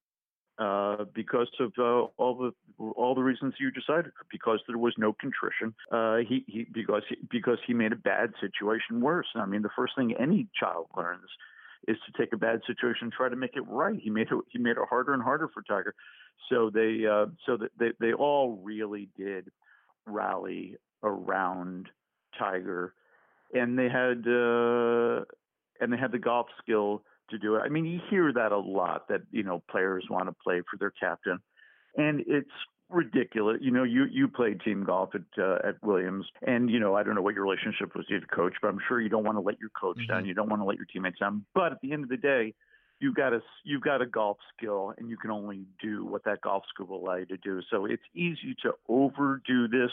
uh, 0.57 1.05
because 1.13 1.49
of 1.59 1.73
uh, 1.77 2.07
all 2.17 2.35
the 2.37 2.51
all 2.95 3.15
the 3.15 3.21
reasons 3.21 3.53
you 3.59 3.71
decided. 3.71 4.11
Because 4.31 4.59
there 4.67 4.77
was 4.77 4.93
no 4.97 5.13
contrition. 5.13 5.73
Uh, 5.91 6.17
he, 6.27 6.43
he 6.47 6.67
because 6.73 7.03
he, 7.09 7.17
because 7.29 7.57
he 7.65 7.73
made 7.73 7.91
a 7.91 7.97
bad 7.97 8.31
situation 8.39 9.01
worse. 9.01 9.27
I 9.35 9.45
mean, 9.45 9.61
the 9.61 9.69
first 9.75 9.93
thing 9.97 10.13
any 10.19 10.47
child 10.59 10.87
learns 10.95 11.29
is 11.87 11.97
to 12.05 12.21
take 12.21 12.33
a 12.33 12.37
bad 12.37 12.61
situation 12.65 13.05
and 13.05 13.13
try 13.13 13.29
to 13.29 13.35
make 13.35 13.55
it 13.55 13.63
right. 13.67 13.99
He 14.01 14.09
made 14.09 14.27
it 14.31 14.37
he 14.49 14.59
made 14.59 14.71
it 14.71 14.87
harder 14.89 15.13
and 15.13 15.21
harder 15.21 15.49
for 15.53 15.61
Tiger. 15.61 15.93
So 16.49 16.69
they 16.73 17.05
uh, 17.09 17.27
so 17.45 17.57
that 17.57 17.71
they 17.79 17.91
they 17.99 18.13
all 18.13 18.59
really 18.63 19.09
did 19.17 19.51
rally 20.05 20.75
around 21.03 21.87
Tiger, 22.37 22.93
and 23.53 23.77
they 23.77 23.89
had 23.89 24.25
uh, 24.27 25.25
and 25.79 25.91
they 25.91 25.97
had 25.97 26.11
the 26.11 26.19
golf 26.19 26.47
skill 26.61 27.03
to 27.29 27.37
do 27.37 27.55
it. 27.55 27.59
I 27.59 27.69
mean, 27.69 27.85
you 27.85 27.99
hear 28.09 28.31
that 28.33 28.51
a 28.51 28.57
lot 28.57 29.07
that 29.09 29.21
you 29.31 29.43
know 29.43 29.63
players 29.69 30.05
want 30.09 30.27
to 30.27 30.35
play 30.43 30.61
for 30.69 30.77
their 30.77 30.91
captain, 30.91 31.39
and 31.95 32.21
it's 32.27 32.49
ridiculous. 32.89 33.57
You 33.61 33.71
know, 33.71 33.83
you 33.83 34.05
you 34.11 34.27
played 34.27 34.61
team 34.61 34.83
golf 34.83 35.09
at 35.15 35.43
uh, 35.43 35.67
at 35.67 35.75
Williams, 35.83 36.25
and 36.45 36.69
you 36.69 36.79
know 36.79 36.95
I 36.95 37.03
don't 37.03 37.15
know 37.15 37.21
what 37.21 37.35
your 37.35 37.43
relationship 37.43 37.95
was 37.95 38.05
to 38.07 38.19
the 38.19 38.25
coach, 38.27 38.53
but 38.61 38.67
I'm 38.69 38.79
sure 38.87 39.01
you 39.01 39.09
don't 39.09 39.23
want 39.23 39.37
to 39.37 39.41
let 39.41 39.59
your 39.59 39.71
coach 39.79 39.97
mm-hmm. 39.97 40.13
down. 40.13 40.25
You 40.25 40.33
don't 40.33 40.49
want 40.49 40.61
to 40.61 40.65
let 40.65 40.77
your 40.77 40.87
teammates 40.91 41.19
down. 41.19 41.45
But 41.53 41.73
at 41.73 41.81
the 41.81 41.93
end 41.93 42.03
of 42.03 42.09
the 42.09 42.17
day, 42.17 42.53
you've 42.99 43.15
got 43.15 43.33
a 43.33 43.41
you've 43.63 43.83
got 43.83 44.01
a 44.01 44.05
golf 44.05 44.37
skill, 44.57 44.93
and 44.97 45.09
you 45.09 45.17
can 45.17 45.31
only 45.31 45.65
do 45.81 46.05
what 46.05 46.23
that 46.25 46.41
golf 46.41 46.63
skill 46.73 46.87
will 46.87 47.03
allow 47.05 47.15
you 47.15 47.25
to 47.27 47.37
do. 47.37 47.61
So 47.71 47.85
it's 47.85 48.03
easy 48.13 48.55
to 48.63 48.73
overdo 48.87 49.67
this 49.67 49.91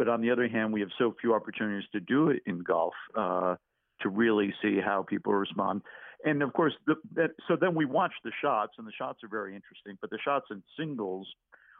but 0.00 0.08
on 0.08 0.22
the 0.22 0.30
other 0.30 0.48
hand, 0.48 0.72
we 0.72 0.80
have 0.80 0.88
so 0.96 1.14
few 1.20 1.34
opportunities 1.34 1.86
to 1.92 2.00
do 2.00 2.30
it 2.30 2.40
in 2.46 2.60
golf 2.60 2.94
uh, 3.14 3.56
to 4.00 4.08
really 4.08 4.54
see 4.62 4.78
how 4.82 5.02
people 5.02 5.34
respond. 5.34 5.82
And 6.24 6.42
of 6.42 6.52
course, 6.52 6.74
the, 6.86 6.96
that, 7.14 7.30
so 7.48 7.56
then 7.60 7.74
we 7.74 7.84
watch 7.84 8.12
the 8.24 8.32
shots, 8.42 8.72
and 8.78 8.86
the 8.86 8.92
shots 8.96 9.20
are 9.24 9.28
very 9.28 9.54
interesting. 9.54 9.96
But 10.00 10.10
the 10.10 10.18
shots 10.22 10.46
in 10.50 10.62
singles 10.78 11.28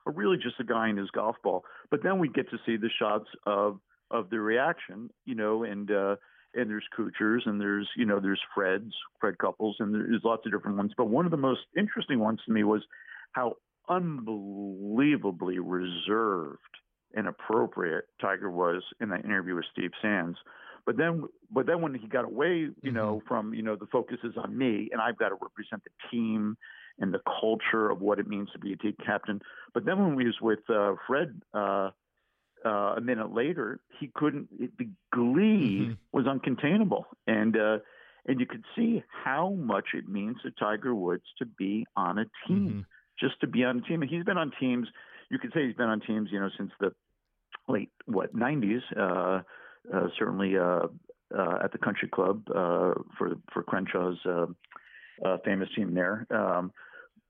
are 0.06 0.12
really 0.12 0.36
just 0.36 0.58
a 0.60 0.64
guy 0.64 0.88
in 0.88 0.96
his 0.96 1.10
golf 1.10 1.36
ball. 1.42 1.64
But 1.90 2.02
then 2.02 2.18
we 2.18 2.28
get 2.28 2.48
to 2.50 2.58
see 2.64 2.76
the 2.76 2.90
shots 2.98 3.28
of 3.46 3.80
of 4.10 4.28
the 4.30 4.40
reaction, 4.40 5.10
you 5.24 5.34
know, 5.34 5.64
and 5.64 5.90
uh, 5.90 6.16
and 6.54 6.68
there's 6.68 6.86
Kuchars 6.98 7.46
and 7.46 7.60
there's 7.60 7.88
you 7.96 8.06
know 8.06 8.20
there's 8.20 8.40
Freds, 8.56 8.90
Fred 9.20 9.38
Couples, 9.38 9.76
and 9.78 9.94
there's 9.94 10.22
lots 10.24 10.42
of 10.46 10.52
different 10.52 10.76
ones. 10.76 10.92
But 10.96 11.08
one 11.08 11.24
of 11.24 11.30
the 11.30 11.36
most 11.36 11.60
interesting 11.76 12.18
ones 12.18 12.40
to 12.46 12.52
me 12.52 12.64
was 12.64 12.82
how 13.32 13.54
unbelievably 13.88 15.58
reserved 15.58 16.58
and 17.14 17.26
appropriate 17.26 18.04
Tiger 18.20 18.50
was 18.50 18.82
in 19.00 19.08
that 19.10 19.24
interview 19.24 19.56
with 19.56 19.64
Steve 19.72 19.90
Sands. 20.00 20.38
But 20.90 20.96
then, 20.96 21.22
but 21.52 21.66
then 21.66 21.82
when 21.82 21.94
he 21.94 22.08
got 22.08 22.24
away, 22.24 22.48
you 22.56 22.74
mm-hmm. 22.82 22.96
know, 22.96 23.22
from 23.28 23.54
you 23.54 23.62
know 23.62 23.76
the 23.76 23.86
focus 23.92 24.18
is 24.24 24.32
on 24.36 24.58
me, 24.58 24.88
and 24.90 25.00
I've 25.00 25.16
got 25.16 25.28
to 25.28 25.36
represent 25.40 25.84
the 25.84 25.90
team 26.10 26.56
and 26.98 27.14
the 27.14 27.20
culture 27.40 27.88
of 27.88 28.00
what 28.00 28.18
it 28.18 28.26
means 28.26 28.48
to 28.54 28.58
be 28.58 28.72
a 28.72 28.76
team 28.76 28.96
captain. 29.06 29.40
But 29.72 29.84
then 29.84 30.00
when 30.00 30.16
we 30.16 30.24
was 30.24 30.34
with 30.42 30.58
uh, 30.68 30.94
Fred 31.06 31.42
uh, 31.54 31.90
uh, 32.66 32.94
a 32.96 33.00
minute 33.00 33.32
later, 33.32 33.78
he 34.00 34.10
couldn't. 34.12 34.48
It, 34.58 34.76
the 34.78 34.88
glee 35.14 35.90
mm-hmm. 35.90 35.92
was 36.10 36.26
uncontainable, 36.26 37.04
and 37.28 37.56
uh, 37.56 37.78
and 38.26 38.40
you 38.40 38.46
could 38.46 38.64
see 38.74 39.04
how 39.24 39.50
much 39.50 39.90
it 39.94 40.08
means 40.08 40.38
to 40.42 40.50
Tiger 40.50 40.92
Woods 40.92 41.22
to 41.38 41.46
be 41.46 41.86
on 41.94 42.18
a 42.18 42.24
team, 42.48 42.68
mm-hmm. 42.68 42.80
just 43.24 43.40
to 43.42 43.46
be 43.46 43.62
on 43.62 43.78
a 43.78 43.82
team. 43.82 44.02
And 44.02 44.10
he's 44.10 44.24
been 44.24 44.38
on 44.38 44.50
teams. 44.58 44.88
You 45.30 45.38
could 45.38 45.52
say 45.54 45.68
he's 45.68 45.76
been 45.76 45.88
on 45.88 46.00
teams, 46.00 46.30
you 46.32 46.40
know, 46.40 46.50
since 46.58 46.72
the 46.80 46.92
late 47.68 47.92
what 48.06 48.34
90s. 48.34 48.80
Uh, 48.98 49.42
uh, 49.92 50.08
certainly 50.18 50.56
uh, 50.56 50.86
uh, 51.36 51.58
at 51.62 51.72
the 51.72 51.78
Country 51.78 52.08
Club 52.08 52.42
uh, 52.50 52.94
for 53.16 53.34
for 53.52 53.62
Crenshaw's 53.62 54.18
uh, 54.26 54.46
uh, 55.24 55.38
famous 55.44 55.68
team 55.76 55.94
there. 55.94 56.26
Um, 56.30 56.72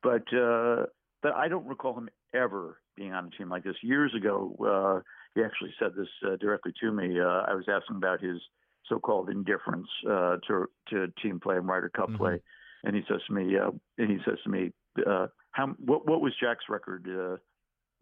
but 0.03 0.23
uh, 0.33 0.87
but 1.23 1.35
I 1.35 1.49
don't 1.49 1.67
recall 1.67 1.97
him 1.99 2.09
ever 2.35 2.81
being 2.97 3.13
on 3.13 3.27
a 3.27 3.31
team 3.37 3.49
like 3.49 3.65
this. 3.65 3.77
Years 3.83 4.13
ago, 4.15 4.57
uh, 4.61 5.01
he 5.35 5.43
actually 5.43 5.75
said 5.79 5.93
this 5.97 6.09
uh, 6.27 6.37
directly 6.37 6.73
to 6.81 6.93
me. 6.93 7.21
Uh, 7.21 7.43
I 7.49 7.55
was 7.55 7.67
asking 7.69 7.97
about 7.97 8.21
his 8.21 8.41
so-called 8.89 9.31
indifference 9.31 9.89
uh, 10.09 10.37
to 10.49 10.67
to 10.91 11.07
team 11.23 11.41
play 11.41 11.57
and 11.57 11.69
Ryder 11.69 11.91
Cup 11.91 12.09
mm-hmm. 12.09 12.17
play, 12.17 12.43
and 12.85 12.97
he 12.97 13.03
says 13.09 13.21
to 13.27 13.33
me, 13.33 13.57
uh, 13.57 13.71
and 13.99 14.11
he 14.11 14.19
says 14.25 14.39
to 14.45 14.51
me, 14.51 14.73
uh, 15.07 15.27
how 15.53 15.69
what 15.79 16.07
what 16.09 16.21
was 16.21 16.33
Jack's 16.41 16.65
record 16.69 17.07
uh, 17.09 17.37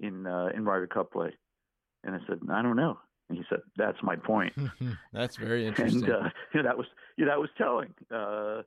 in 0.00 0.26
uh, 0.26 0.48
in 0.54 0.64
Ryder 0.64 0.86
Cup 0.86 1.12
play? 1.12 1.30
And 2.04 2.14
I 2.14 2.18
said, 2.28 2.38
I 2.50 2.62
don't 2.62 2.76
know. 2.76 2.98
And 3.28 3.38
he 3.38 3.44
said, 3.48 3.60
"That's 3.76 3.98
my 4.02 4.16
point." 4.16 4.54
That's 5.12 5.36
very 5.36 5.66
interesting. 5.66 6.04
And 6.04 6.12
uh, 6.12 6.30
you 6.54 6.62
know, 6.62 6.68
that 6.68 6.78
was 6.78 6.86
you 7.16 7.24
know, 7.24 7.30
that 7.32 7.40
was 7.40 7.50
telling. 7.58 7.94
Uh, 8.10 8.62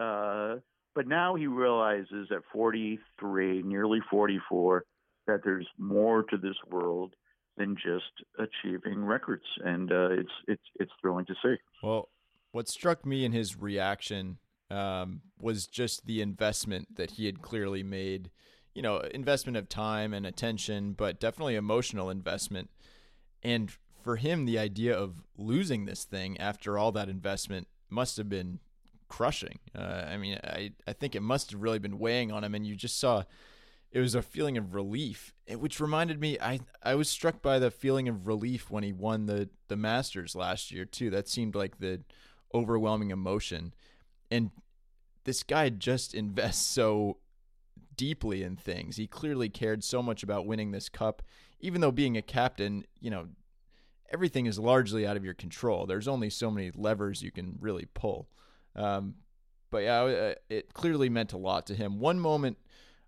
uh, 0.00 0.60
but 0.94 1.06
now 1.06 1.34
he 1.34 1.46
realizes 1.46 2.28
at 2.30 2.42
43, 2.52 3.62
nearly 3.62 3.98
44, 4.10 4.84
that 5.26 5.40
there's 5.44 5.66
more 5.78 6.22
to 6.24 6.38
this 6.38 6.56
world 6.70 7.14
than 7.56 7.76
just 7.76 8.24
achieving 8.38 9.04
records, 9.04 9.44
and 9.64 9.90
uh, 9.90 10.10
it's 10.10 10.32
it's 10.46 10.62
it's 10.78 10.92
thrilling 11.00 11.26
to 11.26 11.34
see. 11.42 11.56
Well, 11.82 12.10
what 12.52 12.68
struck 12.68 13.04
me 13.04 13.24
in 13.24 13.32
his 13.32 13.56
reaction 13.56 14.38
um, 14.70 15.22
was 15.40 15.66
just 15.66 16.06
the 16.06 16.20
investment 16.20 16.96
that 16.96 17.12
he 17.12 17.26
had 17.26 17.42
clearly 17.42 17.82
made. 17.82 18.30
You 18.74 18.82
know, 18.82 18.98
investment 18.98 19.56
of 19.56 19.70
time 19.70 20.12
and 20.12 20.26
attention, 20.26 20.92
but 20.92 21.18
definitely 21.18 21.56
emotional 21.56 22.10
investment. 22.10 22.68
And 23.42 23.74
for 24.06 24.14
him, 24.14 24.44
the 24.44 24.56
idea 24.56 24.96
of 24.96 25.24
losing 25.36 25.84
this 25.84 26.04
thing 26.04 26.38
after 26.38 26.78
all 26.78 26.92
that 26.92 27.08
investment 27.08 27.66
must 27.90 28.16
have 28.16 28.28
been 28.28 28.60
crushing. 29.08 29.58
Uh, 29.76 30.04
I 30.06 30.16
mean, 30.16 30.38
I, 30.44 30.70
I 30.86 30.92
think 30.92 31.16
it 31.16 31.22
must 31.22 31.50
have 31.50 31.60
really 31.60 31.80
been 31.80 31.98
weighing 31.98 32.30
on 32.30 32.44
him. 32.44 32.54
And 32.54 32.64
you 32.64 32.76
just 32.76 33.00
saw 33.00 33.24
it 33.90 33.98
was 33.98 34.14
a 34.14 34.22
feeling 34.22 34.56
of 34.56 34.76
relief, 34.76 35.34
which 35.50 35.80
reminded 35.80 36.20
me. 36.20 36.38
I 36.40 36.60
I 36.84 36.94
was 36.94 37.08
struck 37.08 37.42
by 37.42 37.58
the 37.58 37.72
feeling 37.72 38.08
of 38.08 38.28
relief 38.28 38.70
when 38.70 38.84
he 38.84 38.92
won 38.92 39.26
the 39.26 39.48
the 39.66 39.76
Masters 39.76 40.36
last 40.36 40.70
year 40.70 40.84
too. 40.84 41.10
That 41.10 41.28
seemed 41.28 41.56
like 41.56 41.78
the 41.80 42.02
overwhelming 42.54 43.10
emotion, 43.10 43.74
and 44.30 44.52
this 45.24 45.42
guy 45.42 45.68
just 45.68 46.14
invests 46.14 46.64
so 46.64 47.16
deeply 47.96 48.44
in 48.44 48.54
things. 48.54 48.98
He 48.98 49.08
clearly 49.08 49.48
cared 49.48 49.82
so 49.82 50.00
much 50.00 50.22
about 50.22 50.46
winning 50.46 50.70
this 50.70 50.88
cup, 50.88 51.22
even 51.58 51.80
though 51.80 51.90
being 51.90 52.16
a 52.16 52.22
captain, 52.22 52.84
you 53.00 53.10
know, 53.10 53.26
everything 54.12 54.46
is 54.46 54.58
largely 54.58 55.06
out 55.06 55.16
of 55.16 55.24
your 55.24 55.34
control. 55.34 55.86
There's 55.86 56.08
only 56.08 56.30
so 56.30 56.50
many 56.50 56.70
levers 56.74 57.22
you 57.22 57.30
can 57.30 57.56
really 57.60 57.86
pull. 57.94 58.28
Um, 58.74 59.14
but 59.70 59.78
yeah, 59.78 60.34
it 60.48 60.72
clearly 60.74 61.08
meant 61.08 61.32
a 61.32 61.38
lot 61.38 61.66
to 61.66 61.74
him. 61.74 61.98
One 61.98 62.20
moment 62.20 62.58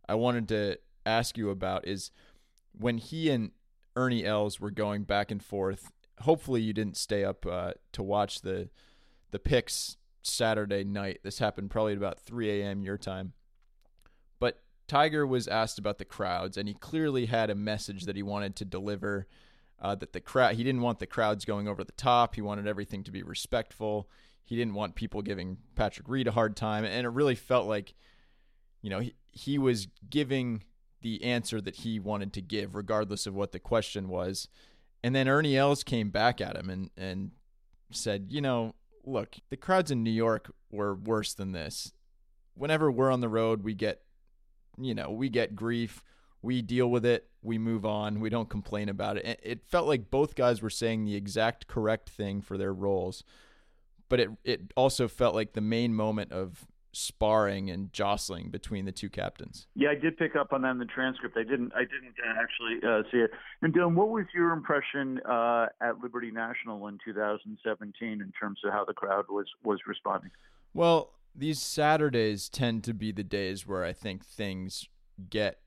I 0.09 0.15
wanted 0.17 0.49
to 0.49 0.79
ask 1.07 1.39
you 1.39 1.51
about 1.51 1.87
is 1.87 2.11
when 2.73 2.99
he 2.99 3.31
and 3.31 3.53
Ernie 3.97 4.25
Els 4.25 4.61
were 4.61 4.71
going 4.71 5.05
back 5.05 5.31
and 5.31 5.43
forth. 5.43 5.93
Hopefully, 6.21 6.61
you 6.61 6.73
didn't 6.73 6.97
stay 6.97 7.25
up 7.25 7.47
uh, 7.47 7.73
to 7.93 8.03
watch 8.03 8.43
the 8.43 8.71
the 9.31 9.39
picks 9.39 9.97
Saturday 10.23 10.85
night. 10.85 11.21
This 11.23 11.39
happened 11.39 11.71
probably 11.71 11.93
at 11.93 11.99
about 11.99 12.19
3 12.21 12.63
a.m. 12.63 12.83
your 12.83 12.97
time. 12.97 13.33
But 14.39 14.63
Tiger 14.87 15.27
was 15.27 15.49
asked 15.49 15.79
about 15.79 15.99
the 15.99 16.05
crowds, 16.05 16.57
and 16.57 16.69
he 16.69 16.75
clearly 16.75 17.27
had 17.27 17.51
a 17.51 17.55
message 17.55 18.05
that 18.05 18.17
he 18.17 18.23
wanted 18.23 18.57
to 18.57 18.65
deliver. 18.65 19.27
Uh, 19.81 19.95
that 19.95 20.13
the 20.13 20.21
crowd, 20.21 20.57
he 20.57 20.65
didn't 20.65 20.81
want 20.81 20.99
the 20.99 21.07
crowds 21.07 21.45
going 21.45 21.69
over 21.69 21.85
the 21.85 21.93
top. 21.93 22.35
He 22.35 22.41
wanted 22.41 22.67
everything 22.67 23.05
to 23.05 23.13
be 23.13 23.23
respectful. 23.23 24.09
He 24.45 24.57
didn't 24.57 24.75
want 24.75 24.97
people 24.97 25.23
giving 25.23 25.59
Patrick 25.77 26.09
Reed 26.09 26.27
a 26.27 26.33
hard 26.33 26.57
time, 26.57 26.85
and 26.85 27.07
it 27.07 27.11
really 27.11 27.37
felt 27.37 27.69
like, 27.69 27.95
you 28.83 28.91
know, 28.91 28.99
he, 28.99 29.15
he 29.31 29.57
was 29.57 29.87
giving 30.11 30.65
the 31.01 31.23
answer 31.23 31.61
that 31.61 31.77
he 31.77 32.01
wanted 32.01 32.33
to 32.33 32.43
give, 32.43 32.75
regardless 32.75 33.25
of 33.25 33.35
what 33.37 33.53
the 33.53 33.61
question 33.61 34.09
was. 34.09 34.49
And 35.05 35.15
then 35.15 35.29
Ernie 35.29 35.57
Els 35.57 35.85
came 35.85 36.11
back 36.11 36.41
at 36.41 36.57
him 36.57 36.71
and, 36.71 36.91
and 36.97 37.31
said, 37.93 38.27
you 38.31 38.41
know, 38.41 38.75
look, 39.05 39.37
the 39.49 39.57
crowds 39.57 39.93
in 39.93 40.03
New 40.03 40.11
York 40.11 40.53
were 40.73 40.95
worse 40.95 41.35
than 41.35 41.53
this. 41.53 41.93
Whenever 42.55 42.91
we're 42.91 43.13
on 43.13 43.21
the 43.21 43.29
road, 43.29 43.63
we 43.63 43.75
get, 43.75 44.03
you 44.77 44.95
know, 44.95 45.11
we 45.11 45.29
get 45.29 45.55
grief. 45.55 46.03
We 46.43 46.63
deal 46.63 46.91
with 46.91 47.05
it. 47.05 47.29
We 47.43 47.59
move 47.59 47.85
on. 47.85 48.21
We 48.21 48.31
don't 48.31 48.49
complain 48.49 48.89
about 48.89 49.17
it. 49.17 49.41
It 49.43 49.65
felt 49.65 49.87
like 49.87 50.11
both 50.11 50.35
guys 50.35 50.63
were 50.63 50.71
saying 50.71 51.05
the 51.05 51.17
exact 51.17 51.67
correct 51.67 52.09
thing 52.11 52.41
for 52.41 52.57
their 52.57 52.73
roles, 52.73 53.25
but 54.09 54.21
it 54.21 54.31
it 54.45 54.73
also 54.77 55.09
felt 55.09 55.35
like 55.35 55.53
the 55.53 55.61
main 55.61 55.95
moment 55.95 56.33
of 56.33 56.67
sparring 56.93 57.71
and 57.71 57.93
jostling 57.93 58.51
between 58.51 58.85
the 58.85 58.93
two 58.93 59.09
captains. 59.09 59.67
Yeah, 59.75 59.91
I 59.91 59.95
did 59.95 60.17
pick 60.17 60.35
up 60.37 60.53
on 60.53 60.63
that 60.63 60.73
in 60.73 60.79
the 60.79 60.85
transcript. 60.85 61.37
I 61.37 61.43
didn't. 61.43 61.73
I 61.75 61.81
didn't 61.81 62.15
uh, 62.25 62.41
actually 62.41 62.89
uh, 62.89 63.03
see 63.11 63.19
it. 63.19 63.31
And 63.63 63.73
Dylan, 63.75 63.95
what 63.95 64.09
was 64.09 64.25
your 64.35 64.53
impression 64.53 65.21
uh, 65.29 65.67
at 65.81 66.01
Liberty 66.01 66.31
National 66.31 66.87
in 66.89 66.99
2017 67.05 68.09
in 68.09 68.33
terms 68.39 68.61
of 68.65 68.73
how 68.73 68.85
the 68.85 68.95
crowd 68.95 69.27
was 69.29 69.47
was 69.65 69.81
responding? 69.87 70.31
Well, 70.75 71.13
these 71.35 71.61
Saturdays 71.61 72.49
tend 72.49 72.85
to 72.85 72.95
be 72.95 73.13
the 73.13 73.25
days 73.25 73.67
where 73.67 73.85
I 73.85 73.93
think 73.93 74.25
things 74.25 74.89
get 75.31 75.61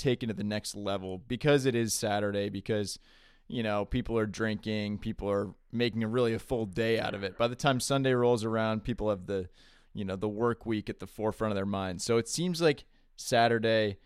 taken 0.00 0.28
to 0.28 0.34
the 0.34 0.44
next 0.44 0.74
level 0.74 1.18
because 1.28 1.66
it 1.66 1.74
is 1.74 1.94
Saturday 1.94 2.48
because 2.48 2.98
you 3.46 3.62
know 3.62 3.84
people 3.84 4.16
are 4.16 4.26
drinking 4.26 4.98
people 4.98 5.28
are 5.28 5.50
making 5.72 6.02
a 6.04 6.08
really 6.08 6.34
a 6.34 6.38
full 6.38 6.66
day 6.66 7.00
out 7.00 7.14
of 7.14 7.24
it 7.24 7.36
by 7.36 7.48
the 7.48 7.56
time 7.56 7.80
sunday 7.80 8.12
rolls 8.12 8.44
around 8.44 8.84
people 8.84 9.10
have 9.10 9.26
the 9.26 9.48
you 9.94 10.04
know 10.04 10.16
the 10.16 10.28
work 10.28 10.66
week 10.66 10.88
at 10.88 10.98
the 10.98 11.06
forefront 11.06 11.52
of 11.52 11.56
their 11.56 11.66
minds. 11.66 12.04
So 12.04 12.16
it 12.16 12.28
seems 12.28 12.60
like 12.60 12.84
Saturday, 13.16 13.98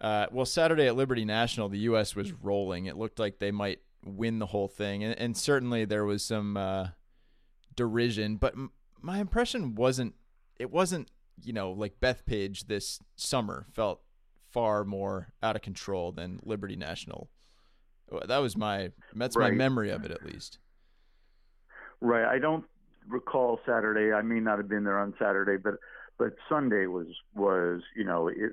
uh, 0.00 0.26
well, 0.30 0.46
Saturday 0.46 0.86
at 0.86 0.96
Liberty 0.96 1.24
National, 1.24 1.68
the 1.68 1.78
U.S. 1.80 2.14
was 2.14 2.32
rolling. 2.32 2.86
It 2.86 2.96
looked 2.96 3.18
like 3.18 3.38
they 3.38 3.50
might 3.50 3.80
win 4.04 4.38
the 4.38 4.46
whole 4.46 4.68
thing, 4.68 5.02
and, 5.02 5.18
and 5.18 5.36
certainly 5.36 5.84
there 5.84 6.04
was 6.04 6.24
some 6.24 6.56
uh, 6.56 6.88
derision. 7.74 8.36
But 8.36 8.54
m- 8.54 8.70
my 9.00 9.18
impression 9.18 9.74
wasn't 9.74 10.14
it 10.58 10.70
wasn't 10.70 11.10
you 11.42 11.52
know 11.52 11.72
like 11.72 12.00
Bethpage 12.00 12.66
this 12.66 13.00
summer 13.16 13.66
felt 13.72 14.00
far 14.52 14.84
more 14.84 15.28
out 15.42 15.56
of 15.56 15.62
control 15.62 16.12
than 16.12 16.40
Liberty 16.42 16.76
National. 16.76 17.28
That 18.26 18.38
was 18.38 18.56
my 18.56 18.90
that's 19.14 19.36
right. 19.36 19.52
my 19.52 19.56
memory 19.56 19.90
of 19.90 20.04
it 20.04 20.10
at 20.10 20.24
least. 20.24 20.58
Right. 22.00 22.24
I 22.24 22.38
don't 22.38 22.64
recall 23.08 23.60
Saturday. 23.66 24.12
I 24.12 24.22
may 24.22 24.40
not 24.40 24.58
have 24.58 24.68
been 24.68 24.84
there 24.84 24.98
on 24.98 25.14
Saturday, 25.18 25.56
but 25.56 25.74
but 26.18 26.34
Sunday 26.48 26.86
was 26.86 27.06
was 27.34 27.82
you 27.96 28.04
know 28.04 28.28
it 28.28 28.52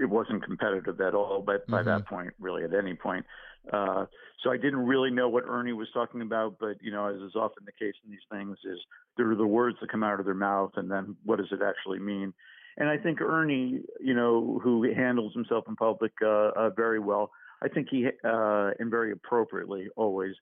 it 0.00 0.06
wasn't 0.06 0.44
competitive 0.44 1.00
at 1.00 1.14
all. 1.14 1.42
But 1.44 1.66
by 1.66 1.78
mm-hmm. 1.78 1.88
that 1.88 2.06
point, 2.06 2.32
really 2.38 2.64
at 2.64 2.74
any 2.74 2.94
point, 2.94 3.26
uh, 3.72 4.06
so 4.42 4.50
I 4.50 4.56
didn't 4.56 4.86
really 4.86 5.10
know 5.10 5.28
what 5.28 5.44
Ernie 5.46 5.72
was 5.72 5.88
talking 5.92 6.22
about. 6.22 6.56
But 6.58 6.76
you 6.80 6.90
know, 6.90 7.06
as 7.06 7.20
is 7.20 7.34
often 7.34 7.64
the 7.64 7.72
case 7.72 7.94
in 8.04 8.10
these 8.10 8.20
things, 8.30 8.56
is 8.64 8.78
there 9.16 9.30
are 9.30 9.36
the 9.36 9.46
words 9.46 9.76
that 9.80 9.90
come 9.90 10.02
out 10.02 10.20
of 10.20 10.26
their 10.26 10.34
mouth, 10.34 10.72
and 10.76 10.90
then 10.90 11.16
what 11.24 11.38
does 11.38 11.48
it 11.50 11.60
actually 11.66 11.98
mean? 11.98 12.32
And 12.76 12.88
I 12.88 12.98
think 12.98 13.20
Ernie, 13.20 13.80
you 14.00 14.14
know, 14.14 14.60
who 14.62 14.82
handles 14.92 15.32
himself 15.32 15.64
in 15.68 15.76
public 15.76 16.12
uh, 16.22 16.50
uh, 16.56 16.70
very 16.70 16.98
well, 16.98 17.30
I 17.62 17.68
think 17.68 17.88
he 17.90 18.06
uh, 18.06 18.70
and 18.78 18.90
very 18.90 19.12
appropriately 19.12 19.88
always 19.96 20.34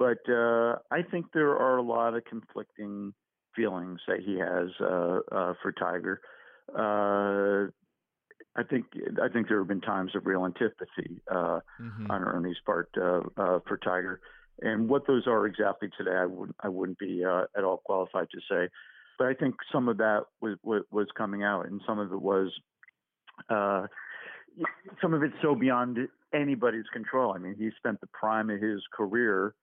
but 0.00 0.26
uh, 0.32 0.76
I 0.90 1.02
think 1.02 1.26
there 1.34 1.50
are 1.50 1.76
a 1.76 1.82
lot 1.82 2.14
of 2.14 2.24
conflicting 2.24 3.12
feelings 3.54 4.00
that 4.08 4.20
he 4.24 4.38
has 4.38 4.70
uh, 4.80 5.20
uh, 5.30 5.54
for 5.60 5.72
Tiger. 5.78 6.22
Uh, 6.74 7.70
I 8.58 8.64
think 8.64 8.86
I 9.22 9.28
think 9.28 9.48
there 9.48 9.58
have 9.58 9.68
been 9.68 9.82
times 9.82 10.12
of 10.16 10.24
real 10.24 10.46
antipathy 10.46 11.20
uh, 11.30 11.60
mm-hmm. 11.78 12.10
on 12.10 12.24
Ernie's 12.24 12.56
part 12.64 12.88
uh, 12.96 13.20
uh, 13.36 13.58
for 13.68 13.76
Tiger, 13.76 14.20
and 14.62 14.88
what 14.88 15.06
those 15.06 15.26
are 15.26 15.46
exactly 15.46 15.90
today, 15.96 16.16
I 16.16 16.26
wouldn't 16.26 16.56
I 16.60 16.68
wouldn't 16.68 16.98
be 16.98 17.22
uh, 17.22 17.44
at 17.56 17.62
all 17.62 17.82
qualified 17.84 18.28
to 18.30 18.40
say. 18.50 18.70
But 19.20 19.28
I 19.28 19.34
think 19.34 19.56
some 19.70 19.86
of 19.86 19.98
that 19.98 20.22
was 20.40 20.56
was 20.64 21.06
coming 21.14 21.42
out, 21.42 21.66
and 21.66 21.82
some 21.86 21.98
of 21.98 22.10
it 22.10 22.22
was 22.22 22.50
uh, 23.50 23.86
some 25.02 25.12
of 25.12 25.22
it's 25.22 25.34
so 25.42 25.54
beyond 25.54 25.98
anybody's 26.32 26.86
control. 26.90 27.34
I 27.34 27.38
mean, 27.38 27.54
he 27.58 27.68
spent 27.76 28.00
the 28.00 28.06
prime 28.06 28.48
of 28.48 28.62
his 28.62 28.80
career 28.94 29.54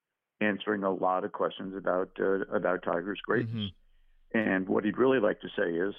answering 0.41 0.84
a 0.84 0.93
lot 0.93 1.24
of 1.24 1.32
questions 1.32 1.74
about 1.76 2.12
uh, 2.20 2.41
about 2.55 2.84
Tiger's 2.84 3.20
greatness, 3.26 3.72
mm-hmm. 4.36 4.38
and 4.38 4.70
what 4.70 4.86
he'd 4.86 4.99
really 4.99 5.20
like 5.20 5.41
to 5.41 5.47
say 5.58 5.72
is 5.72 5.95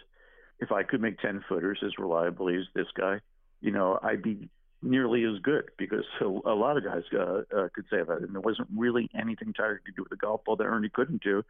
if 0.60 0.70
I 0.70 0.84
could 0.84 1.00
make 1.00 1.18
10 1.18 1.44
footers 1.48 1.80
as 1.84 1.90
reliably 1.98 2.54
as 2.54 2.64
this 2.76 2.86
guy, 2.96 3.18
you 3.60 3.72
know, 3.72 3.98
I'd 4.04 4.22
be 4.22 4.48
nearly 4.82 5.24
as 5.24 5.40
good 5.42 5.64
because 5.76 6.04
a, 6.20 6.26
a 6.26 6.54
lot 6.54 6.76
of 6.76 6.84
guys 6.84 7.02
uh, 7.12 7.42
uh, 7.56 7.68
could 7.74 7.86
say 7.90 8.04
that. 8.06 8.18
And 8.22 8.34
there 8.34 8.40
wasn't 8.40 8.68
really 8.76 9.10
anything 9.20 9.52
Tiger 9.52 9.82
could 9.84 9.96
do 9.96 10.02
with 10.02 10.10
the 10.10 10.16
golf 10.16 10.44
ball 10.44 10.54
that 10.54 10.64
Ernie 10.64 10.90
couldn't 10.90 11.24
do. 11.24 11.42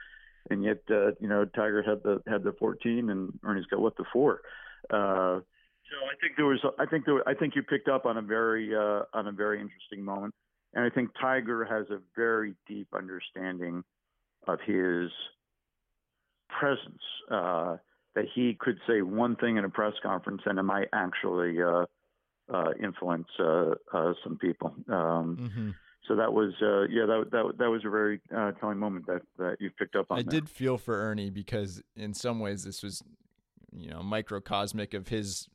And 0.51 0.65
yet, 0.65 0.79
uh, 0.91 1.13
you 1.21 1.29
know, 1.29 1.45
Tiger 1.45 1.83
had 1.83 2.03
the 2.03 2.23
had 2.31 2.43
the 2.43 2.53
14, 2.59 3.11
and 3.11 3.39
Ernie's 3.45 3.67
got 3.67 3.81
what 3.81 3.97
the 3.97 4.05
four. 4.13 4.41
Uh, 4.91 5.41
so 5.91 5.97
I 6.05 6.15
think 6.21 6.37
there 6.37 6.47
was, 6.47 6.61
I 6.79 6.87
think 6.87 7.07
there, 7.07 7.27
I 7.27 7.35
think 7.35 7.57
you 7.57 7.63
picked 7.63 7.89
up 7.89 8.07
on 8.07 8.17
a 8.17 8.23
very 8.23 8.75
uh, 8.75 9.03
on 9.13 9.27
a 9.27 9.33
very 9.33 9.61
interesting 9.61 10.05
moment, 10.05 10.35
and 10.75 10.85
I 10.85 10.91
think 10.91 11.11
Tiger 11.21 11.65
has 11.65 11.89
a 11.91 12.01
very 12.17 12.55
deep 12.67 12.89
understanding 12.95 13.85
of 14.47 14.59
his 14.67 15.11
presence. 16.49 17.03
Uh, 17.31 17.77
that 18.19 18.27
he 18.35 18.57
could 18.59 18.79
say 18.87 19.01
one 19.01 19.37
thing 19.37 19.59
in 19.59 19.65
a 19.65 19.69
press 19.69 19.93
conference 20.03 20.43
and 20.45 20.59
it 20.59 20.63
might 20.63 20.89
actually 20.93 21.57
uh, 21.63 21.85
uh, 22.53 22.73
influence 22.83 23.29
uh, 23.39 23.75
uh 23.93 24.13
some 24.25 24.39
people. 24.39 24.75
Um, 24.89 25.37
mm-hmm. 25.41 25.71
So 26.09 26.17
that 26.17 26.33
was, 26.33 26.55
uh, 26.63 26.89
yeah, 26.89 27.05
that, 27.05 27.29
that 27.33 27.59
that 27.59 27.69
was 27.69 27.85
a 27.85 27.91
very 27.91 28.21
uh, 28.35 28.53
telling 28.53 28.79
moment 28.79 29.07
that 29.07 29.23
that 29.39 29.57
you 29.61 29.71
picked 29.71 29.95
up 29.95 30.07
on. 30.11 30.19
I 30.19 30.23
did 30.23 30.49
feel 30.49 30.79
for 30.79 30.95
Ernie 30.95 31.31
because 31.31 31.83
in 31.95 32.15
some 32.15 32.41
ways 32.41 32.65
this 32.65 32.83
was, 32.83 33.03
you 33.73 33.91
know, 33.91 34.03
microcosmic 34.03 34.95
of 34.95 35.09
his 35.09 35.49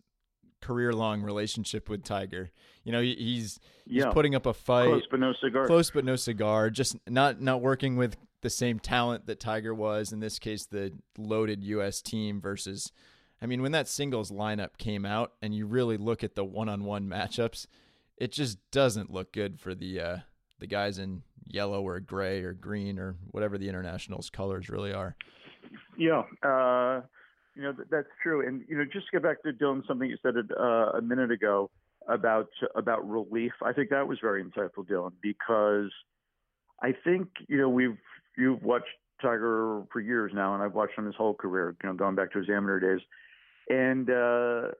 career-long 0.62 1.22
relationship 1.22 1.89
with 1.89 2.04
Tiger. 2.04 2.51
You 2.84 2.91
know, 2.91 3.01
he's 3.01 3.18
he's 3.18 3.60
yeah. 3.86 4.12
putting 4.12 4.36
up 4.36 4.45
a 4.45 4.54
fight, 4.54 4.88
close 4.88 5.08
but 5.10 5.20
no 5.20 5.34
cigar, 5.43 5.66
close 5.66 5.89
but 5.89 6.06
no 6.06 6.16
cigar. 6.16 6.70
Just 6.70 6.97
not 7.10 7.41
not 7.41 7.62
working 7.62 7.97
with 7.97 8.16
the 8.41 8.49
same 8.49 8.80
talent 8.80 9.26
that 9.26 9.39
Tiger 9.39 9.74
was. 9.74 10.14
In 10.14 10.20
this 10.20 10.38
case, 10.38 10.66
the 10.66 10.93
loaded 11.18 11.64
U.S. 11.64 12.01
team 12.01 12.39
versus. 12.39 12.91
I 13.41 13.45
mean, 13.45 13.62
when 13.62 13.74
that 13.74 13.89
singles 13.89 14.32
lineup 14.32 14.78
came 14.78 15.04
out, 15.04 15.34
and 15.41 15.54
you 15.54 15.66
really 15.66 15.97
look 15.97 16.24
at 16.24 16.36
the 16.36 16.45
one-on-one 16.45 17.10
matchups, 17.10 17.68
it 18.16 18.32
just 18.32 18.58
doesn't 18.72 19.12
look 19.12 19.34
good 19.34 19.60
for 19.60 19.76
the 19.76 19.99
uh, 19.99 20.18
the 20.64 20.68
guys 20.68 20.97
in 20.97 21.22
yellow 21.45 21.86
or 21.86 21.99
gray 21.99 22.41
or 22.41 22.53
green 22.53 22.97
or 22.97 23.18
whatever 23.32 23.57
the 23.57 23.68
internationals 23.68 24.30
colors 24.30 24.70
really 24.70 24.93
are. 24.93 25.14
Yeah, 25.97 26.24
uh, 26.41 27.01
you 27.53 27.64
know 27.64 27.74
that's 27.91 28.07
true. 28.24 28.47
And 28.47 28.64
you 28.70 28.78
know, 28.78 28.86
just 28.86 29.07
to 29.07 29.11
get 29.11 29.24
back 29.24 29.43
to 29.43 29.51
Dylan, 29.51 29.86
something 29.86 30.09
you 30.09 30.16
said 30.24 30.36
uh, 30.57 30.64
a 30.97 31.01
minute 31.01 31.32
ago 31.32 31.70
about 32.07 32.47
about 32.78 33.07
relief. 33.07 33.51
I 33.61 33.74
think 33.74 33.89
that 33.89 34.07
was 34.07 34.20
very 34.22 34.41
insightful, 34.41 34.88
Dylan, 34.89 35.11
because 35.22 35.91
I 36.82 36.93
think 37.03 37.28
you 37.49 37.57
know 37.57 37.68
we've 37.68 37.97
you've 38.38 38.64
watched 38.64 38.88
Tiger 39.22 39.84
for 39.91 39.99
years 39.99 40.32
now, 40.34 40.53
and 40.53 40.64
I've 40.64 40.74
watched 40.74 40.97
him 40.97 41.05
his 41.05 41.16
whole 41.16 41.34
career, 41.34 41.76
you 41.84 41.89
know, 41.89 41.95
going 41.95 42.16
back 42.16 42.32
to 42.32 42.39
his 42.39 42.47
amateur 42.49 42.80
days. 42.80 43.05
And 43.70 44.09
uh, 44.09 44.72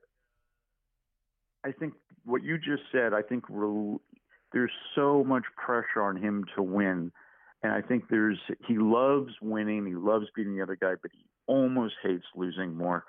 I 1.62 1.72
think 1.78 1.92
what 2.24 2.42
you 2.42 2.56
just 2.56 2.84
said, 2.90 3.12
I 3.12 3.20
think 3.20 3.44
re- 3.50 3.98
there's 4.54 4.72
so 4.94 5.22
much 5.24 5.42
pressure 5.56 6.00
on 6.00 6.16
him 6.16 6.44
to 6.56 6.62
win. 6.62 7.12
And 7.62 7.72
I 7.72 7.82
think 7.82 8.04
there's 8.08 8.38
he 8.66 8.78
loves 8.78 9.32
winning, 9.42 9.84
he 9.84 9.94
loves 9.94 10.26
beating 10.34 10.56
the 10.56 10.62
other 10.62 10.78
guy, 10.80 10.94
but 11.02 11.10
he 11.12 11.24
almost 11.46 11.94
hates 12.02 12.24
losing 12.34 12.74
more. 12.74 13.04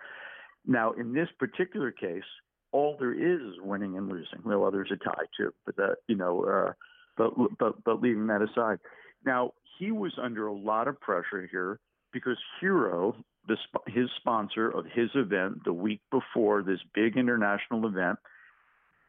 Now, 0.66 0.92
in 0.94 1.14
this 1.14 1.30
particular 1.40 1.92
case, 1.92 2.24
all 2.72 2.98
there 3.00 3.14
is 3.14 3.40
is 3.42 3.62
winning 3.62 3.96
and 3.96 4.10
losing. 4.10 4.40
Well, 4.44 4.72
there's 4.72 4.92
a 4.92 4.98
tie 4.98 5.26
too, 5.38 5.54
but 5.66 5.76
that 5.78 5.98
you 6.08 6.16
know, 6.16 6.44
uh, 6.44 6.74
but 7.16 7.34
but 7.60 7.84
but 7.84 8.02
leaving 8.02 8.28
that 8.28 8.42
aside, 8.42 8.80
now 9.26 9.54
he 9.78 9.92
was 9.92 10.14
under 10.22 10.48
a 10.48 10.54
lot 10.54 10.88
of 10.88 11.00
pressure 11.00 11.48
here 11.50 11.80
because 12.12 12.38
Hero, 12.60 13.16
the, 13.48 13.58
his 13.88 14.10
sponsor 14.18 14.70
of 14.70 14.86
his 14.86 15.10
event 15.16 15.64
the 15.66 15.74
week 15.74 16.02
before 16.12 16.64
this 16.64 16.80
big 16.94 17.18
international 17.18 17.86
event, 17.86 18.18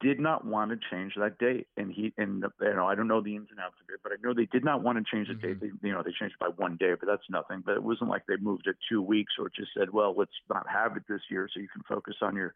did 0.01 0.21
not 0.21 0.45
want 0.45 0.71
to 0.71 0.79
change 0.91 1.15
that 1.17 1.39
date. 1.39 1.67
And 1.77 1.93
he 1.93 2.13
and 2.19 2.45
you 2.61 2.75
know 2.75 2.87
I 2.87 2.95
don't 2.95 3.09
know 3.09 3.23
the 3.23 3.37
ins 3.37 3.49
and 3.51 3.61
outs 3.61 3.77
of 3.81 3.93
it, 3.93 4.01
but 4.03 4.13
I 4.13 4.17
know 4.23 4.35
they 4.35 4.47
did 4.47 4.65
not 4.65 4.83
want 4.83 4.99
to 4.99 5.05
change 5.11 5.29
the 5.29 5.35
mm-hmm. 5.35 5.61
date. 5.61 5.61
They, 5.61 5.89
you 5.89 5.95
know 5.95 6.03
they 6.03 6.13
changed 6.19 6.37
it 6.39 6.41
by 6.41 6.49
one 6.57 6.77
day, 6.77 6.93
but 6.99 7.07
that's 7.07 7.29
nothing. 7.31 7.63
But 7.65 7.77
it 7.77 7.83
wasn't 7.83 8.11
like 8.11 8.23
they 8.27 8.37
moved 8.37 8.67
it 8.67 8.77
two 8.89 9.03
weeks 9.03 9.35
or 9.39 9.51
just 9.55 9.71
said, 9.77 9.91
well, 9.91 10.15
let's 10.17 10.31
not 10.51 10.67
have 10.69 10.97
it 10.97 11.05
this 11.09 11.23
year 11.31 11.49
so 11.53 11.61
you 11.61 11.69
can 11.69 11.83
focus 11.89 12.17
on 12.23 12.37
your 12.37 12.53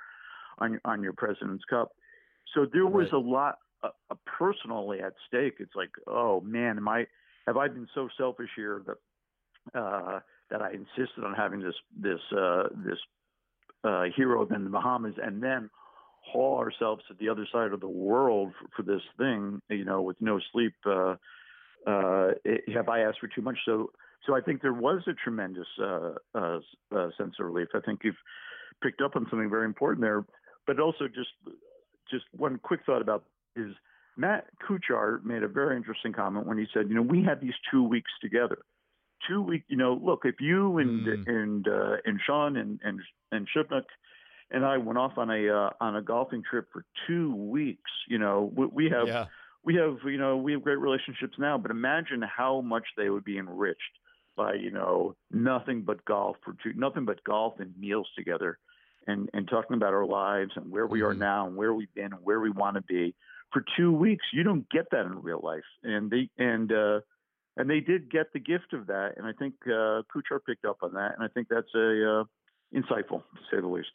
on 0.58 0.72
your 0.72 0.80
on 0.84 1.02
your 1.02 1.12
President's 1.12 1.64
Cup. 1.64 1.92
So 2.54 2.66
there 2.70 2.86
was 2.86 3.08
a 3.12 3.18
lot 3.18 3.58
uh, 3.82 3.90
uh, 4.10 4.14
personally 4.26 5.00
at 5.00 5.14
stake. 5.28 5.56
It's 5.60 5.74
like, 5.74 5.90
oh 6.06 6.40
man, 6.40 6.76
am 6.76 6.88
I 6.88 7.06
have 7.46 7.56
I 7.56 7.68
been 7.68 7.88
so 7.94 8.08
selfish 8.18 8.50
here 8.56 8.82
that 8.86 9.78
uh, 9.78 10.20
that 10.50 10.62
I 10.62 10.72
insisted 10.72 11.24
on 11.24 11.34
having 11.34 11.60
this 11.60 11.74
this 11.98 12.20
uh, 12.36 12.64
this 12.84 12.98
uh, 13.84 14.04
hero 14.14 14.46
in 14.46 14.64
the 14.64 14.70
Bahamas 14.70 15.14
and 15.22 15.42
then 15.42 15.70
haul 16.30 16.58
ourselves 16.58 17.02
to 17.08 17.14
the 17.18 17.28
other 17.28 17.46
side 17.52 17.72
of 17.72 17.80
the 17.80 17.88
world 17.88 18.52
for, 18.58 18.68
for 18.76 18.82
this 18.82 19.02
thing, 19.18 19.60
you 19.68 19.84
know, 19.84 20.02
with 20.02 20.16
no 20.20 20.40
sleep. 20.52 20.74
Uh, 20.86 21.16
uh, 21.86 22.30
have 22.74 22.88
I 22.88 23.00
asked 23.00 23.20
for 23.20 23.28
too 23.28 23.42
much? 23.42 23.58
So, 23.64 23.90
so 24.26 24.36
I 24.36 24.40
think 24.40 24.62
there 24.62 24.74
was 24.74 25.02
a 25.06 25.12
tremendous 25.12 25.66
uh, 25.82 26.12
uh, 26.34 26.60
uh, 26.94 27.08
sense 27.16 27.34
of 27.40 27.46
relief. 27.46 27.68
I 27.74 27.80
think 27.80 28.00
you've 28.04 28.14
picked 28.82 29.00
up 29.00 29.16
on 29.16 29.26
something 29.30 29.50
very 29.50 29.64
important 29.64 30.02
there, 30.02 30.24
but 30.66 30.78
also 30.78 31.08
just 31.08 31.30
just 32.10 32.24
one 32.36 32.58
quick 32.58 32.80
thought 32.84 33.02
about 33.02 33.24
is 33.56 33.72
Matt 34.16 34.46
Kuchar 34.68 35.24
made 35.24 35.42
a 35.42 35.48
very 35.48 35.76
interesting 35.76 36.12
comment 36.12 36.46
when 36.46 36.58
he 36.58 36.66
said, 36.74 36.88
you 36.88 36.94
know, 36.94 37.02
we 37.02 37.22
had 37.22 37.40
these 37.40 37.54
two 37.70 37.82
weeks 37.82 38.10
together. 38.20 38.58
Two 39.28 39.42
week, 39.42 39.64
you 39.68 39.76
know, 39.76 40.00
look, 40.02 40.22
if 40.24 40.36
you 40.40 40.78
and 40.78 41.06
mm. 41.06 41.28
and 41.28 41.68
uh, 41.68 41.96
and 42.04 42.20
Sean 42.26 42.56
and 42.56 42.80
and 42.82 43.00
and 43.32 43.46
Shipnuck 43.54 43.84
and 44.50 44.64
I 44.64 44.78
went 44.78 44.98
off 44.98 45.16
on 45.16 45.30
a 45.30 45.48
uh, 45.48 45.70
on 45.80 45.96
a 45.96 46.02
golfing 46.02 46.42
trip 46.48 46.68
for 46.72 46.84
two 47.06 47.34
weeks, 47.34 47.90
you 48.08 48.18
know, 48.18 48.50
we, 48.54 48.66
we 48.66 48.90
have 48.90 49.06
yeah. 49.06 49.26
we 49.64 49.74
have 49.76 49.98
you 50.04 50.18
know 50.18 50.36
we 50.36 50.52
have 50.52 50.62
great 50.62 50.78
relationships 50.78 51.34
now, 51.38 51.58
but 51.58 51.70
imagine 51.70 52.22
how 52.22 52.60
much 52.60 52.84
they 52.96 53.10
would 53.10 53.24
be 53.24 53.38
enriched 53.38 53.80
by 54.36 54.54
you 54.54 54.70
know 54.70 55.14
nothing 55.30 55.82
but 55.82 56.04
golf 56.04 56.36
for 56.44 56.56
two 56.62 56.72
nothing 56.74 57.04
but 57.04 57.22
golf 57.24 57.54
and 57.58 57.76
meals 57.78 58.08
together 58.16 58.58
and 59.06 59.28
and 59.34 59.48
talking 59.48 59.76
about 59.76 59.94
our 59.94 60.06
lives 60.06 60.52
and 60.56 60.70
where 60.70 60.86
we 60.86 61.02
are 61.02 61.10
mm-hmm. 61.10 61.20
now 61.20 61.46
and 61.46 61.56
where 61.56 61.74
we've 61.74 61.92
been 61.94 62.12
and 62.12 62.22
where 62.22 62.40
we 62.40 62.50
want 62.50 62.76
to 62.76 62.82
be 62.82 63.14
for 63.52 63.64
two 63.76 63.92
weeks. 63.92 64.24
You 64.32 64.42
don't 64.42 64.68
get 64.70 64.90
that 64.92 65.06
in 65.06 65.22
real 65.22 65.40
life, 65.42 65.64
and 65.82 66.10
they 66.10 66.28
and 66.38 66.72
uh, 66.72 67.00
and 67.56 67.68
they 67.68 67.80
did 67.80 68.10
get 68.10 68.32
the 68.32 68.40
gift 68.40 68.72
of 68.72 68.86
that, 68.86 69.14
and 69.16 69.26
I 69.26 69.32
think 69.32 69.54
uh, 69.66 70.02
Kuchar 70.14 70.40
picked 70.44 70.64
up 70.64 70.78
on 70.82 70.94
that, 70.94 71.14
and 71.16 71.24
I 71.24 71.28
think 71.28 71.48
that's 71.48 71.74
a 71.74 72.20
uh, 72.20 72.24
insightful 72.74 73.22
to 73.22 73.42
say 73.50 73.60
the 73.60 73.66
least. 73.66 73.90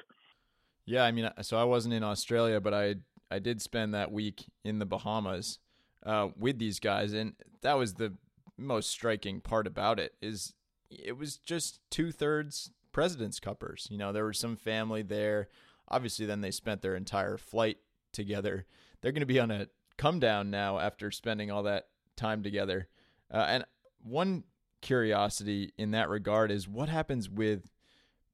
Yeah, 0.86 1.04
I 1.04 1.12
mean, 1.12 1.30
so 1.42 1.58
I 1.58 1.64
wasn't 1.64 1.94
in 1.94 2.04
Australia, 2.04 2.60
but 2.60 2.74
I 2.74 2.96
I 3.32 3.40
did 3.40 3.62
spend 3.62 3.94
that 3.94 4.12
week 4.12 4.46
in 4.64 4.80
the 4.80 4.86
Bahamas 4.86 5.60
uh, 6.06 6.30
with 6.38 6.60
these 6.60 6.80
guys, 6.80 7.14
and 7.14 7.34
that 7.62 7.78
was 7.78 7.96
the 7.96 8.14
most 8.58 8.90
striking 8.90 9.42
part 9.42 9.68
about 9.68 10.00
it. 10.00 10.14
Is 10.22 10.54
it 10.90 11.18
was 11.18 11.38
just 11.38 11.80
two 11.90 12.12
thirds 12.12 12.72
Presidents 12.92 13.40
Cuppers. 13.40 13.88
You 13.90 13.98
know, 13.98 14.14
there 14.14 14.26
was 14.26 14.40
some 14.40 14.56
family 14.56 15.02
there. 15.02 15.50
Obviously, 15.88 16.26
then 16.26 16.42
they 16.42 16.52
spent 16.52 16.82
their 16.82 16.96
entire 16.96 17.38
flight 17.38 17.78
together 18.12 18.66
they're 19.06 19.12
going 19.12 19.22
to 19.22 19.28
be 19.28 19.40
on 19.40 19.52
a 19.52 19.68
come 19.98 20.20
down 20.20 20.50
now 20.50 20.80
after 20.80 21.12
spending 21.12 21.52
all 21.52 21.62
that 21.62 21.90
time 22.18 22.42
together. 22.42 22.88
Uh, 23.32 23.46
and 23.48 23.66
one 24.02 24.44
curiosity 24.82 25.74
in 25.78 25.92
that 25.92 26.10
regard 26.10 26.50
is 26.50 26.68
what 26.68 26.90
happens 26.90 27.30
with 27.30 27.70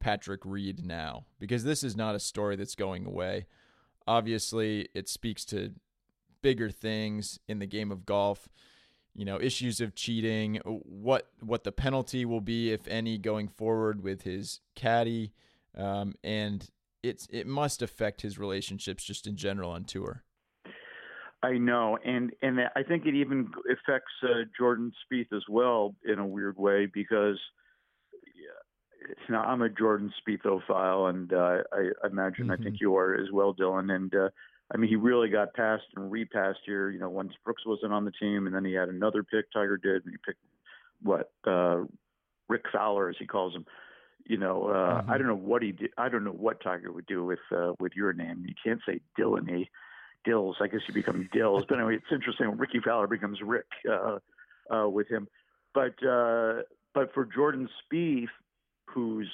Patrick 0.02 0.42
Reed 0.44 0.86
now? 0.86 1.26
Because 1.40 1.64
this 1.64 1.84
is 1.84 1.96
not 1.96 2.16
a 2.16 2.20
story 2.20 2.58
that's 2.58 2.76
going 2.76 3.06
away. 3.06 3.46
Obviously, 4.06 4.90
it 4.94 5.08
speaks 5.08 5.46
to 5.46 5.74
bigger 6.42 6.70
things 6.70 7.40
in 7.48 7.60
the 7.60 7.68
game 7.68 7.92
of 7.92 8.06
golf. 8.06 8.50
You 9.14 9.26
know, 9.26 9.40
issues 9.40 9.82
of 9.82 9.94
cheating, 9.94 10.58
what 10.66 11.28
what 11.42 11.64
the 11.64 11.72
penalty 11.72 12.26
will 12.26 12.42
be, 12.42 12.72
if 12.72 12.88
any, 12.88 13.18
going 13.18 13.48
forward 13.48 14.04
with 14.04 14.22
his 14.24 14.62
caddy, 14.74 15.34
um, 15.78 16.16
and 16.24 16.70
it's 17.04 17.28
it 17.30 17.46
must 17.46 17.82
affect 17.82 18.22
his 18.22 18.40
relationships 18.40 19.04
just 19.04 19.28
in 19.28 19.36
general 19.36 19.72
on 19.72 19.84
tour. 19.84 20.24
I 21.44 21.58
know, 21.58 21.98
and 22.06 22.32
and 22.42 22.60
I 22.76 22.84
think 22.84 23.06
it 23.06 23.16
even 23.16 23.52
affects 23.70 24.12
uh, 24.24 24.44
Jordan 24.58 24.92
Spieth 25.04 25.34
as 25.34 25.44
well 25.50 25.96
in 26.06 26.20
a 26.20 26.26
weird 26.26 26.58
way 26.58 26.86
because 26.86 27.40
you 29.08 29.34
know 29.34 29.40
I'm 29.40 29.62
a 29.62 29.70
Jordan 29.70 30.14
Spiethophile, 30.22 31.10
and 31.10 31.34
uh, 31.34 31.64
I, 31.72 31.90
I 32.04 32.08
imagine 32.08 32.46
mm-hmm. 32.46 32.52
I 32.52 32.56
think 32.58 32.76
mm-hmm. 32.76 32.82
you 32.82 32.96
are 32.96 33.16
as 33.16 33.32
well, 33.32 33.54
Dylan. 33.54 33.94
And 33.94 34.14
uh, 34.14 34.30
I 34.74 34.78
mean, 34.78 34.90
he 34.90 34.96
really 34.96 35.30
got 35.30 35.54
passed 35.54 35.84
and 35.96 36.12
repassed 36.12 36.60
here. 36.66 36.90
You 36.90 37.00
know, 37.00 37.10
once 37.10 37.34
Brooks 37.44 37.66
wasn't 37.66 37.94
on 37.94 38.06
the 38.06 38.12
team, 38.12 38.46
and 38.46 38.56
then 38.56 38.66
he 38.66 38.74
had 38.74 38.90
another 38.90 39.24
pick. 39.24 39.52
Tiger 39.52 39.78
did, 39.78 40.06
and 40.06 40.14
he 40.14 40.18
picked 40.26 40.44
what 41.02 41.32
uh, 41.46 41.84
Rick 42.48 42.66
Fowler, 42.72 43.10
as 43.10 43.16
he 43.20 43.26
calls 43.26 43.56
him. 43.56 43.66
You 44.26 44.38
know, 44.38 44.68
uh, 44.68 45.02
mm-hmm. 45.02 45.12
I 45.12 45.18
don't 45.18 45.28
know 45.28 45.36
what 45.36 45.64
he 45.64 45.72
did. 45.72 45.92
I 45.98 46.10
don't 46.10 46.24
know 46.24 46.32
what 46.32 46.62
Tiger 46.62 46.92
would 46.92 47.08
do 47.08 47.26
with 47.26 47.40
uh, 47.56 47.74
with 47.80 47.94
your 47.96 48.14
name. 48.14 48.46
You 48.48 48.54
can't 48.64 48.82
say 48.88 49.02
Dylan. 49.20 49.68
Dills. 50.24 50.58
I 50.62 50.68
guess 50.68 50.82
you 50.88 50.94
become 50.94 51.28
Dills. 51.34 51.64
But 51.68 51.80
anyway, 51.80 51.96
it's 51.96 52.12
interesting. 52.12 52.56
Rickie 52.58 52.80
Fowler 52.80 53.08
becomes 53.08 53.40
Rick 53.42 53.66
uh, 53.90 54.20
uh, 54.70 54.88
with 54.88 55.08
him. 55.08 55.28
But 55.74 55.96
uh, 56.06 56.62
but 56.94 57.14
for 57.14 57.26
Jordan 57.26 57.70
Spieth, 57.82 58.28
who's 58.94 59.30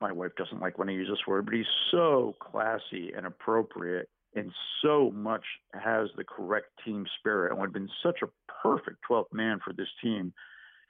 my 0.00 0.12
wife 0.12 0.32
doesn't 0.36 0.60
like 0.60 0.78
when 0.78 0.88
I 0.88 0.92
use 0.92 1.08
this 1.10 1.26
word, 1.26 1.44
but 1.44 1.54
he's 1.54 1.66
so 1.90 2.34
classy 2.40 3.12
and 3.14 3.26
appropriate 3.26 4.08
and 4.34 4.50
so 4.82 5.10
much 5.10 5.44
has 5.74 6.08
the 6.16 6.24
correct 6.24 6.68
team 6.84 7.04
spirit 7.18 7.50
and 7.50 7.60
would 7.60 7.66
have 7.66 7.74
been 7.74 7.90
such 8.02 8.20
a 8.22 8.28
perfect 8.62 8.98
12th 9.10 9.32
man 9.32 9.58
for 9.64 9.72
this 9.72 9.88
team. 10.02 10.32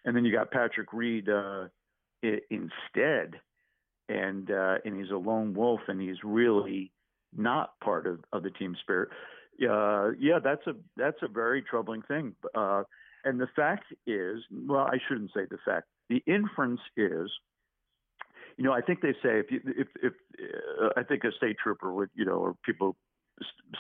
And 0.04 0.14
then 0.14 0.24
you 0.24 0.32
got 0.32 0.50
Patrick 0.50 0.92
Reed 0.92 1.28
uh, 1.28 1.68
instead, 2.22 3.40
and 4.08 4.50
uh, 4.50 4.76
and 4.84 4.96
he's 4.98 5.10
a 5.10 5.16
lone 5.16 5.54
wolf, 5.54 5.80
and 5.88 6.00
he's 6.00 6.16
really 6.24 6.90
not 7.36 7.78
part 7.80 8.06
of, 8.06 8.20
of 8.32 8.42
the 8.42 8.50
team 8.50 8.76
spirit. 8.80 9.10
Uh, 9.62 10.10
yeah, 10.18 10.38
that's 10.42 10.66
a 10.66 10.72
that's 10.96 11.18
a 11.22 11.28
very 11.28 11.62
troubling 11.62 12.02
thing. 12.02 12.34
Uh, 12.54 12.82
and 13.24 13.38
the 13.38 13.48
fact 13.54 13.84
is, 14.06 14.38
well, 14.50 14.86
I 14.86 14.98
shouldn't 15.06 15.32
say 15.34 15.42
the 15.50 15.58
fact. 15.64 15.86
The 16.08 16.22
inference 16.26 16.80
is, 16.96 17.30
you 18.60 18.66
know, 18.66 18.74
I 18.74 18.82
think 18.82 19.00
they 19.00 19.14
say 19.22 19.40
if 19.40 19.50
you, 19.50 19.60
if 19.64 19.88
if 20.02 20.12
uh, 20.82 20.90
I 20.94 21.02
think 21.02 21.24
a 21.24 21.32
state 21.32 21.56
trooper 21.62 21.94
would, 21.94 22.10
you 22.14 22.26
know, 22.26 22.34
or 22.34 22.54
people 22.62 22.94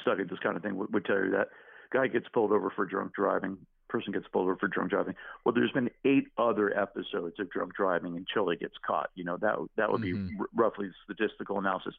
study 0.00 0.24
this 0.24 0.38
kind 0.42 0.56
of 0.56 0.62
thing 0.62 0.76
would, 0.76 0.90
would 0.94 1.04
tell 1.04 1.18
you 1.18 1.30
that 1.32 1.48
guy 1.92 2.06
gets 2.06 2.26
pulled 2.32 2.50
over 2.50 2.72
for 2.74 2.86
drunk 2.86 3.12
driving 3.14 3.58
person 3.90 4.12
gets 4.12 4.26
pulled 4.32 4.44
over 4.44 4.56
for 4.56 4.68
drunk 4.68 4.90
driving. 4.90 5.14
Well, 5.44 5.54
there's 5.54 5.72
been 5.72 5.90
eight 6.04 6.28
other 6.38 6.74
episodes 6.78 7.38
of 7.38 7.50
drunk 7.50 7.74
driving 7.74 8.16
until 8.16 8.48
he 8.48 8.56
gets 8.56 8.74
caught. 8.86 9.10
You 9.14 9.24
know 9.24 9.36
that 9.38 9.56
that 9.76 9.92
would 9.92 10.00
mm-hmm. 10.00 10.28
be 10.28 10.34
r- 10.40 10.46
roughly 10.54 10.90
statistical 11.04 11.58
analysis. 11.58 11.94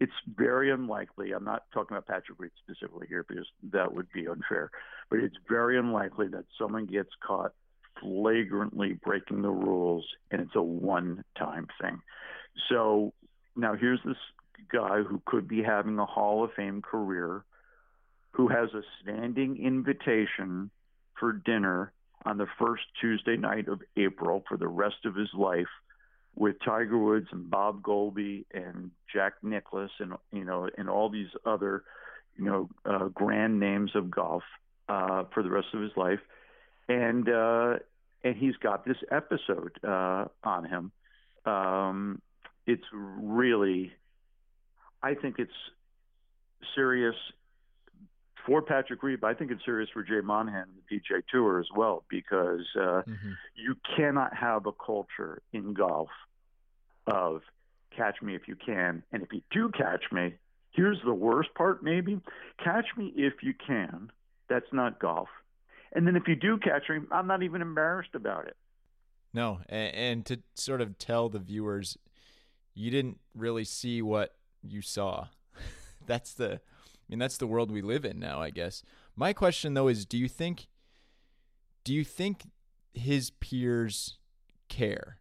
It's 0.00 0.12
very 0.34 0.70
unlikely. 0.70 1.32
I'm 1.32 1.44
not 1.44 1.64
talking 1.74 1.96
about 1.96 2.06
Patrick 2.06 2.38
Reed 2.38 2.52
specifically 2.64 3.08
here 3.08 3.26
because 3.28 3.46
that 3.72 3.92
would 3.92 4.10
be 4.12 4.26
unfair, 4.26 4.70
but 5.10 5.18
it's 5.18 5.36
very 5.48 5.78
unlikely 5.78 6.28
that 6.28 6.44
someone 6.58 6.86
gets 6.86 7.10
caught 7.26 7.52
flagrantly 8.02 8.94
breaking 9.04 9.42
the 9.42 9.50
rules 9.50 10.04
and 10.30 10.40
it's 10.40 10.56
a 10.56 10.62
one-time 10.62 11.68
thing. 11.80 12.00
So 12.68 13.12
now 13.56 13.74
here's 13.74 14.00
this 14.04 14.16
guy 14.72 15.02
who 15.02 15.22
could 15.24 15.48
be 15.48 15.62
having 15.62 15.98
a 15.98 16.06
Hall 16.06 16.44
of 16.44 16.50
Fame 16.54 16.82
career 16.82 17.44
who 18.32 18.48
has 18.48 18.70
a 18.74 18.82
standing 19.02 19.62
invitation 19.64 20.70
for 21.18 21.32
dinner 21.32 21.92
on 22.24 22.38
the 22.38 22.46
first 22.58 22.82
Tuesday 23.00 23.36
night 23.36 23.68
of 23.68 23.80
April 23.96 24.44
for 24.48 24.56
the 24.56 24.68
rest 24.68 25.04
of 25.04 25.14
his 25.14 25.28
life 25.34 25.68
with 26.34 26.56
Tiger 26.64 26.98
Woods 26.98 27.26
and 27.30 27.50
Bob 27.50 27.82
Goalby 27.82 28.44
and 28.52 28.90
Jack 29.12 29.34
Nicklaus 29.42 29.90
and 29.98 30.14
you 30.32 30.44
know 30.44 30.68
and 30.78 30.88
all 30.88 31.10
these 31.10 31.28
other 31.44 31.84
you 32.36 32.44
know 32.44 32.70
uh, 32.86 33.08
grand 33.08 33.60
names 33.60 33.90
of 33.94 34.10
golf 34.10 34.42
uh, 34.88 35.24
for 35.34 35.42
the 35.42 35.50
rest 35.50 35.68
of 35.74 35.82
his 35.82 35.92
life, 35.96 36.20
and 36.88 37.28
uh, 37.28 37.74
and 38.24 38.36
he's 38.36 38.56
got 38.56 38.84
this 38.84 38.96
episode 39.10 39.72
uh, 39.84 40.26
on 40.44 40.64
him. 40.64 40.92
Um, 41.44 42.22
it's 42.66 42.84
really, 42.92 43.92
I 45.02 45.14
think 45.14 45.38
it's 45.38 45.50
serious 46.74 47.16
for 48.46 48.62
Patrick 48.62 49.02
Reed, 49.02 49.20
I 49.22 49.34
think 49.34 49.50
it's 49.50 49.64
serious 49.64 49.88
for 49.92 50.02
Jay 50.02 50.20
Monahan 50.22 50.62
and 50.62 50.72
the 50.76 50.96
PGA 50.96 51.22
Tour 51.30 51.60
as 51.60 51.66
well 51.74 52.04
because 52.08 52.66
uh, 52.76 53.02
mm-hmm. 53.02 53.32
you 53.54 53.76
cannot 53.96 54.34
have 54.34 54.66
a 54.66 54.72
culture 54.72 55.40
in 55.52 55.74
golf 55.74 56.08
of 57.06 57.42
catch 57.96 58.20
me 58.22 58.34
if 58.34 58.48
you 58.48 58.56
can, 58.56 59.02
and 59.12 59.22
if 59.22 59.32
you 59.32 59.42
do 59.50 59.70
catch 59.70 60.04
me, 60.10 60.34
here's 60.70 60.98
the 61.04 61.14
worst 61.14 61.54
part 61.54 61.82
maybe 61.82 62.20
catch 62.62 62.86
me 62.96 63.12
if 63.16 63.34
you 63.42 63.54
can. 63.66 64.10
That's 64.48 64.72
not 64.72 64.98
golf. 64.98 65.28
And 65.94 66.06
then 66.06 66.16
if 66.16 66.26
you 66.26 66.36
do 66.36 66.58
catch 66.58 66.88
me, 66.88 67.00
I'm 67.10 67.26
not 67.26 67.42
even 67.42 67.62
embarrassed 67.62 68.14
about 68.14 68.46
it. 68.46 68.56
No, 69.34 69.60
and, 69.68 69.94
and 69.94 70.26
to 70.26 70.40
sort 70.54 70.80
of 70.80 70.98
tell 70.98 71.28
the 71.28 71.38
viewers, 71.38 71.96
you 72.74 72.90
didn't 72.90 73.18
really 73.34 73.64
see 73.64 74.02
what 74.02 74.34
you 74.62 74.82
saw. 74.82 75.28
That's 76.06 76.34
the 76.34 76.60
I 77.12 77.14
mean, 77.14 77.18
that's 77.18 77.36
the 77.36 77.46
world 77.46 77.70
we 77.70 77.82
live 77.82 78.06
in 78.06 78.18
now, 78.18 78.40
I 78.40 78.48
guess. 78.48 78.82
My 79.16 79.34
question 79.34 79.74
though 79.74 79.88
is 79.88 80.06
do 80.06 80.16
you 80.16 80.28
think 80.28 80.66
do 81.84 81.92
you 81.92 82.04
think 82.04 82.44
his 82.94 83.30
peers 83.30 84.18
care? 84.68 85.18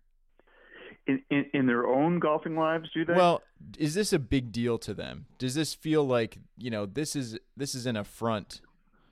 In, 1.07 1.21
in, 1.31 1.45
in 1.53 1.67
their 1.67 1.87
own 1.87 2.19
golfing 2.19 2.55
lives, 2.55 2.89
do 2.93 3.03
they? 3.03 3.13
Well, 3.13 3.41
is 3.77 3.95
this 3.95 4.13
a 4.13 4.19
big 4.19 4.51
deal 4.51 4.77
to 4.79 4.93
them? 4.93 5.25
Does 5.39 5.55
this 5.55 5.73
feel 5.73 6.05
like, 6.05 6.37
you 6.57 6.69
know, 6.69 6.85
this 6.85 7.15
is 7.15 7.37
this 7.57 7.73
is 7.73 7.85
an 7.85 7.97
affront? 7.97 8.61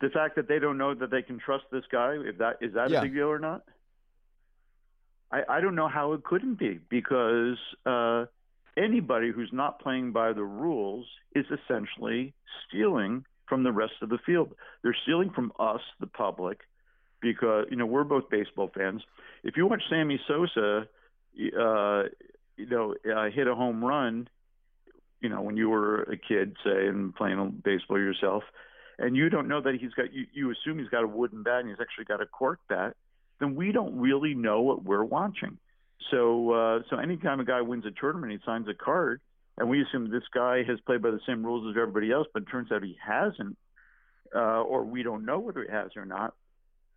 The 0.02 0.10
fact 0.10 0.36
that 0.38 0.48
they 0.48 0.60
don't 0.60 0.78
know 0.78 0.94
that 0.94 1.12
they 1.12 1.22
can 1.22 1.40
trust 1.40 1.66
this 1.72 1.84
guy, 1.92 2.16
if 2.20 2.38
that 2.38 2.58
is 2.62 2.74
that 2.74 2.90
yeah. 2.90 3.00
a 3.00 3.02
big 3.02 3.14
deal 3.14 3.28
or 3.28 3.40
not? 3.40 3.64
I, 5.32 5.42
I 5.48 5.62
don't 5.62 5.76
know 5.76 5.88
how 5.88 6.14
it 6.14 6.24
couldn't 6.24 6.58
be 6.58 6.80
because 6.90 7.58
uh, 7.86 8.26
anybody 8.78 9.32
who's 9.32 9.52
not 9.52 9.80
playing 9.80 10.12
by 10.12 10.34
the 10.34 10.44
rules 10.44 11.06
is 11.36 11.46
essentially 11.46 12.34
stealing 12.68 13.26
from 13.48 13.64
the 13.64 13.72
rest 13.72 13.94
of 14.02 14.10
the 14.10 14.20
field. 14.26 14.54
They're 14.84 14.96
stealing 15.04 15.32
from 15.32 15.52
us, 15.60 15.82
the 16.00 16.08
public, 16.08 16.62
because 17.22 17.66
you 17.70 17.76
know 17.76 17.86
we're 17.86 18.04
both 18.04 18.30
baseball 18.30 18.72
fans. 18.74 19.02
If 19.44 19.58
you 19.58 19.68
watch 19.68 19.84
Sammy 19.90 20.20
Sosa, 20.28 20.88
uh, 21.60 22.04
you 22.58 22.66
know, 22.70 22.96
uh, 23.16 23.30
hit 23.30 23.48
a 23.48 23.56
home 23.56 23.84
run, 23.84 24.28
you 25.22 25.30
know, 25.30 25.42
when 25.42 25.58
you 25.58 25.70
were 25.70 26.04
a 26.04 26.18
kid, 26.18 26.56
say, 26.64 26.88
and 26.88 27.16
playing 27.16 27.62
baseball 27.64 27.98
yourself, 27.98 28.44
and 29.00 29.16
you 29.16 29.30
don't 29.30 29.48
know 29.48 29.62
that 29.62 29.76
he's 29.76 29.94
got, 29.94 30.14
you, 30.14 30.26
you 30.34 30.52
assume 30.52 30.78
he's 30.78 30.90
got 30.90 31.04
a 31.04 31.08
wooden 31.08 31.42
bat 31.44 31.62
and 31.62 31.70
he's 31.70 31.80
actually 31.82 32.06
got 32.06 32.22
a 32.22 32.26
cork 32.26 32.60
bat, 32.68 32.96
then 33.40 33.56
we 33.56 33.72
don't 33.72 33.98
really 33.98 34.34
know 34.34 34.62
what 34.62 34.84
we're 34.84 35.04
watching. 35.04 35.58
So, 36.12 36.52
uh, 36.52 36.80
so 36.90 36.98
anytime 36.98 37.40
a 37.40 37.46
guy 37.46 37.62
wins 37.62 37.86
a 37.86 37.92
tournament, 37.92 38.32
he 38.32 38.40
signs 38.46 38.68
a 38.68 38.74
card, 38.74 39.22
and 39.58 39.70
we 39.70 39.82
assume 39.82 40.12
this 40.12 40.24
guy 40.34 40.64
has 40.64 40.80
played 40.86 41.02
by 41.02 41.12
the 41.12 41.20
same 41.26 41.46
rules 41.46 41.70
as 41.70 41.80
everybody 41.80 42.12
else, 42.12 42.28
but 42.34 42.44
it 42.44 42.50
turns 42.52 42.72
out 42.72 42.84
he 42.84 42.98
hasn't, 43.06 43.58
uh, 44.36 44.62
or 44.62 44.84
we 44.84 45.04
don't 45.04 45.26
know 45.26 45.40
whether 45.40 45.64
he 45.64 45.72
has 45.72 45.92
or 45.96 46.06
not. 46.06 46.34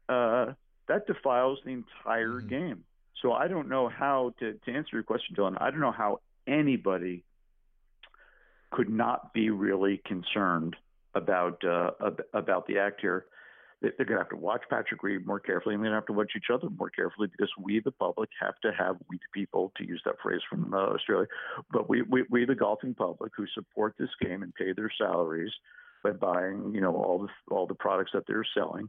Uh, 0.09 0.53
that 0.89 1.07
defiles 1.07 1.59
the 1.65 1.71
entire 1.71 2.41
mm-hmm. 2.41 2.49
game. 2.49 2.85
So 3.21 3.33
I 3.33 3.47
don't 3.47 3.69
know 3.69 3.89
how 3.89 4.35
to, 4.41 4.55
to 4.55 4.73
answer 4.73 4.91
your 4.95 5.05
question, 5.05 5.37
Dylan. 5.37 5.57
I 5.61 5.71
don't 5.71 5.81
know 5.81 5.93
how 5.93 6.21
anybody 6.47 7.25
could 8.71 8.89
not 8.89 9.33
be 9.33 9.51
really 9.51 10.01
concerned 10.05 10.75
about 11.15 11.63
uh, 11.65 11.91
about 12.33 12.67
the 12.67 12.79
act 12.79 13.01
here 13.01 13.27
they're 13.83 14.07
going 14.07 14.17
to 14.17 14.19
have 14.19 14.29
to 14.29 14.37
watch 14.37 14.63
Patrick 14.71 15.03
Reed 15.03 15.27
more 15.27 15.41
carefully, 15.41 15.75
and 15.75 15.83
they're 15.83 15.91
going 15.91 16.01
to 16.01 16.03
have 16.03 16.07
to 16.07 16.13
watch 16.13 16.33
each 16.37 16.51
other 16.53 16.69
more 16.71 16.91
carefully 16.91 17.29
because 17.29 17.51
we, 17.61 17.81
the 17.81 17.91
public, 17.91 18.31
have 18.41 18.59
to 18.61 18.73
have 18.73 18.97
we 19.11 19.17
the 19.17 19.41
people, 19.41 19.73
to 19.77 19.87
use 19.87 20.01
that 20.05 20.15
phrase 20.23 20.41
from 20.49 20.73
uh, 20.73 20.77
Australia, 20.77 21.27
but 21.73 21.89
we, 21.89 22.03
we, 22.03 22.25
we, 22.31 22.45
the 22.45 22.55
golfing 22.55 22.95
public 22.95 23.33
who 23.37 23.45
support 23.55 23.95
this 23.99 24.11
game 24.21 24.43
and 24.43 24.55
pay 24.55 24.73
their 24.73 24.91
salaries 24.97 25.51
by 26.05 26.11
buying, 26.11 26.73
you 26.75 26.81
know, 26.81 26.95
all 26.95 27.19
the 27.19 27.55
all 27.55 27.67
the 27.67 27.75
products 27.75 28.11
that 28.15 28.25
they're 28.27 28.47
selling, 28.57 28.89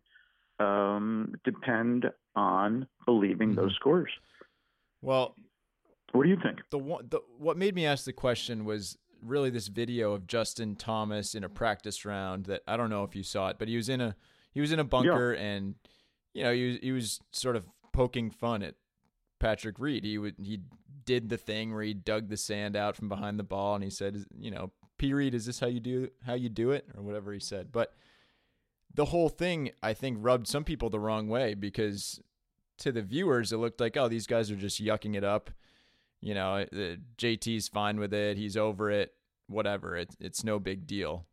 um, 0.60 1.34
depend 1.44 2.06
on 2.36 2.88
believing 3.06 3.50
mm-hmm. 3.50 3.62
those 3.62 3.76
scores. 3.76 4.12
Well, 5.02 5.36
what 6.12 6.24
do 6.24 6.30
you 6.30 6.38
think? 6.42 6.60
The 6.70 6.78
one, 6.78 7.08
the, 7.10 7.20
what 7.38 7.58
made 7.58 7.76
me 7.76 7.86
ask 7.86 8.06
the 8.06 8.14
question 8.14 8.66
was 8.66 8.98
really 9.24 9.50
this 9.50 9.68
video 9.68 10.14
of 10.14 10.28
Justin 10.28 10.76
Thomas 10.76 11.36
in 11.36 11.44
a 11.44 11.50
practice 11.50 12.06
round 12.06 12.46
that 12.46 12.62
I 12.68 12.78
don't 12.78 12.90
know 12.90 13.04
if 13.04 13.16
you 13.16 13.24
saw 13.24 13.50
it, 13.50 13.58
but 13.60 13.68
he 13.68 13.76
was 13.76 13.90
in 13.90 14.02
a 14.02 14.16
he 14.52 14.62
was 14.62 14.72
in 14.72 14.80
a 14.80 14.84
bunker 14.84 15.34
yeah. 15.34 15.42
and 15.42 15.76
you 16.34 16.44
know 16.44 16.54
he 16.54 16.68
was, 16.68 16.78
he 16.82 16.92
was 16.92 17.20
sort 17.32 17.56
of 17.56 17.66
poking 17.92 18.30
fun 18.30 18.62
at 18.64 18.76
Patrick 19.40 19.80
Reed. 19.80 20.04
He 20.04 20.18
would 20.18 20.36
he 20.42 20.62
did 21.06 21.30
the 21.30 21.38
thing 21.38 21.74
where 21.74 21.84
he 21.84 21.94
dug 21.94 22.30
the 22.30 22.38
sand 22.38 22.76
out 22.76 22.96
from 22.96 23.10
behind 23.10 23.40
the 23.40 23.44
ball 23.44 23.76
and 23.76 23.84
he 23.84 23.90
said, 23.90 24.26
you 24.38 24.52
know, 24.52 24.72
P 24.98 25.14
Reed, 25.14 25.34
is 25.34 25.46
this 25.46 25.60
how 25.60 25.68
you 25.68 25.80
do 25.80 26.10
how 26.26 26.34
you 26.34 26.50
do 26.50 26.72
it 26.72 26.88
or 26.96 27.04
whatever 27.04 27.34
he 27.34 27.40
said. 27.40 27.72
But 27.72 27.94
the 28.94 29.06
whole 29.06 29.30
thing 29.30 29.72
I 29.82 29.94
think 29.94 30.18
rubbed 30.22 30.48
some 30.48 30.64
people 30.64 30.90
the 30.90 31.00
wrong 31.00 31.28
way 31.28 31.54
because 31.54 32.22
to 32.80 32.92
the 32.92 33.02
viewers 33.02 33.52
it 33.52 33.58
looked 33.58 33.80
like 33.80 33.96
oh 33.98 34.08
these 34.08 34.28
guys 34.28 34.50
are 34.52 34.56
just 34.56 34.84
yucking 34.84 35.16
it 35.16 35.24
up. 35.24 35.50
You 36.24 36.34
know, 36.34 36.66
JT's 37.18 37.68
fine 37.68 38.00
with 38.00 38.14
it. 38.14 38.38
He's 38.38 38.56
over 38.56 38.90
it. 38.90 39.14
Whatever. 39.48 39.98
It, 39.98 40.16
it's 40.22 40.42
no 40.44 40.58
big 40.58 40.88
deal. 40.88 41.26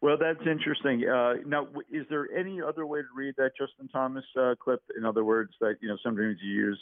Well, 0.00 0.16
that's 0.18 0.44
interesting. 0.44 1.08
Uh, 1.08 1.34
now, 1.46 1.68
is 1.88 2.04
there 2.10 2.26
any 2.36 2.60
other 2.60 2.84
way 2.84 2.98
to 3.02 3.06
read 3.16 3.34
that 3.38 3.52
Justin 3.56 3.86
Thomas 3.86 4.24
uh, 4.36 4.56
clip? 4.60 4.82
In 4.98 5.04
other 5.04 5.24
words, 5.24 5.52
that 5.60 5.76
you 5.80 5.88
know 5.88 5.96
sometimes 6.02 6.38
you 6.42 6.52
use, 6.52 6.80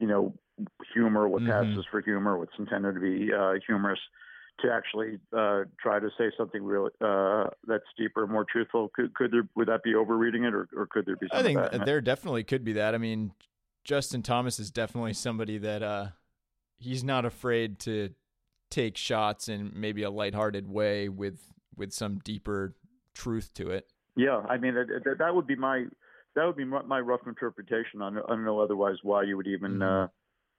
you 0.00 0.08
know, 0.08 0.34
humor, 0.92 1.28
what 1.28 1.42
Mhm. 1.42 1.46
passes 1.46 1.86
for 1.88 2.00
humor, 2.00 2.36
what's 2.36 2.58
intended 2.58 2.94
to 2.94 3.00
be 3.00 3.32
uh, 3.32 3.52
humorous, 3.64 4.00
to 4.58 4.72
actually 4.72 5.20
uh, 5.32 5.62
try 5.80 6.00
to 6.00 6.10
say 6.18 6.32
something 6.36 6.64
real 6.64 6.88
uh, 7.00 7.50
that's 7.68 7.84
deeper, 7.96 8.26
more 8.26 8.44
truthful. 8.44 8.88
Could, 8.88 9.14
could 9.14 9.30
there 9.30 9.48
would 9.54 9.68
that 9.68 9.84
be 9.84 9.94
overreading 9.94 10.42
it, 10.42 10.52
or, 10.52 10.68
or 10.76 10.88
could 10.88 11.06
there 11.06 11.14
be? 11.14 11.28
I 11.30 11.44
think 11.44 11.60
in 11.72 11.82
it? 11.82 11.84
there 11.84 12.00
definitely 12.00 12.42
could 12.42 12.64
be 12.64 12.72
that. 12.72 12.96
I 12.96 12.98
mean, 12.98 13.30
Justin 13.84 14.22
Thomas 14.22 14.58
is 14.58 14.72
definitely 14.72 15.12
somebody 15.12 15.58
that 15.58 15.84
uh, 15.84 16.08
he's 16.78 17.02
not 17.04 17.24
afraid 17.24 17.78
to 17.80 18.10
take 18.70 18.96
shots 18.96 19.48
in 19.48 19.72
maybe 19.74 20.02
a 20.02 20.10
lighthearted 20.10 20.68
way 20.68 21.08
with 21.08 21.52
with 21.76 21.92
some 21.92 22.18
deeper 22.18 22.74
truth 23.14 23.52
to 23.54 23.70
it. 23.70 23.86
Yeah, 24.16 24.42
I 24.48 24.56
mean 24.58 24.74
that, 24.74 25.16
that- 25.18 25.34
would 25.34 25.46
be 25.46 25.56
my 25.56 25.84
that 26.34 26.44
would 26.44 26.56
be 26.56 26.64
my, 26.64 27.00
rough 27.00 27.20
interpretation. 27.26 28.00
I 28.02 28.10
don't, 28.10 28.18
I 28.26 28.28
don't 28.34 28.44
know 28.44 28.60
otherwise 28.60 28.96
why 29.02 29.22
you 29.24 29.36
would 29.36 29.46
even 29.46 29.78
Mhm. 29.78 30.04
uh, 30.04 30.08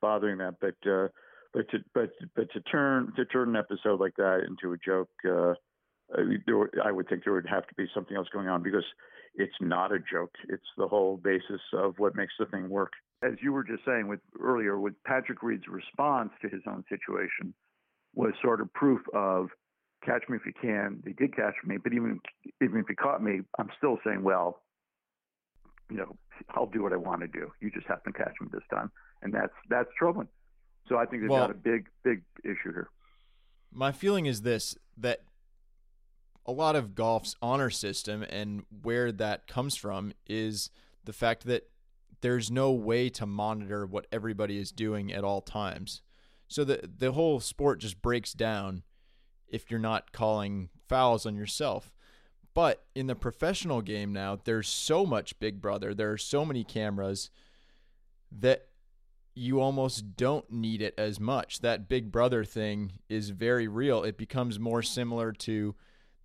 bothering 0.02 0.38
that, 0.40 0.56
but 0.60 0.76
uh, 0.90 1.08
but 1.54 1.70
to 1.72 1.78
but 1.94 2.10
but 2.36 2.52
to 2.52 2.62
turn 2.62 3.14
to 3.16 3.26
turn 3.26 3.50
an 3.50 3.56
episode 3.56 4.00
like 4.00 4.16
that 4.18 4.44
into 4.48 4.74
a 4.74 4.78
joke, 4.78 5.10
uh, 5.26 5.52
uh, 6.18 6.24
there, 6.46 6.58
would- 6.58 6.80
I 6.84 6.92
would 6.92 7.08
think 7.08 7.24
there 7.24 7.34
would 7.34 7.48
have 7.48 7.68
to 7.68 7.76
be 7.76 7.86
something 7.94 8.18
else 8.18 8.28
going 8.34 8.48
on 8.48 8.64
because 8.64 8.86
it's 9.36 9.56
not 9.62 9.92
a 9.92 10.00
joke. 10.00 10.32
It's 10.50 10.66
the 10.78 10.88
whole 10.88 11.18
basis 11.18 11.62
of 11.74 12.00
what 12.00 12.16
makes 12.16 12.34
the 12.40 12.46
thing 12.48 12.68
work. 12.70 12.92
As 13.22 13.34
you 13.42 13.52
were 13.52 13.64
just 13.64 13.84
saying 13.86 14.08
with 14.08 14.22
earlier, 14.40 14.80
with 14.80 14.94
Patrick 15.04 15.44
Reed's 15.44 15.68
response 15.68 16.32
to 16.42 16.48
his 16.48 16.62
own 16.68 16.84
situation 16.88 17.54
was 18.16 18.34
sort 18.42 18.62
of 18.62 18.74
proof 18.74 19.02
of 19.14 19.50
catch 20.06 20.24
me 20.30 20.38
if 20.38 20.46
you 20.46 20.54
can. 20.60 21.02
They 21.04 21.12
did 21.12 21.36
catch 21.36 21.56
me, 21.66 21.78
but 21.78 21.94
even 21.94 22.22
even 22.62 22.80
if 22.80 22.86
you 22.88 22.96
caught 22.96 23.22
me, 23.22 23.42
I'm 23.58 23.70
still 23.78 23.98
saying, 24.06 24.24
well, 24.24 24.62
you 25.90 25.98
know, 25.98 26.16
I'll 26.52 26.68
do 26.68 26.82
what 26.84 26.94
I 26.94 26.98
want 26.98 27.22
to 27.22 27.28
do. 27.28 27.52
You 27.60 27.70
just 27.72 27.88
have 27.88 28.04
to 28.04 28.12
catch 28.14 28.34
me 28.40 28.48
this 28.52 28.64
time, 28.74 28.90
and 29.22 29.34
that's 29.34 29.54
that's 29.70 29.90
troubling. 29.98 30.30
So 30.88 30.98
I 30.98 31.06
think 31.06 31.22
they've 31.24 31.30
Well- 31.30 31.48
got 31.48 31.52
a 31.52 31.60
big 31.60 31.90
big 32.04 32.24
issue 32.44 32.72
here. 32.74 32.90
My 33.72 33.92
feeling 33.92 34.26
is 34.28 34.42
this 34.42 34.78
that 34.98 35.24
a 36.46 36.52
lot 36.52 36.76
of 36.76 36.96
golf's 36.96 37.36
honor 37.42 37.70
system 37.70 38.24
and 38.24 38.66
where 38.82 39.12
that 39.12 39.46
comes 39.46 39.76
from 39.76 40.14
is 40.26 40.72
the 41.04 41.14
fact 41.14 41.46
that 41.46 41.70
there's 42.22 42.52
no 42.52 42.72
way 42.72 43.10
to 43.10 43.26
monitor 43.26 43.86
what 43.86 44.08
everybody 44.12 44.58
is 44.58 44.72
doing 44.72 45.14
at 45.14 45.24
all 45.24 45.42
times. 45.42 46.02
So 46.48 46.64
the 46.64 46.90
the 46.98 47.12
whole 47.12 47.40
sport 47.40 47.80
just 47.80 48.02
breaks 48.02 48.34
down 48.34 48.84
if 49.48 49.70
you're 49.70 49.80
not 49.80 50.12
calling 50.12 50.70
fouls 50.88 51.26
on 51.26 51.36
yourself. 51.36 51.94
But 52.54 52.86
in 52.96 53.08
the 53.08 53.16
professional 53.16 53.82
game 53.82 54.12
now, 54.12 54.40
there's 54.44 54.68
so 54.68 55.06
much 55.06 55.40
Big 55.40 55.62
Brother. 55.62 55.94
There 55.94 56.12
are 56.12 56.18
so 56.18 56.44
many 56.44 56.64
cameras 56.64 57.30
that 58.32 58.68
you 59.36 59.62
almost 59.62 60.18
don't 60.18 60.52
need 60.52 60.82
it 60.82 60.94
as 60.98 61.20
much. 61.20 61.62
That 61.62 61.88
Big 61.88 62.12
Brother 62.12 62.44
thing 62.44 62.94
is 63.08 63.30
very 63.30 63.68
real. 63.68 64.04
It 64.04 64.18
becomes 64.18 64.60
more 64.60 64.82
similar 64.82 65.32
to 65.34 65.76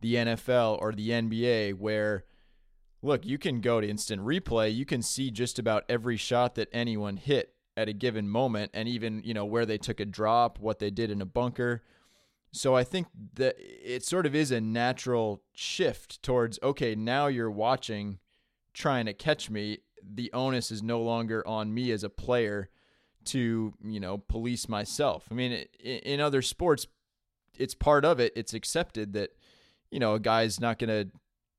the 0.00 0.14
NFL 0.14 0.80
or 0.80 0.92
the 0.92 1.10
NBA, 1.10 1.74
where, 1.74 2.24
look, 3.04 3.26
you 3.26 3.38
can 3.38 3.60
go 3.60 3.80
to 3.80 3.88
instant 3.88 4.22
replay. 4.22 4.74
You 4.74 4.84
can 4.84 5.02
see 5.02 5.30
just 5.30 5.58
about 5.58 5.84
every 5.88 6.16
shot 6.16 6.54
that 6.54 6.68
anyone 6.72 7.16
hit 7.16 7.54
at 7.76 7.88
a 7.88 7.92
given 7.92 8.28
moment, 8.28 8.70
and 8.72 8.88
even, 8.88 9.20
you 9.24 9.34
know, 9.34 9.44
where 9.44 9.66
they 9.66 9.78
took 9.78 10.00
a 10.00 10.04
drop, 10.04 10.58
what 10.58 10.78
they 10.78 10.90
did 10.90 11.10
in 11.10 11.20
a 11.20 11.26
bunker. 11.26 11.82
So 12.52 12.76
I 12.76 12.84
think 12.84 13.08
that 13.34 13.56
it 13.58 14.04
sort 14.04 14.26
of 14.26 14.34
is 14.34 14.52
a 14.52 14.60
natural 14.60 15.42
shift 15.52 16.22
towards 16.22 16.58
okay, 16.62 16.94
now 16.94 17.26
you're 17.26 17.50
watching, 17.50 18.20
trying 18.72 19.06
to 19.06 19.12
catch 19.12 19.50
me. 19.50 19.78
The 20.02 20.32
onus 20.32 20.70
is 20.70 20.82
no 20.82 21.02
longer 21.02 21.46
on 21.46 21.74
me 21.74 21.90
as 21.90 22.04
a 22.04 22.08
player 22.08 22.70
to 23.24 23.74
you 23.84 24.00
know 24.00 24.18
police 24.18 24.68
myself. 24.68 25.26
I 25.30 25.34
mean, 25.34 25.64
in 25.80 26.20
other 26.20 26.42
sports, 26.42 26.86
it's 27.58 27.74
part 27.74 28.04
of 28.04 28.20
it. 28.20 28.32
It's 28.36 28.54
accepted 28.54 29.14
that 29.14 29.30
you 29.90 29.98
know 29.98 30.14
a 30.14 30.20
guy's 30.20 30.60
not 30.60 30.78
gonna. 30.78 31.06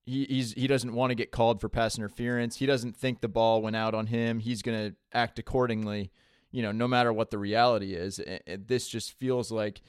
He, 0.05 0.25
he 0.55 0.67
doesn't 0.67 0.93
want 0.93 1.09
to 1.11 1.15
get 1.15 1.31
called 1.31 1.59
for 1.59 1.67
pass 1.67 1.97
interference. 1.97 2.57
He 2.57 2.65
doesn't 2.67 2.95
think 2.95 3.21
the 3.21 3.27
ball 3.27 3.61
went 3.61 3.75
out 3.75 3.95
on 3.95 4.07
him. 4.07 4.39
He's 4.39 4.61
gonna 4.61 4.93
act 5.13 5.39
accordingly. 5.39 6.11
You 6.51 6.61
know, 6.61 6.71
no 6.71 6.87
matter 6.87 7.11
what 7.11 7.31
the 7.31 7.37
reality 7.39 7.93
is. 7.95 8.19
A- 8.19 8.39
a- 8.53 8.57
This 8.57 8.87
just 8.87 9.13
feels 9.13 9.51
like 9.51 9.81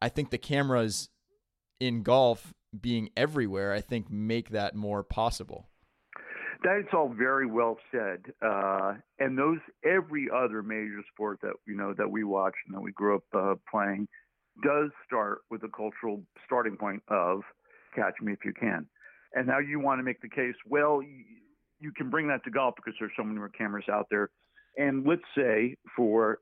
I 0.00 0.08
think 0.08 0.30
the 0.30 0.38
cameras 0.38 1.08
in 1.80 2.02
golf 2.02 2.52
being 2.78 3.10
everywhere, 3.16 3.72
I 3.72 3.80
think 3.80 4.10
make 4.10 4.50
that 4.50 4.74
more 4.74 5.02
possible. 5.02 5.68
That's 6.64 6.92
all 6.92 7.08
very 7.08 7.46
well 7.46 7.76
said. 7.92 8.24
Uh, 8.42 8.94
and 9.20 9.38
those 9.38 9.58
every 9.84 10.28
other 10.34 10.62
major 10.62 11.00
sport 11.12 11.38
that 11.42 11.52
you 11.66 11.76
know 11.76 11.94
that 11.96 12.10
we 12.10 12.24
watch 12.24 12.54
and 12.66 12.74
that 12.76 12.80
we 12.80 12.90
grew 12.92 13.14
up 13.16 13.22
uh, 13.32 13.54
playing 13.70 14.08
does 14.64 14.90
start 15.06 15.42
with 15.50 15.62
a 15.62 15.68
cultural 15.68 16.24
starting 16.44 16.76
point 16.76 17.02
of 17.08 17.42
catch 17.94 18.14
me 18.20 18.32
if 18.32 18.44
you 18.44 18.52
can. 18.52 18.86
And 19.34 19.46
now 19.46 19.58
you 19.58 19.80
want 19.80 19.98
to 19.98 20.02
make 20.02 20.20
the 20.20 20.28
case. 20.28 20.54
Well, 20.66 21.02
you, 21.02 21.24
you 21.80 21.92
can 21.92 22.10
bring 22.10 22.28
that 22.28 22.44
to 22.44 22.50
golf 22.50 22.74
because 22.76 22.94
there's 22.98 23.12
so 23.16 23.22
many 23.24 23.38
more 23.38 23.50
cameras 23.50 23.84
out 23.90 24.06
there. 24.10 24.30
And 24.76 25.06
let's 25.06 25.22
say 25.36 25.76
for 25.96 26.38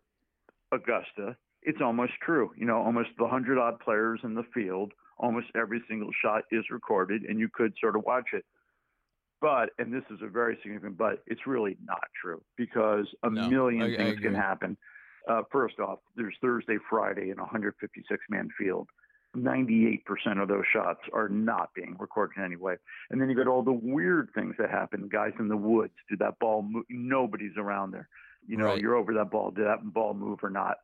Augusta, 0.73 1.37
it's 1.63 1.81
almost 1.83 2.13
true. 2.25 2.51
You 2.57 2.67
know, 2.67 2.79
almost 2.79 3.11
the 3.19 3.27
hundred 3.27 3.59
odd 3.59 3.81
players 3.81 4.21
in 4.23 4.35
the 4.35 4.45
field, 4.55 4.93
almost 5.19 5.47
every 5.55 5.83
single 5.89 6.11
shot 6.23 6.43
is 6.53 6.65
recorded, 6.71 7.23
and 7.23 7.39
you 7.41 7.49
could 7.53 7.73
sort 7.81 7.97
of 7.97 8.05
watch 8.05 8.29
it. 8.33 8.45
But, 9.41 9.71
and 9.79 9.93
this 9.93 10.05
is 10.11 10.21
a 10.23 10.29
very 10.29 10.59
significant 10.63 10.97
but, 10.97 11.23
it's 11.27 11.47
really 11.47 11.77
not 11.85 12.03
true 12.21 12.43
because 12.57 13.07
a 13.23 13.31
No, 13.31 13.49
million 13.51 13.83
I- 13.83 13.95
I 13.95 13.97
things 13.97 14.21
can 14.21 14.35
happen. 14.35 14.77
Uh, 15.29 15.43
first 15.51 15.79
off, 15.81 15.99
there's 16.15 16.37
Thursday, 16.41 16.79
Friday 16.89 17.31
in 17.31 17.39
a 17.39 17.43
156 17.43 18.25
man 18.31 18.49
field. 18.57 18.89
98% 19.37 20.01
of 20.41 20.49
those 20.49 20.65
shots 20.73 21.01
are 21.13 21.29
not 21.29 21.71
being 21.75 21.97
recorded 21.99 22.43
anyway. 22.43 22.77
And 23.11 23.21
then 23.21 23.29
you 23.29 23.37
got 23.37 23.47
all 23.47 23.63
the 23.63 23.73
weird 23.73 24.31
things 24.35 24.55
that 24.59 24.71
happen. 24.71 25.09
Guys 25.09 25.33
in 25.39 25.49
the 25.49 25.57
woods, 25.57 25.93
did 26.09 26.19
that 26.21 26.39
ball 26.39 26.63
move? 26.63 26.85
Nobody's 26.89 27.57
around 27.57 27.93
there. 27.93 28.09
You 28.47 28.57
know, 28.57 28.67
Right. 28.67 28.81
you're 28.81 28.95
over 28.97 29.13
that 29.15 29.31
ball. 29.31 29.51
Did 29.51 29.67
that 29.67 29.93
ball 29.93 30.15
move 30.15 30.41
or 30.43 30.51
not? 30.51 30.79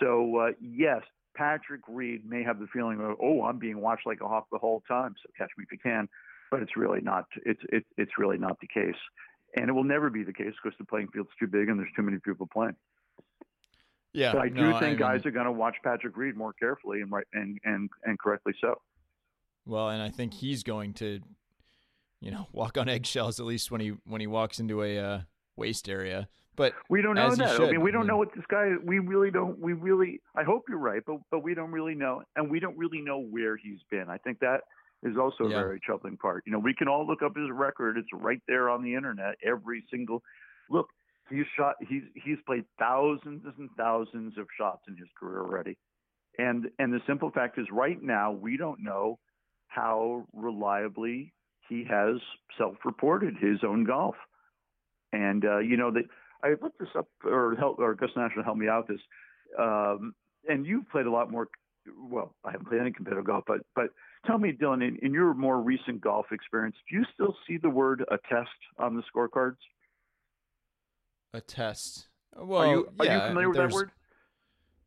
So, 0.00 0.36
uh, 0.38 0.52
yes, 0.60 1.02
Patrick 1.34 1.82
Reed 1.88 2.24
may 2.28 2.42
have 2.42 2.58
the 2.58 2.66
feeling 2.68 3.00
of, 3.00 3.16
oh, 3.20 3.44
I'm 3.44 3.58
being 3.58 3.80
watched 3.80 4.06
like 4.06 4.20
a 4.20 4.28
hawk 4.28 4.46
the 4.50 4.58
whole 4.58 4.82
time, 4.88 5.14
so 5.22 5.30
catch 5.36 5.50
me 5.56 5.64
if 5.64 5.72
you 5.72 5.78
can. 5.78 6.08
But 6.50 6.62
it's 6.62 6.76
really 6.76 7.00
not. 7.00 7.26
It's 7.46 7.62
it's 7.70 7.88
it's 7.96 8.18
really 8.18 8.36
not 8.36 8.60
the 8.60 8.66
case, 8.66 9.00
and 9.56 9.70
it 9.70 9.72
will 9.72 9.84
never 9.84 10.10
be 10.10 10.22
the 10.22 10.34
case 10.34 10.52
because 10.62 10.76
the 10.78 10.84
playing 10.84 11.08
field's 11.08 11.30
too 11.40 11.46
big 11.46 11.70
and 11.70 11.78
there's 11.78 11.92
too 11.96 12.02
many 12.02 12.18
people 12.18 12.46
playing. 12.46 12.76
Yeah, 14.14 14.32
But 14.32 14.42
I 14.42 14.48
do 14.48 14.54
no, 14.54 14.78
think 14.78 14.82
mean- 14.90 14.98
guys 14.98 15.24
are 15.24 15.30
going 15.30 15.46
to 15.46 15.52
watch 15.52 15.76
Patrick 15.82 16.16
Reed 16.16 16.36
more 16.36 16.52
carefully 16.52 17.00
and 17.00 17.10
right 17.10 17.26
and 17.32 17.58
and 17.64 17.88
and 18.04 18.18
correctly 18.18 18.52
so. 18.60 18.80
Well, 19.64 19.88
and 19.90 20.02
I 20.02 20.10
think 20.10 20.34
he's 20.34 20.62
going 20.62 20.92
to, 20.94 21.20
you 22.20 22.30
know, 22.30 22.46
walk 22.52 22.76
on 22.76 22.88
eggshells 22.88 23.40
at 23.40 23.46
least 23.46 23.70
when 23.70 23.80
he 23.80 23.94
when 24.06 24.20
he 24.20 24.26
walks 24.26 24.58
into 24.60 24.82
a 24.82 24.98
uh, 24.98 25.20
waste 25.56 25.88
area. 25.88 26.28
But 26.54 26.74
We 26.90 27.00
don't 27.00 27.14
know 27.14 27.34
that. 27.34 27.58
I 27.60 27.70
mean, 27.70 27.80
we 27.80 27.90
don't 27.90 28.02
I 28.04 28.08
know 28.08 28.18
what 28.18 28.34
this 28.34 28.44
guy. 28.50 28.72
We 28.84 28.98
really 28.98 29.30
don't. 29.30 29.58
We 29.58 29.72
really. 29.72 30.20
I 30.36 30.42
hope 30.42 30.64
you're 30.68 30.76
right, 30.78 31.00
but 31.06 31.16
but 31.30 31.42
we 31.42 31.54
don't 31.54 31.70
really 31.72 31.94
know, 31.94 32.22
and 32.36 32.50
we 32.50 32.60
don't 32.60 32.76
really 32.76 33.00
know 33.00 33.18
where 33.20 33.56
he's 33.56 33.78
been. 33.90 34.10
I 34.10 34.18
think 34.18 34.40
that 34.40 34.60
is 35.02 35.16
also 35.16 35.44
Yeah. 35.48 35.56
a 35.56 35.62
very 35.64 35.80
troubling 35.80 36.18
part. 36.18 36.42
You 36.44 36.52
know, 36.52 36.58
we 36.58 36.74
can 36.74 36.88
all 36.88 37.06
look 37.06 37.22
up 37.22 37.34
his 37.34 37.48
record. 37.50 37.96
It's 37.96 38.08
right 38.12 38.42
there 38.46 38.68
on 38.68 38.82
the 38.84 38.94
internet. 38.94 39.36
Every 39.42 39.82
single 39.90 40.22
look. 40.68 40.88
He's 41.32 41.46
shot. 41.56 41.76
He's 41.88 42.02
he's 42.14 42.38
played 42.46 42.64
thousands 42.78 43.42
and 43.58 43.70
thousands 43.76 44.36
of 44.38 44.46
shots 44.58 44.82
in 44.88 44.96
his 44.96 45.08
career 45.18 45.40
already, 45.40 45.78
and 46.38 46.66
and 46.78 46.92
the 46.92 47.00
simple 47.06 47.30
fact 47.30 47.58
is, 47.58 47.66
right 47.72 48.00
now 48.02 48.32
we 48.32 48.56
don't 48.56 48.80
know 48.82 49.18
how 49.68 50.26
reliably 50.34 51.32
he 51.68 51.84
has 51.88 52.16
self-reported 52.58 53.36
his 53.40 53.58
own 53.66 53.84
golf. 53.84 54.14
And 55.12 55.44
uh, 55.44 55.58
you 55.58 55.76
know 55.76 55.90
that 55.92 56.04
I 56.44 56.50
looked 56.62 56.78
this 56.78 56.88
up, 56.96 57.08
or 57.24 57.54
help, 57.58 57.78
or 57.78 57.92
Augusta 57.92 58.18
National 58.18 58.44
helped 58.44 58.60
me 58.60 58.68
out 58.68 58.88
this. 58.88 59.00
Um, 59.58 60.14
and 60.48 60.66
you've 60.66 60.88
played 60.90 61.06
a 61.06 61.10
lot 61.10 61.30
more. 61.30 61.48
Well, 62.10 62.34
I 62.44 62.50
haven't 62.52 62.68
played 62.68 62.80
any 62.80 62.92
competitive 62.92 63.24
golf, 63.24 63.44
but 63.46 63.60
but 63.74 63.86
tell 64.26 64.38
me, 64.38 64.52
Dylan, 64.52 64.86
in, 64.86 64.98
in 65.02 65.12
your 65.12 65.34
more 65.34 65.60
recent 65.60 66.00
golf 66.00 66.26
experience, 66.30 66.76
do 66.88 66.96
you 66.96 67.04
still 67.14 67.34
see 67.46 67.58
the 67.58 67.70
word 67.70 68.04
"attest" 68.10 68.50
on 68.78 68.96
the 68.96 69.02
scorecards? 69.14 69.56
A 71.34 71.40
test. 71.40 72.08
Well, 72.36 72.60
are 72.60 72.66
you 72.66 72.88
are 72.98 73.06
yeah, 73.06 73.14
you 73.14 73.28
familiar 73.28 73.48
with 73.48 73.58
that 73.58 73.70
word? 73.70 73.90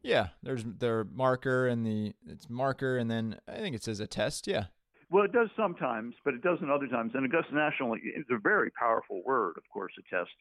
Yeah, 0.03 0.27
there's 0.43 0.63
their 0.63 1.03
marker 1.03 1.67
and 1.67 1.85
the 1.85 2.13
it's 2.27 2.49
marker 2.49 2.97
and 2.97 3.09
then 3.09 3.39
I 3.47 3.57
think 3.57 3.75
it 3.75 3.83
says 3.83 3.99
attest. 3.99 4.47
Yeah. 4.47 4.65
Well, 5.09 5.23
it 5.23 5.31
does 5.31 5.49
sometimes, 5.55 6.15
but 6.23 6.33
it 6.33 6.41
doesn't 6.41 6.69
other 6.69 6.87
times. 6.87 7.11
And 7.13 7.25
Augusta 7.25 7.53
National 7.53 7.93
is 7.95 8.25
a 8.31 8.37
very 8.37 8.71
powerful 8.71 9.21
word, 9.23 9.53
of 9.57 9.63
course. 9.71 9.93
Attest, 9.99 10.31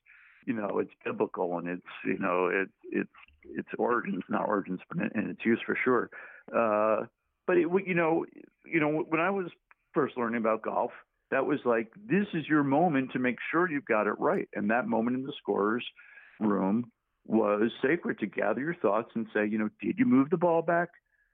you 0.47 0.55
know, 0.55 0.79
it's 0.79 0.93
biblical 1.05 1.59
and 1.59 1.69
it's 1.69 1.83
you 2.05 2.19
know 2.19 2.49
it 2.49 2.69
it's 2.91 3.11
its 3.45 3.69
origins, 3.79 4.23
not 4.29 4.49
origins, 4.49 4.81
but 4.89 4.99
in, 4.99 5.23
in 5.23 5.31
its 5.31 5.45
use 5.45 5.61
for 5.65 5.77
sure. 5.85 6.11
Uh, 6.55 7.07
but 7.47 7.57
it, 7.57 7.69
you 7.87 7.95
know, 7.95 8.25
you 8.65 8.81
know, 8.81 9.05
when 9.09 9.21
I 9.21 9.31
was 9.31 9.47
first 9.93 10.17
learning 10.17 10.41
about 10.41 10.63
golf, 10.63 10.91
that 11.31 11.47
was 11.47 11.59
like 11.65 11.89
this 12.09 12.27
is 12.35 12.47
your 12.49 12.63
moment 12.63 13.13
to 13.13 13.19
make 13.19 13.37
sure 13.51 13.71
you've 13.71 13.85
got 13.87 14.07
it 14.07 14.19
right. 14.19 14.49
And 14.55 14.71
that 14.71 14.87
moment 14.87 15.17
in 15.17 15.25
the 15.25 15.33
scorer's 15.41 15.85
room 16.41 16.91
was 17.27 17.71
sacred 17.83 18.19
to 18.19 18.27
gather 18.27 18.61
your 18.61 18.75
thoughts 18.77 19.11
and 19.15 19.27
say, 19.35 19.47
you 19.47 19.59
know, 19.59 19.71
did 19.81 19.99
you 19.99 20.05
move 20.05 20.31
the 20.31 20.37
ball 20.37 20.63
back 20.63 20.91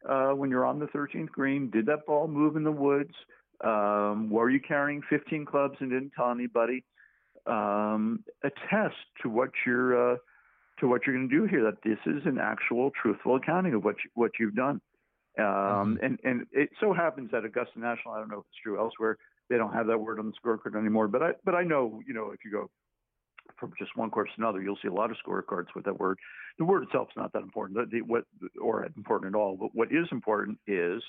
uh, 0.09 0.31
when 0.31 0.51
you're 0.51 0.67
on 0.67 0.79
the 0.79 0.87
13th 0.87 1.31
green? 1.31 1.71
Did 1.71 1.87
that 1.87 2.07
ball 2.07 2.29
move 2.29 2.57
in 2.57 2.65
the 2.65 2.73
woods? 2.73 3.15
Um, 3.63 4.31
were 4.31 4.49
you 4.49 4.61
carrying 4.61 5.03
15 5.11 5.45
clubs 5.45 5.77
and 5.81 5.91
didn't 5.91 6.13
tell 6.17 6.31
anybody? 6.31 6.85
Um, 7.47 8.25
attest 8.45 8.97
to 9.23 9.29
what 9.29 9.51
you're 9.67 10.15
uh, 10.15 10.17
to 10.79 10.89
what 10.89 11.03
you're 11.07 11.17
going 11.17 11.29
to 11.29 11.35
do 11.35 11.45
here. 11.45 11.65
That 11.65 11.83
this 11.85 11.99
is 12.07 12.23
an 12.27 12.39
actual, 12.39 12.91
truthful 12.91 13.37
accounting 13.37 13.75
of 13.75 13.85
what 13.85 13.97
you, 14.05 14.11
what 14.15 14.33
you've 14.39 14.55
done. 14.55 14.81
Um, 15.41 15.97
mm-hmm. 15.97 16.05
And 16.05 16.19
and 16.25 16.47
it 16.53 16.71
so 16.81 16.93
happens 16.93 17.31
that 17.33 17.45
Augusta 17.45 17.79
National, 17.79 18.15
I 18.15 18.19
don't 18.19 18.31
know 18.31 18.39
if 18.39 18.47
it's 18.49 18.63
true 18.63 18.79
elsewhere, 18.79 19.17
they 19.49 19.57
don't 19.57 19.73
have 19.73 19.87
that 19.87 19.99
word 19.99 20.19
on 20.19 20.27
the 20.27 20.33
scorecard 20.33 20.79
anymore. 20.79 21.09
But 21.09 21.23
I 21.23 21.31
but 21.45 21.55
I 21.55 21.63
know 21.63 22.01
you 22.07 22.15
know 22.15 22.31
if 22.31 22.41
you 22.45 22.51
go 22.51 22.71
from 23.59 23.73
just 23.79 23.97
one 23.97 24.11
course 24.11 24.31
to 24.37 24.43
another, 24.43 24.63
you'll 24.63 24.79
see 24.81 24.89
a 24.89 24.93
lot 24.93 25.11
of 25.11 25.17
scorecards 25.25 25.67
with 25.75 25.85
that 25.85 25.99
word. 25.99 26.19
The 26.59 26.65
word 26.65 26.85
itself 26.85 27.09
is 27.11 27.17
not 27.17 27.33
that 27.33 27.43
important, 27.43 27.91
the, 27.91 28.03
what 28.03 28.25
or 28.61 28.85
important 28.85 29.35
at 29.35 29.39
all. 29.39 29.57
But 29.59 29.71
what 29.75 29.89
is 29.93 30.07
important 30.11 30.59
is 30.67 31.03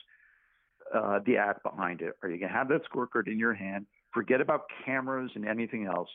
uh, 0.94 1.20
the 1.26 1.38
act 1.38 1.64
behind 1.64 2.02
it. 2.02 2.14
Are 2.24 2.30
you 2.30 2.38
going 2.38 2.52
to 2.52 2.58
have 2.58 2.68
that 2.70 2.82
scorecard 2.92 3.28
in 3.28 3.40
your 3.40 3.54
hand? 3.54 3.86
Forget 4.14 4.42
about 4.42 4.64
cameras 4.86 5.32
and 5.36 5.48
anything 5.48 5.86
else. 5.86 6.10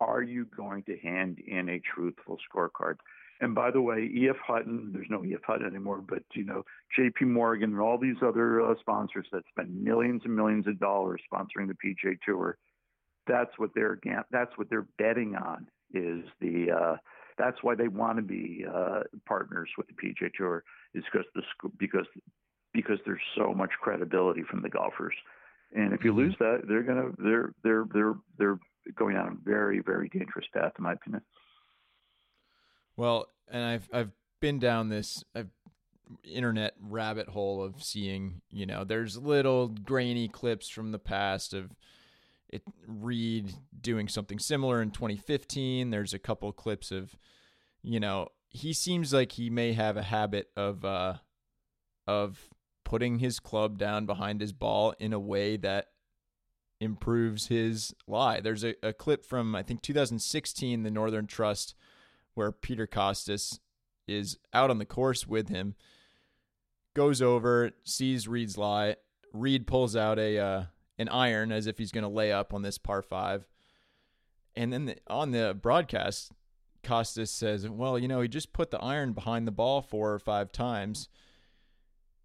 Are 0.00 0.22
you 0.22 0.46
going 0.56 0.82
to 0.84 0.96
hand 0.98 1.38
in 1.46 1.68
a 1.68 1.80
truthful 1.94 2.38
scorecard? 2.50 2.96
And 3.42 3.56
by 3.56 3.72
the 3.72 3.80
way, 3.80 4.08
EF 4.16 4.36
Hutton, 4.46 4.92
there's 4.94 5.10
no 5.10 5.24
EF 5.24 5.42
Hutton 5.44 5.66
anymore, 5.66 6.00
but 6.08 6.22
you 6.32 6.44
know, 6.44 6.62
JP 6.96 7.22
Morgan 7.22 7.72
and 7.72 7.80
all 7.80 7.98
these 7.98 8.16
other 8.24 8.62
uh, 8.62 8.74
sponsors 8.78 9.26
that 9.32 9.42
spend 9.50 9.82
millions 9.82 10.22
and 10.24 10.34
millions 10.34 10.68
of 10.68 10.78
dollars 10.78 11.20
sponsoring 11.30 11.66
the 11.66 11.74
PGA 11.84 12.16
Tour. 12.24 12.56
That's 13.26 13.50
what 13.56 13.70
they're 13.74 13.98
that's 14.30 14.56
what 14.56 14.70
they're 14.70 14.86
betting 14.96 15.34
on 15.34 15.66
is 15.92 16.24
the 16.40 16.70
uh, 16.70 16.96
that's 17.36 17.56
why 17.62 17.74
they 17.74 17.88
want 17.88 18.16
to 18.18 18.22
be 18.22 18.64
uh, 18.72 19.00
partners 19.26 19.68
with 19.76 19.88
the 19.88 19.94
PGA 19.94 20.30
Tour 20.38 20.62
is 20.94 21.02
because 21.12 21.26
the 21.34 21.42
because 21.78 22.06
because 22.72 22.98
there's 23.04 23.20
so 23.36 23.52
much 23.52 23.70
credibility 23.80 24.44
from 24.48 24.62
the 24.62 24.68
golfers. 24.68 25.14
And 25.74 25.92
if 25.92 26.04
you 26.04 26.12
mm-hmm. 26.12 26.20
lose 26.20 26.36
that, 26.38 26.62
they're 26.68 26.84
gonna 26.84 27.10
they're 27.18 27.52
they're 27.64 27.86
they're 27.92 28.14
they're 28.38 28.58
going 28.94 29.16
down 29.16 29.28
a 29.28 29.44
very 29.44 29.80
very 29.80 30.08
dangerous 30.10 30.46
path, 30.54 30.74
in 30.78 30.84
my 30.84 30.92
opinion. 30.92 31.22
Well, 33.02 33.26
and 33.50 33.64
I've 33.64 33.88
I've 33.92 34.12
been 34.38 34.60
down 34.60 34.88
this 34.88 35.24
I've, 35.34 35.50
internet 36.22 36.74
rabbit 36.80 37.30
hole 37.30 37.60
of 37.60 37.82
seeing 37.82 38.42
you 38.48 38.64
know 38.64 38.84
there's 38.84 39.16
little 39.16 39.66
grainy 39.66 40.28
clips 40.28 40.68
from 40.68 40.92
the 40.92 41.00
past 41.00 41.52
of 41.52 41.72
it 42.48 42.62
Reed 42.86 43.54
doing 43.80 44.06
something 44.06 44.38
similar 44.38 44.80
in 44.80 44.92
2015. 44.92 45.90
There's 45.90 46.14
a 46.14 46.18
couple 46.20 46.52
clips 46.52 46.92
of 46.92 47.16
you 47.82 47.98
know 47.98 48.28
he 48.50 48.72
seems 48.72 49.12
like 49.12 49.32
he 49.32 49.50
may 49.50 49.72
have 49.72 49.96
a 49.96 50.02
habit 50.02 50.50
of 50.56 50.84
uh 50.84 51.14
of 52.06 52.50
putting 52.84 53.18
his 53.18 53.40
club 53.40 53.78
down 53.78 54.06
behind 54.06 54.40
his 54.40 54.52
ball 54.52 54.94
in 55.00 55.12
a 55.12 55.18
way 55.18 55.56
that 55.56 55.88
improves 56.80 57.48
his 57.48 57.96
lie. 58.06 58.38
There's 58.38 58.62
a, 58.62 58.76
a 58.80 58.92
clip 58.92 59.26
from 59.26 59.56
I 59.56 59.64
think 59.64 59.82
2016, 59.82 60.84
the 60.84 60.90
Northern 60.92 61.26
Trust 61.26 61.74
where 62.34 62.52
Peter 62.52 62.86
Kostis 62.86 63.58
is 64.06 64.38
out 64.52 64.70
on 64.70 64.78
the 64.78 64.84
course 64.84 65.26
with 65.26 65.48
him, 65.48 65.74
goes 66.94 67.22
over, 67.22 67.72
sees 67.84 68.28
Reed's 68.28 68.58
lie. 68.58 68.96
Reed 69.32 69.66
pulls 69.66 69.96
out 69.96 70.18
a 70.18 70.38
uh, 70.38 70.64
an 70.98 71.08
iron 71.08 71.52
as 71.52 71.66
if 71.66 71.78
he's 71.78 71.92
going 71.92 72.02
to 72.02 72.08
lay 72.08 72.32
up 72.32 72.52
on 72.52 72.62
this 72.62 72.78
par 72.78 73.02
five, 73.02 73.46
and 74.54 74.72
then 74.72 74.86
the, 74.86 74.96
on 75.08 75.30
the 75.30 75.56
broadcast, 75.60 76.32
Kostis 76.82 77.28
says, 77.28 77.68
"Well, 77.68 77.98
you 77.98 78.08
know, 78.08 78.20
he 78.20 78.28
just 78.28 78.52
put 78.52 78.70
the 78.70 78.80
iron 78.80 79.12
behind 79.12 79.46
the 79.46 79.52
ball 79.52 79.80
four 79.80 80.12
or 80.12 80.18
five 80.18 80.52
times." 80.52 81.08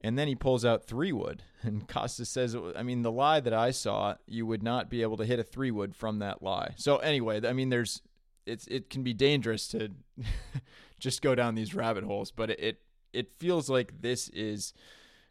And 0.01 0.18
then 0.18 0.28
he 0.28 0.36
pulls 0.36 0.64
out 0.64 0.86
three 0.86 1.12
wood. 1.12 1.43
And 1.64 1.88
Kostis 1.88 2.28
says, 2.28 2.55
I 2.76 2.84
mean, 2.84 3.01
the 3.01 3.12
lie 3.12 3.39
that 3.39 3.51
I 3.51 3.72
saw, 3.72 4.14
you 4.28 4.45
would 4.45 4.62
not 4.62 4.91
be 4.91 5.01
able 5.01 5.18
to 5.18 5.26
hit 5.26 5.39
a 5.39 5.43
three 5.43 5.72
wood 5.72 5.95
from 5.95 6.20
that 6.20 6.43
lie. 6.43 6.76
So, 6.78 6.97
anyway, 6.97 7.41
I 7.45 7.51
mean, 7.51 7.70
there's 7.70 8.03
it's 8.48 8.68
it 8.68 8.89
can 8.89 9.04
be 9.04 9.14
dangerous 9.14 9.68
to 9.70 9.89
just 11.00 11.22
go 11.22 11.36
down 11.36 11.56
these 11.56 11.76
rabbit 11.76 12.04
holes, 12.04 12.32
but 12.32 12.50
it, 12.52 12.60
it 12.60 12.82
it 13.14 13.34
feels 13.38 13.70
like 13.70 14.02
this 14.02 14.30
is 14.30 14.74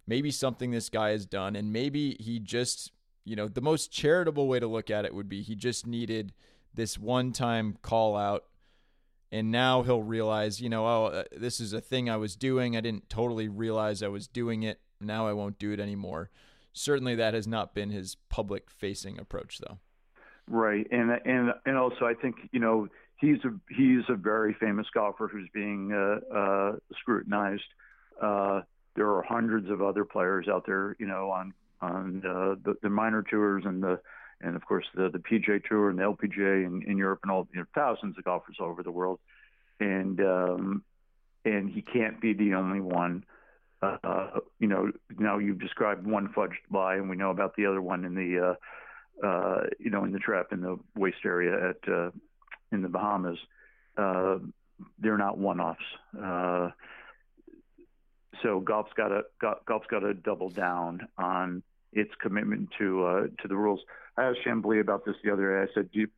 maybe 0.07 0.31
something 0.31 0.71
this 0.71 0.89
guy 0.89 1.11
has 1.11 1.27
done, 1.27 1.57
and 1.57 1.73
maybe 1.73 2.17
he 2.21 2.39
just 2.39 2.93
you 3.25 3.37
know 3.37 3.49
the 3.49 3.61
most 3.61 3.93
charitable 3.93 4.49
way 4.49 4.61
to 4.61 4.67
look 4.67 4.91
at 4.91 5.05
it 5.05 5.14
would 5.14 5.29
be 5.29 5.43
he 5.43 5.55
just 5.55 5.87
needed 5.87 6.33
this 6.73 6.99
one 6.99 7.33
time 7.33 7.77
call 7.83 8.17
out 8.17 8.45
and 9.33 9.51
now 9.51 9.83
he'll 9.83 10.03
realize 10.03 10.61
you 10.61 10.69
know 10.69 10.87
oh 10.87 11.07
uh, 11.07 11.25
this 11.37 11.61
is 11.61 11.73
a 11.73 11.81
thing 11.81 12.09
i 12.09 12.17
was 12.17 12.37
doing. 12.37 12.77
I 12.77 12.81
didn't 12.81 13.11
totally 13.11 13.49
realize 13.49 14.03
i 14.03 14.09
was 14.09 14.29
doing 14.29 14.62
it. 14.62 14.81
Now 15.01 15.27
i 15.27 15.33
won't 15.33 15.59
do 15.59 15.73
it 15.73 15.81
anymore. 15.81 16.31
Certainly 16.73 17.17
that 17.17 17.35
has 17.35 17.47
not 17.47 17.75
been 17.75 17.91
his 17.91 18.17
public 18.29 18.71
facing 18.71 19.19
approach 19.19 19.59
though. 19.59 19.79
Right. 20.49 20.87
And 20.91 21.11
and 21.25 21.53
and 21.67 21.77
also 21.77 22.05
i 22.05 22.14
think 22.14 22.37
you 22.53 22.61
know 22.61 22.89
he's 23.19 23.39
a 23.45 23.53
he's 23.75 24.05
a 24.09 24.14
very 24.14 24.55
famous 24.55 24.87
golfer 24.93 25.29
who's 25.29 25.49
being 25.53 25.93
uh, 25.93 26.35
uh, 26.35 26.73
scrutinized. 27.01 27.62
Uh, 28.21 28.62
there 28.95 29.11
are 29.11 29.23
hundreds 29.23 29.71
of 29.71 29.83
other 29.83 30.05
players 30.05 30.49
out 30.49 30.64
there, 30.67 30.97
you 30.99 31.07
know, 31.07 31.31
on 31.31 31.53
on 31.81 32.21
the, 32.23 32.75
the 32.83 32.89
minor 32.89 33.23
tours 33.23 33.64
and 33.67 33.83
the 33.83 34.01
and 34.41 34.57
of 34.57 34.64
course 34.64 34.87
the 34.95 35.11
the 35.11 35.19
PGA 35.19 35.62
Tour 35.64 35.91
and 35.91 35.99
the 35.99 36.03
LPGA 36.03 36.64
in, 36.64 36.83
in 36.87 36.97
Europe 36.97 37.21
and 37.23 37.33
all 37.33 37.49
you 37.53 37.61
know, 37.61 37.67
thousands 37.75 38.17
of 38.19 38.25
golfers 38.25 38.57
all 38.61 38.69
over 38.69 38.83
the 38.83 38.91
world, 38.91 39.19
and 39.81 40.21
um, 40.21 40.83
and 41.45 41.71
he 41.71 41.83
can't 41.83 42.21
be 42.21 42.33
the 42.33 42.55
only 42.55 42.81
one. 42.81 43.25
Uh, 43.83 44.41
you 44.59 44.67
know, 44.67 44.91
now 45.19 45.39
you've 45.39 45.61
described 45.61 46.07
one 46.07 46.33
fudged 46.35 46.55
lie, 46.73 46.95
and 46.95 47.11
we 47.11 47.17
know 47.17 47.31
about 47.31 47.55
the 47.57 47.67
other 47.67 47.83
one 47.83 48.05
in 48.05 48.14
the 48.14 48.57
uh, 49.23 49.27
uh, 49.27 49.67
you 49.79 49.91
know 49.91 50.05
in 50.05 50.12
the 50.12 50.19
trap 50.19 50.47
in 50.53 50.61
the 50.61 50.79
waste 50.97 51.25
area 51.25 51.71
at 51.71 52.12
in 52.73 52.83
the 52.83 52.89
Bahamas, 52.89 53.39
uh, 53.97 54.39
they're 54.99 55.19
not 55.19 55.39
one-offs. 55.39 55.81
Uh, 56.21 56.71
so 58.43 58.61
golf's 58.61 58.93
got 58.95 59.09
to 59.09 59.23
golf's 59.67 59.87
got 59.89 60.01
to 60.01 60.14
double 60.14 60.51
down 60.51 61.09
on 61.17 61.62
its 61.93 62.11
commitment 62.21 62.69
to 62.79 63.05
uh, 63.05 63.23
to 63.41 63.49
the 63.49 63.57
rules. 63.57 63.81
I 64.17 64.25
asked 64.25 64.41
Chamblee 64.47 64.81
about 64.81 65.05
this 65.05 65.17
the 65.25 65.33
other 65.33 65.64
day. 65.64 65.71
I 65.71 65.75
said, 65.75 65.91
do 65.91 66.01
you, 66.01 66.09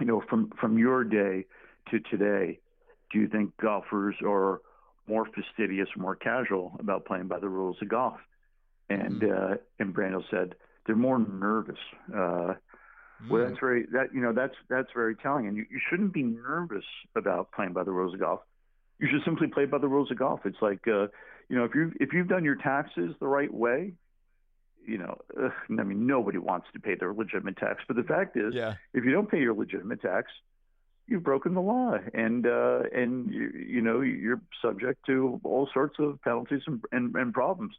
you 0.00 0.06
know, 0.06 0.22
from 0.28 0.50
from 0.60 0.78
your 0.78 1.04
day 1.04 1.46
to 1.90 2.00
today, 2.00 2.60
do 3.10 3.18
you 3.18 3.28
think 3.28 3.56
golfers 3.56 4.16
are 4.26 4.60
more 5.06 5.26
fastidious, 5.34 5.88
more 5.96 6.16
casual 6.16 6.76
about 6.78 7.06
playing 7.06 7.28
by 7.28 7.38
the 7.38 7.48
rules 7.48 7.76
of 7.80 7.88
golf? 7.88 8.18
And 8.90 9.22
mm-hmm. 9.22 9.52
uh, 9.52 9.56
and 9.78 9.94
Brandel 9.94 10.24
said 10.30 10.54
they're 10.86 10.96
more 10.96 11.18
nervous. 11.18 11.78
Uh, 12.14 12.54
well, 13.28 13.46
that's 13.46 13.58
very 13.58 13.86
that 13.92 14.14
you 14.14 14.20
know 14.20 14.32
that's 14.32 14.54
that's 14.68 14.88
very 14.94 15.16
telling, 15.16 15.46
and 15.46 15.56
you, 15.56 15.66
you 15.70 15.80
shouldn't 15.90 16.12
be 16.12 16.22
nervous 16.22 16.84
about 17.16 17.50
playing 17.52 17.72
by 17.72 17.82
the 17.84 17.90
rules 17.90 18.14
of 18.14 18.20
golf. 18.20 18.40
You 19.00 19.08
should 19.10 19.24
simply 19.24 19.48
play 19.48 19.64
by 19.64 19.78
the 19.78 19.88
rules 19.88 20.10
of 20.10 20.18
golf. 20.18 20.40
It's 20.44 20.60
like 20.62 20.86
uh, 20.86 21.08
you 21.48 21.56
know 21.56 21.64
if 21.64 21.74
you 21.74 21.92
if 22.00 22.12
you've 22.12 22.28
done 22.28 22.44
your 22.44 22.56
taxes 22.56 23.14
the 23.18 23.26
right 23.26 23.52
way, 23.52 23.94
you 24.86 24.98
know, 24.98 25.18
I 25.36 25.82
mean 25.82 26.06
nobody 26.06 26.38
wants 26.38 26.68
to 26.74 26.80
pay 26.80 26.94
their 26.94 27.12
legitimate 27.12 27.56
tax, 27.56 27.82
but 27.88 27.96
the 27.96 28.04
fact 28.04 28.36
is, 28.36 28.54
yeah. 28.54 28.74
if 28.94 29.04
you 29.04 29.10
don't 29.10 29.30
pay 29.30 29.40
your 29.40 29.54
legitimate 29.54 30.00
tax, 30.00 30.30
you've 31.08 31.24
broken 31.24 31.54
the 31.54 31.60
law, 31.60 31.98
and 32.14 32.46
uh, 32.46 32.82
and 32.94 33.32
you, 33.32 33.50
you 33.50 33.80
know 33.80 34.00
you're 34.00 34.40
subject 34.62 35.04
to 35.06 35.40
all 35.42 35.68
sorts 35.74 35.96
of 35.98 36.22
penalties 36.22 36.62
and, 36.66 36.84
and, 36.92 37.14
and 37.16 37.34
problems. 37.34 37.74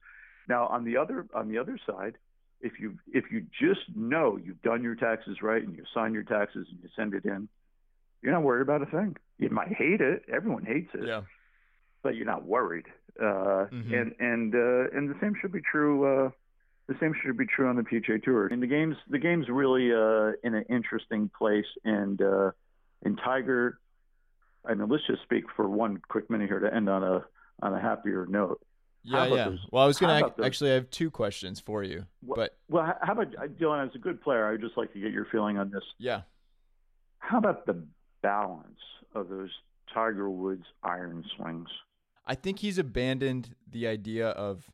Now 0.50 0.68
on 0.68 0.84
the 0.84 0.98
other 0.98 1.26
on 1.34 1.48
the 1.48 1.60
other 1.60 1.80
side 1.88 2.16
if 2.62 2.80
you 2.80 2.97
if 3.12 3.26
you 3.32 3.45
just 3.60 3.82
know 3.95 4.38
you've 4.38 4.62
done 4.62 4.84
your 4.84 4.95
taxes 4.95 5.38
right 5.41 5.64
and 5.64 5.76
you 5.76 5.84
sign 5.93 6.14
your 6.14 6.24
taxes 6.24 6.68
and 6.70 6.80
you 6.82 6.89
send 6.95 7.14
it 7.14 7.26
in, 7.26 7.47
you're 8.22 8.34
not 8.34 8.43
worried 8.43 8.62
about 8.62 8.82
a 8.82 8.86
thing. 8.86 9.16
You 9.38 9.49
might 9.49 9.70
hate 9.70 10.01
it. 10.01 10.24
Everyone 10.34 10.66
hates 10.66 10.89
it. 10.93 11.07
Yeah. 11.07 11.22
But 12.03 12.16
you're 12.16 12.26
not 12.26 12.45
worried. 12.45 12.86
Uh, 13.20 13.68
mm-hmm. 13.72 13.93
And 13.93 14.16
and 14.20 14.55
uh, 14.55 14.97
and 14.97 15.10
the 15.10 15.16
same 15.22 15.36
should 15.41 15.51
be 15.51 15.62
true. 15.62 16.26
Uh, 16.26 16.30
the 16.88 16.95
same 16.99 17.14
should 17.22 17.38
be 17.38 17.45
true 17.45 17.68
on 17.68 17.76
the 17.76 17.84
PGA 17.84 18.22
Tour. 18.22 18.47
And 18.47 18.62
the 18.62 18.68
game's 18.68 18.95
the 19.10 19.20
game's 19.20 19.47
really 19.47 19.93
uh, 19.93 20.34
in 20.43 20.55
an 20.55 20.66
interesting 20.70 21.30
place. 21.38 21.66
And 21.84 22.22
uh, 22.22 22.51
and 23.03 23.20
Tiger, 23.24 23.80
I 24.66 24.74
mean, 24.74 24.89
let's 24.89 25.05
just 25.07 25.22
speak 25.24 25.45
for 25.55 25.70
one 25.70 26.01
quick 26.10 26.30
minute 26.30 26.49
here 26.49 26.60
to 26.60 26.74
end 26.74 26.89
on 26.89 27.03
a 27.03 27.26
on 27.62 27.74
a 27.74 27.82
happier 27.82 28.26
note. 28.26 28.62
Yeah, 29.04 29.26
yeah. 29.28 29.50
Those, 29.50 29.60
well, 29.72 29.84
I 29.84 29.88
was 29.88 29.97
going 29.97 30.24
to 30.24 30.43
actually 30.45 30.72
I 30.72 30.74
have 30.76 30.89
two 30.89 31.10
questions 31.10 31.60
for 31.60 31.84
you. 31.84 32.06
Well, 32.22 32.36
but 32.36 32.58
well, 32.70 32.93
how 33.02 33.14
about 33.14 33.34
uh, 33.36 33.47
Dylan? 33.47 33.88
As 33.88 33.95
a 33.95 33.97
good 33.97 34.22
player, 34.22 34.45
I 34.47 34.52
would 34.52 34.62
just 34.62 34.78
like 34.78 34.91
to 34.93 35.00
get 35.00 35.12
your 35.12 35.26
feeling 35.32 35.58
on 35.58 35.72
this. 35.72 35.84
Yeah. 35.97 36.22
How 37.20 37.38
about 37.38 37.66
the 37.66 37.84
balance 38.22 38.80
of 39.16 39.30
those 39.30 39.50
Tiger 39.93 40.30
Woods 40.30 40.66
iron 40.84 41.24
swings? 41.38 41.70
I 42.28 42.36
think 42.36 42.60
he's 42.60 42.78
abandoned 42.78 43.56
the 43.68 43.88
idea 43.88 44.30
of 44.30 44.70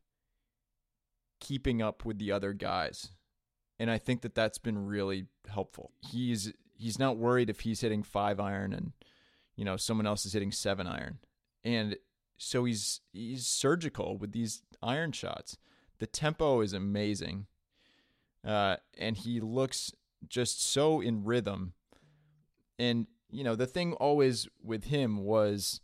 keeping 1.39 1.81
up 1.81 2.03
with 2.03 2.17
the 2.17 2.31
other 2.31 2.53
guys. 2.53 3.09
and 3.79 3.91
I 3.91 3.97
think 3.97 4.21
that 4.21 4.35
that's 4.35 4.57
been 4.57 4.85
really 4.85 5.25
helpful. 5.47 5.91
He's 6.01 6.53
he's 6.73 6.99
not 6.99 7.17
worried 7.17 7.49
if 7.49 7.61
he's 7.61 7.81
hitting 7.81 8.03
five 8.03 8.39
iron 8.39 8.73
and 8.73 8.91
you 9.55 9.65
know 9.65 9.77
someone 9.77 10.05
else 10.07 10.25
is 10.25 10.33
hitting 10.33 10.51
seven 10.51 10.87
iron, 10.87 11.19
and 11.63 11.95
so 12.37 12.65
he's 12.65 13.01
he's 13.13 13.45
surgical 13.45 14.17
with 14.17 14.31
these 14.31 14.61
iron 14.81 15.11
shots. 15.11 15.57
The 15.99 16.07
tempo 16.07 16.61
is 16.61 16.73
amazing, 16.73 17.47
uh, 18.45 18.77
and 18.97 19.17
he 19.17 19.39
looks 19.39 19.91
just 20.27 20.61
so 20.61 21.01
in 21.01 21.23
rhythm. 21.23 21.73
And 22.77 23.07
you 23.29 23.43
know 23.43 23.55
the 23.55 23.67
thing 23.67 23.93
always 23.93 24.47
with 24.63 24.85
him 24.85 25.23
was 25.23 25.81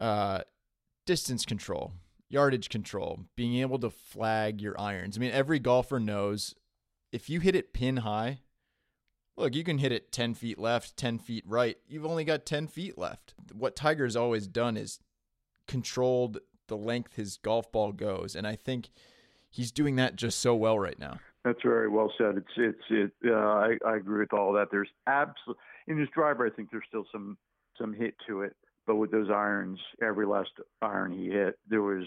uh, 0.00 0.40
distance 1.06 1.44
control 1.44 1.92
yardage 2.34 2.68
control, 2.68 3.20
being 3.36 3.60
able 3.60 3.78
to 3.78 3.90
flag 3.90 4.60
your 4.60 4.78
irons. 4.78 5.16
I 5.16 5.20
mean, 5.20 5.30
every 5.30 5.60
golfer 5.60 6.00
knows 6.00 6.54
if 7.12 7.30
you 7.30 7.40
hit 7.40 7.54
it 7.54 7.72
pin 7.72 7.98
high, 7.98 8.40
look, 9.36 9.54
you 9.54 9.64
can 9.64 9.78
hit 9.78 9.92
it 9.92 10.12
10 10.12 10.34
feet 10.34 10.58
left, 10.58 10.96
10 10.96 11.18
feet 11.18 11.44
right. 11.46 11.76
You've 11.86 12.06
only 12.06 12.24
got 12.24 12.46
10 12.46 12.68
feet 12.68 12.98
left. 12.98 13.34
What 13.52 13.76
Tiger's 13.76 14.16
always 14.16 14.46
done 14.46 14.76
is 14.76 15.00
controlled 15.66 16.38
the 16.68 16.76
length 16.76 17.16
his 17.16 17.36
golf 17.36 17.70
ball 17.70 17.92
goes. 17.92 18.34
And 18.34 18.46
I 18.46 18.56
think 18.56 18.90
he's 19.50 19.70
doing 19.70 19.96
that 19.96 20.16
just 20.16 20.38
so 20.40 20.54
well 20.54 20.78
right 20.78 20.98
now. 20.98 21.18
That's 21.44 21.62
very 21.62 21.88
well 21.88 22.10
said. 22.16 22.38
It's 22.38 22.48
it's 22.56 22.78
it. 22.88 23.12
Uh, 23.26 23.34
I 23.34 23.76
I 23.86 23.96
agree 23.96 24.20
with 24.20 24.32
all 24.32 24.54
that. 24.54 24.68
There's 24.70 24.88
absolutely 25.06 25.62
in 25.86 25.98
his 25.98 26.08
driver. 26.14 26.46
I 26.46 26.50
think 26.50 26.70
there's 26.70 26.84
still 26.88 27.04
some 27.12 27.36
some 27.78 27.92
hit 27.92 28.14
to 28.26 28.40
it. 28.40 28.56
But 28.86 28.96
with 28.96 29.10
those 29.10 29.28
irons, 29.30 29.78
every 30.02 30.26
last 30.26 30.50
iron 30.80 31.12
he 31.12 31.28
hit, 31.28 31.58
there 31.68 31.82
was 31.82 32.04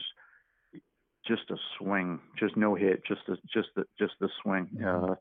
just 1.27 1.49
a 1.51 1.57
swing, 1.77 2.19
just 2.39 2.55
no 2.57 2.73
hit, 2.73 3.03
just 3.07 3.21
a, 3.27 3.35
just 3.53 3.69
the 3.75 3.85
just 3.99 4.13
the 4.19 4.29
swing. 4.41 4.69
Mm-hmm. 4.75 5.11
Uh, 5.11 5.15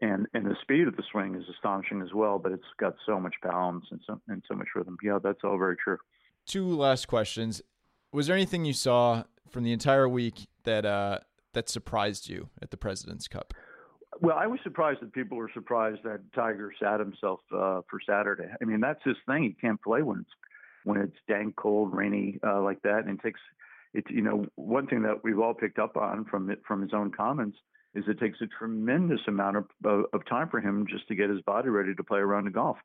and 0.00 0.26
and 0.34 0.46
the 0.46 0.56
speed 0.62 0.88
of 0.88 0.96
the 0.96 1.02
swing 1.10 1.34
is 1.34 1.44
astonishing 1.48 2.02
as 2.02 2.12
well. 2.14 2.38
But 2.38 2.52
it's 2.52 2.62
got 2.78 2.94
so 3.06 3.20
much 3.20 3.34
balance 3.42 3.84
and 3.90 4.00
so 4.06 4.20
and 4.28 4.42
so 4.48 4.54
much 4.54 4.68
rhythm. 4.74 4.96
Yeah, 5.02 5.18
that's 5.22 5.40
all 5.44 5.58
very 5.58 5.76
true. 5.76 5.98
Two 6.46 6.68
last 6.68 7.06
questions. 7.06 7.62
Was 8.12 8.26
there 8.26 8.36
anything 8.36 8.64
you 8.64 8.72
saw 8.72 9.24
from 9.48 9.64
the 9.64 9.72
entire 9.72 10.08
week 10.08 10.48
that 10.64 10.84
uh, 10.84 11.18
that 11.52 11.68
surprised 11.68 12.28
you 12.28 12.48
at 12.60 12.70
the 12.70 12.76
President's 12.76 13.28
Cup? 13.28 13.54
Well, 14.20 14.36
I 14.36 14.46
was 14.46 14.60
surprised 14.62 15.00
that 15.00 15.12
people 15.12 15.38
were 15.38 15.50
surprised 15.54 16.00
that 16.04 16.20
Tiger 16.34 16.70
sat 16.80 17.00
himself 17.00 17.40
uh, 17.50 17.80
for 17.88 17.98
Saturday. 18.06 18.48
I 18.60 18.64
mean, 18.64 18.80
that's 18.80 19.02
his 19.04 19.16
thing. 19.26 19.42
He 19.42 19.56
can't 19.60 19.80
play 19.80 20.02
when 20.02 20.20
it's 20.20 20.30
when 20.84 21.00
it's 21.00 21.16
dank, 21.28 21.56
cold, 21.56 21.94
rainy 21.94 22.38
uh, 22.46 22.60
like 22.60 22.82
that, 22.82 23.04
and 23.06 23.18
it 23.18 23.22
takes 23.22 23.40
it. 23.94 24.04
You 24.10 24.22
know, 24.22 24.46
one 24.56 24.86
thing 24.86 25.02
that 25.02 25.22
we've 25.22 25.38
all 25.38 25.54
picked 25.54 25.78
up 25.78 25.96
on 25.96 26.24
from 26.24 26.50
it 26.50 26.60
from 26.66 26.82
his 26.82 26.92
own 26.92 27.10
comments 27.10 27.56
is 27.94 28.04
it 28.08 28.18
takes 28.18 28.40
a 28.40 28.46
tremendous 28.46 29.20
amount 29.26 29.56
of 29.56 29.66
of 30.12 30.24
time 30.26 30.48
for 30.48 30.60
him 30.60 30.86
just 30.88 31.06
to 31.08 31.14
get 31.14 31.30
his 31.30 31.40
body 31.42 31.68
ready 31.68 31.94
to 31.94 32.02
play 32.02 32.20
around 32.20 32.44
the 32.44 32.50
golf. 32.50 32.78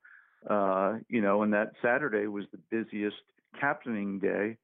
Uh, 0.50 0.98
you 1.10 1.22
know, 1.22 1.44
and 1.44 1.54
that 1.54 1.72
Saturday 1.82 2.28
was 2.28 2.46
the 2.52 2.60
busiest 2.70 3.18
captaining 3.60 4.20
day 4.20 4.58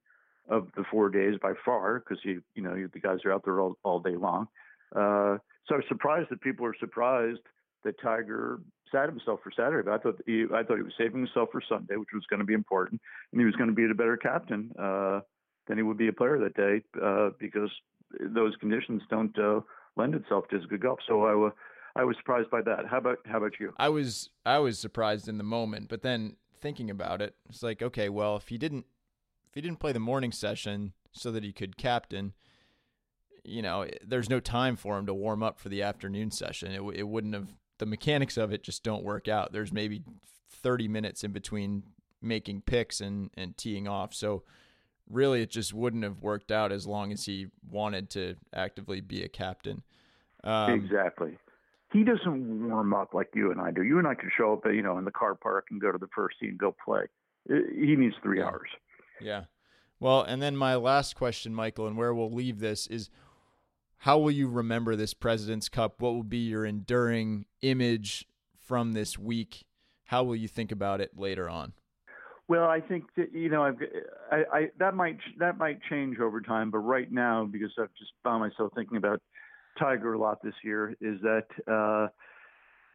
of 0.49 0.67
the 0.75 0.83
four 0.91 1.09
days 1.09 1.35
by 1.41 1.53
far 1.65 1.99
because 1.99 2.23
you 2.23 2.41
you 2.55 2.61
know 2.61 2.75
the 2.93 2.99
guys 2.99 3.19
are 3.25 3.31
out 3.31 3.43
there 3.45 3.59
all, 3.59 3.77
all 3.83 3.99
day 3.99 4.15
long. 4.15 4.47
Uh, 4.95 5.37
so 5.67 5.75
I 5.75 5.77
was 5.77 5.85
surprised 5.87 6.29
that 6.29 6.41
people 6.41 6.65
are 6.65 6.75
surprised 6.79 7.39
that 7.83 7.99
Tiger 8.01 8.59
sat 8.91 9.09
himself 9.09 9.39
for 9.43 9.51
Saturday, 9.51 9.83
but 9.85 9.93
I 9.93 9.97
thought 9.97 10.21
he, 10.25 10.43
I 10.53 10.63
thought 10.63 10.77
he 10.77 10.83
was 10.83 10.93
saving 10.97 11.25
himself 11.25 11.49
for 11.51 11.61
Sunday, 11.67 11.95
which 11.95 12.09
was 12.13 12.23
going 12.29 12.39
to 12.39 12.45
be 12.45 12.53
important, 12.53 13.01
and 13.31 13.41
he 13.41 13.45
was 13.45 13.55
going 13.55 13.69
to 13.69 13.75
be 13.75 13.85
a 13.85 13.93
better 13.93 14.17
captain 14.17 14.71
uh, 14.79 15.21
than 15.67 15.77
he 15.77 15.83
would 15.83 15.97
be 15.97 16.09
a 16.09 16.13
player 16.13 16.37
that 16.39 16.55
day 16.55 16.81
uh, 17.01 17.29
because 17.39 17.71
those 18.19 18.55
conditions 18.57 19.01
don't 19.09 19.37
uh, 19.39 19.61
lend 19.95 20.15
itself 20.15 20.47
to 20.49 20.57
as 20.57 20.65
good 20.65 20.81
golf. 20.81 20.99
So 21.07 21.23
I, 21.23 22.01
I 22.01 22.03
was 22.03 22.15
surprised 22.17 22.49
by 22.49 22.61
that. 22.61 22.85
How 22.89 22.97
about 22.97 23.19
how 23.25 23.37
about 23.37 23.53
you? 23.59 23.73
I 23.77 23.89
was 23.89 24.29
I 24.45 24.59
was 24.59 24.79
surprised 24.79 25.27
in 25.27 25.37
the 25.37 25.43
moment, 25.43 25.89
but 25.89 26.01
then 26.01 26.35
thinking 26.59 26.89
about 26.89 27.21
it, 27.21 27.35
it's 27.49 27.63
like 27.63 27.81
okay, 27.81 28.09
well 28.09 28.35
if 28.35 28.47
he 28.47 28.57
didn't 28.57 28.85
if 29.49 29.55
he 29.55 29.61
didn't 29.61 29.79
play 29.79 29.91
the 29.91 29.99
morning 29.99 30.31
session 30.31 30.93
so 31.11 31.31
that 31.31 31.43
he 31.43 31.51
could 31.51 31.77
captain 31.77 32.33
you 33.43 33.61
know, 33.61 33.81
eh, 33.81 33.91
there's 34.05 34.29
no 34.29 34.39
time 34.39 34.75
for 34.75 34.97
him 34.97 35.05
to 35.05 35.13
warm 35.13 35.43
up 35.43 35.59
for 35.59 35.69
the 35.69 35.81
afternoon 35.81 36.31
session. 36.31 36.71
It, 36.71 36.81
it 36.95 37.07
wouldn't 37.07 37.33
have 37.33 37.49
the 37.79 37.85
mechanics 37.85 38.37
of 38.37 38.53
it 38.53 38.63
just 38.63 38.83
don't 38.83 39.03
work 39.03 39.27
out. 39.27 39.51
There's 39.51 39.73
maybe 39.73 40.03
30 40.49 40.87
minutes 40.87 41.23
in 41.23 41.31
between 41.31 41.83
making 42.21 42.61
picks 42.61 43.01
and 43.01 43.29
and 43.35 43.57
teeing 43.57 43.87
off. 43.87 44.13
So 44.13 44.43
really 45.09 45.41
it 45.41 45.51
just 45.51 45.73
wouldn't 45.73 46.03
have 46.03 46.21
worked 46.21 46.51
out 46.51 46.71
as 46.71 46.87
long 46.87 47.11
as 47.11 47.25
he 47.25 47.47
wanted 47.69 48.09
to 48.11 48.35
actively 48.53 49.01
be 49.01 49.23
a 49.23 49.27
captain. 49.27 49.83
Um, 50.43 50.71
exactly. 50.71 51.37
He 51.91 52.03
doesn't 52.03 52.69
warm 52.69 52.93
up 52.93 53.13
like 53.13 53.29
you 53.35 53.51
and 53.51 53.61
I 53.61 53.71
do. 53.71 53.83
You 53.83 53.99
and 53.99 54.07
I 54.07 54.15
can 54.15 54.31
show 54.35 54.53
up, 54.53 54.65
you 54.65 54.81
know, 54.81 54.97
in 54.97 55.05
the 55.05 55.11
car 55.11 55.35
park 55.35 55.67
and 55.69 55.79
go 55.79 55.91
to 55.91 55.97
the 55.97 56.07
first 56.15 56.37
tee 56.39 56.47
and 56.47 56.57
go 56.57 56.75
play. 56.83 57.03
He 57.47 57.95
needs 57.95 58.15
three 58.23 58.39
yeah. 58.39 58.45
hours. 58.45 58.69
Yeah. 59.21 59.43
Well, 59.99 60.23
and 60.23 60.41
then 60.41 60.57
my 60.57 60.75
last 60.75 61.15
question, 61.15 61.53
Michael, 61.53 61.87
and 61.87 61.95
where 61.95 62.13
we'll 62.13 62.31
leave 62.31 62.59
this 62.59 62.87
is 62.87 63.09
how 63.99 64.17
will 64.17 64.31
you 64.31 64.49
remember 64.49 64.95
this 64.95 65.13
President's 65.13 65.69
Cup? 65.69 66.01
What 66.01 66.13
will 66.13 66.23
be 66.23 66.39
your 66.39 66.65
enduring 66.65 67.45
image 67.61 68.25
from 68.57 68.93
this 68.93 69.17
week? 69.17 69.65
How 70.05 70.23
will 70.23 70.35
you 70.35 70.47
think 70.47 70.71
about 70.71 70.99
it 70.99 71.17
later 71.17 71.47
on? 71.47 71.73
Well, 72.47 72.65
I 72.65 72.81
think 72.81 73.05
that 73.15 73.33
you 73.33 73.49
know, 73.49 73.63
I've, 73.63 73.77
I, 74.31 74.43
I 74.51 74.67
that 74.79 74.95
might 74.95 75.17
that 75.39 75.57
might 75.57 75.79
change 75.89 76.19
over 76.19 76.41
time, 76.41 76.71
but 76.71 76.79
right 76.79 77.11
now, 77.11 77.45
because 77.45 77.71
I've 77.79 77.93
just 77.97 78.11
found 78.23 78.41
myself 78.41 78.71
thinking 78.75 78.97
about 78.97 79.21
Tiger 79.79 80.13
a 80.13 80.19
lot 80.19 80.43
this 80.43 80.53
year, 80.63 80.95
is 80.99 81.21
that 81.21 81.45
uh, 81.71 82.07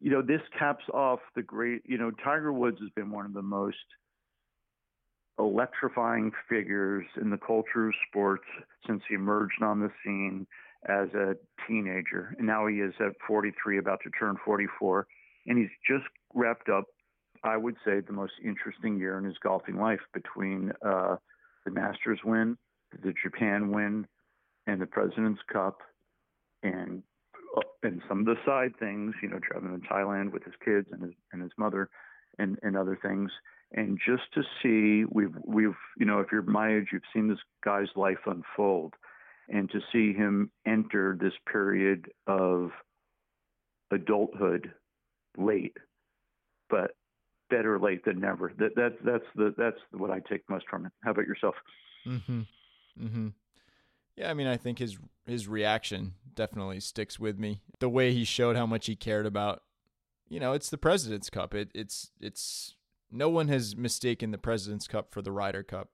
you 0.01 0.11
know 0.11 0.21
this 0.21 0.41
caps 0.57 0.83
off 0.93 1.19
the 1.35 1.41
great. 1.41 1.81
You 1.85 1.97
know, 1.97 2.11
Tiger 2.23 2.53
Woods 2.53 2.77
has 2.79 2.89
been 2.95 3.09
one 3.11 3.25
of 3.25 3.33
the 3.33 3.41
most 3.41 3.77
electrifying 5.39 6.31
figures 6.47 7.05
in 7.19 7.29
the 7.29 7.37
culture 7.37 7.87
of 7.87 7.93
sports 8.09 8.43
since 8.85 9.01
he 9.07 9.15
emerged 9.15 9.63
on 9.63 9.79
the 9.79 9.89
scene 10.03 10.45
as 10.87 11.07
a 11.13 11.35
teenager. 11.67 12.35
And 12.37 12.45
now 12.45 12.67
he 12.67 12.75
is 12.75 12.93
at 12.99 13.13
43, 13.27 13.77
about 13.77 13.99
to 14.03 14.09
turn 14.11 14.35
44. 14.45 15.07
And 15.47 15.57
he's 15.57 15.69
just 15.87 16.05
wrapped 16.33 16.69
up, 16.69 16.85
I 17.43 17.57
would 17.57 17.75
say, 17.85 17.99
the 17.99 18.13
most 18.13 18.33
interesting 18.43 18.97
year 18.97 19.17
in 19.17 19.23
his 19.23 19.37
golfing 19.37 19.77
life 19.77 20.01
between 20.13 20.71
uh, 20.85 21.17
the 21.65 21.71
Masters 21.71 22.19
win, 22.23 22.57
the 23.03 23.13
Japan 23.21 23.71
win, 23.71 24.07
and 24.67 24.81
the 24.81 24.85
President's 24.85 25.41
Cup, 25.51 25.79
and 26.63 27.03
uh, 27.57 27.61
and 27.83 28.01
some 28.07 28.19
of 28.19 28.25
the 28.25 28.35
side 28.45 28.73
things, 28.79 29.15
you 29.21 29.29
know, 29.29 29.39
traveling 29.39 29.79
to 29.79 29.87
Thailand 29.87 30.31
with 30.31 30.43
his 30.43 30.53
kids 30.63 30.87
and 30.91 31.01
his 31.01 31.13
and 31.31 31.41
his 31.41 31.51
mother, 31.57 31.89
and 32.37 32.59
and 32.63 32.77
other 32.77 32.97
things. 33.01 33.31
And 33.71 33.99
just 34.03 34.23
to 34.33 34.43
see, 34.61 35.05
we've 35.09 35.35
we've 35.45 35.77
you 35.97 36.05
know, 36.05 36.19
if 36.19 36.27
you're 36.31 36.41
my 36.41 36.75
age, 36.75 36.87
you've 36.91 37.03
seen 37.13 37.27
this 37.27 37.39
guy's 37.63 37.89
life 37.95 38.19
unfold 38.25 38.95
and 39.49 39.69
to 39.71 39.79
see 39.91 40.13
him 40.13 40.51
enter 40.65 41.17
this 41.19 41.33
period 41.51 42.11
of 42.27 42.71
adulthood 43.91 44.71
late, 45.37 45.77
but 46.69 46.91
better 47.49 47.79
late 47.79 48.05
than 48.05 48.19
never. 48.19 48.53
That 48.57 48.75
that 48.75 48.97
that's 49.03 49.25
the 49.35 49.53
that's 49.57 49.77
what 49.91 50.11
I 50.11 50.19
take 50.19 50.49
most 50.49 50.65
from 50.69 50.85
it. 50.85 50.91
How 51.03 51.11
about 51.11 51.27
yourself? 51.27 51.55
Mm-hmm. 52.07 52.41
Mm-hmm. 53.01 53.27
Yeah, 54.15 54.29
I 54.29 54.33
mean, 54.33 54.47
I 54.47 54.57
think 54.57 54.79
his 54.79 54.97
his 55.25 55.47
reaction 55.47 56.13
definitely 56.35 56.79
sticks 56.79 57.19
with 57.19 57.37
me. 57.37 57.61
The 57.79 57.89
way 57.89 58.13
he 58.13 58.23
showed 58.23 58.55
how 58.55 58.65
much 58.65 58.85
he 58.87 58.95
cared 58.95 59.25
about, 59.25 59.63
you 60.27 60.39
know, 60.39 60.53
it's 60.53 60.69
the 60.69 60.77
President's 60.77 61.29
Cup. 61.29 61.53
It 61.53 61.69
it's 61.73 62.11
it's 62.19 62.75
no 63.11 63.29
one 63.29 63.47
has 63.47 63.75
mistaken 63.75 64.31
the 64.31 64.37
President's 64.37 64.87
Cup 64.87 65.11
for 65.11 65.21
the 65.21 65.31
Ryder 65.31 65.63
Cup, 65.63 65.89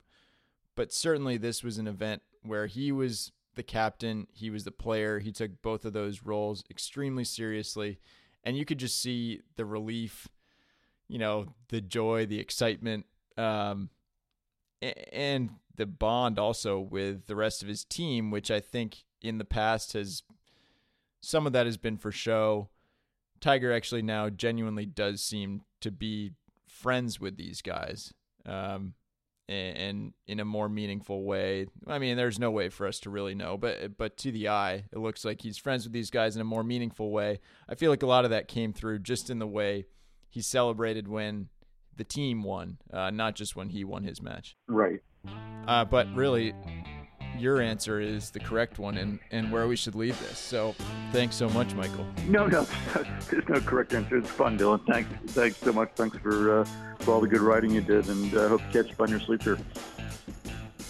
but 0.75 0.91
certainly 0.91 1.37
this 1.37 1.63
was 1.63 1.77
an 1.77 1.87
event 1.87 2.21
where 2.43 2.67
he 2.67 2.91
was 2.91 3.31
the 3.55 3.63
captain, 3.63 4.27
he 4.33 4.49
was 4.49 4.63
the 4.63 4.71
player. 4.71 5.19
He 5.19 5.31
took 5.31 5.61
both 5.61 5.85
of 5.85 5.93
those 5.93 6.23
roles 6.23 6.63
extremely 6.69 7.23
seriously. 7.23 7.99
And 8.43 8.55
you 8.57 8.65
could 8.65 8.77
just 8.77 9.01
see 9.01 9.41
the 9.55 9.65
relief, 9.65 10.27
you 11.07 11.19
know, 11.19 11.47
the 11.69 11.81
joy, 11.81 12.25
the 12.25 12.39
excitement, 12.39 13.05
um, 13.37 13.89
and 14.81 15.49
the 15.75 15.85
bond 15.85 16.39
also 16.39 16.79
with 16.79 17.27
the 17.27 17.35
rest 17.35 17.61
of 17.61 17.67
his 17.67 17.83
team, 17.83 18.31
which 18.31 18.49
I 18.49 18.59
think 18.59 19.03
in 19.21 19.37
the 19.37 19.45
past 19.45 19.93
has 19.93 20.23
some 21.21 21.47
of 21.47 21.53
that 21.53 21.65
has 21.65 21.77
been 21.77 21.97
for 21.97 22.11
show. 22.11 22.69
Tiger 23.41 23.73
actually 23.73 24.01
now 24.01 24.29
genuinely 24.29 24.85
does 24.85 25.21
seem 25.21 25.61
to 25.81 25.91
be 25.91 26.31
friends 26.67 27.19
with 27.19 27.37
these 27.37 27.61
guys. 27.61 28.13
Um, 28.45 28.93
and 29.47 30.13
in 30.25 30.39
a 30.39 30.45
more 30.45 30.67
meaningful 30.67 31.23
way. 31.23 31.67
I 31.85 31.99
mean, 31.99 32.17
there's 32.17 32.39
no 32.39 32.49
way 32.49 32.69
for 32.69 32.87
us 32.87 32.99
to 33.01 33.11
really 33.11 33.35
know, 33.35 33.57
but 33.57 33.95
but 33.97 34.17
to 34.17 34.31
the 34.31 34.49
eye, 34.49 34.85
it 34.91 34.97
looks 34.97 35.23
like 35.23 35.41
he's 35.41 35.57
friends 35.57 35.83
with 35.83 35.93
these 35.93 36.09
guys 36.09 36.35
in 36.35 36.41
a 36.41 36.45
more 36.45 36.63
meaningful 36.63 37.11
way. 37.11 37.39
I 37.69 37.75
feel 37.75 37.91
like 37.91 38.01
a 38.01 38.07
lot 38.07 38.25
of 38.25 38.31
that 38.31 38.47
came 38.47 38.73
through 38.73 38.99
just 38.99 39.29
in 39.29 39.39
the 39.39 39.47
way 39.47 39.85
he 40.35 40.41
celebrated 40.41 41.07
when 41.07 41.47
the 41.95 42.03
team 42.03 42.43
won, 42.43 42.77
uh, 42.91 43.09
not 43.09 43.35
just 43.35 43.55
when 43.55 43.69
he 43.69 43.85
won 43.85 44.03
his 44.03 44.21
match. 44.21 44.57
Right. 44.67 44.99
Uh, 45.65 45.85
but 45.85 46.13
really, 46.13 46.53
your 47.39 47.61
answer 47.61 48.01
is 48.01 48.31
the 48.31 48.41
correct 48.41 48.77
one 48.77 48.97
and, 48.97 49.17
and 49.31 49.49
where 49.49 49.65
we 49.65 49.77
should 49.77 49.95
leave 49.95 50.19
this. 50.19 50.37
So 50.37 50.75
thanks 51.13 51.37
so 51.37 51.47
much, 51.51 51.73
Michael. 51.73 52.05
No, 52.27 52.47
no, 52.47 52.67
there's 53.29 53.47
no 53.47 53.61
correct 53.61 53.93
answer. 53.93 54.17
It's 54.17 54.29
fun, 54.29 54.59
Dylan. 54.59 54.85
Thanks, 54.85 55.09
thanks 55.31 55.55
so 55.55 55.71
much. 55.71 55.91
Thanks 55.95 56.17
for 56.17 56.59
uh, 56.59 56.65
for 56.99 57.13
all 57.13 57.21
the 57.21 57.29
good 57.29 57.39
writing 57.39 57.71
you 57.71 57.79
did, 57.79 58.09
and 58.09 58.33
I 58.33 58.41
uh, 58.43 58.49
hope 58.49 58.61
to 58.69 58.83
catch 58.83 58.91
up 58.91 58.99
on 58.99 59.09
your 59.09 59.21
sleep 59.21 59.41
here. 59.41 59.57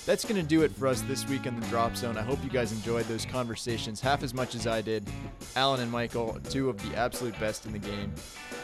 That's 0.07 0.23
going 0.23 0.39
to 0.39 0.47
do 0.47 0.61
it 0.61 0.71
for 0.71 0.87
us 0.87 1.01
this 1.01 1.27
week 1.27 1.45
in 1.45 1.59
the 1.59 1.65
Drop 1.67 1.95
Zone. 1.95 2.17
I 2.17 2.21
hope 2.21 2.43
you 2.43 2.49
guys 2.49 2.71
enjoyed 2.71 3.05
those 3.05 3.25
conversations 3.25 3.99
half 3.99 4.21
as 4.21 4.33
much 4.35 4.53
as 4.55 4.67
I 4.67 4.81
did. 4.81 5.07
Alan 5.55 5.81
and 5.81 5.91
Michael, 5.91 6.39
two 6.49 6.69
of 6.69 6.77
the 6.87 6.95
absolute 6.95 7.39
best 7.39 7.65
in 7.65 7.71
the 7.71 7.79
game. 7.79 8.13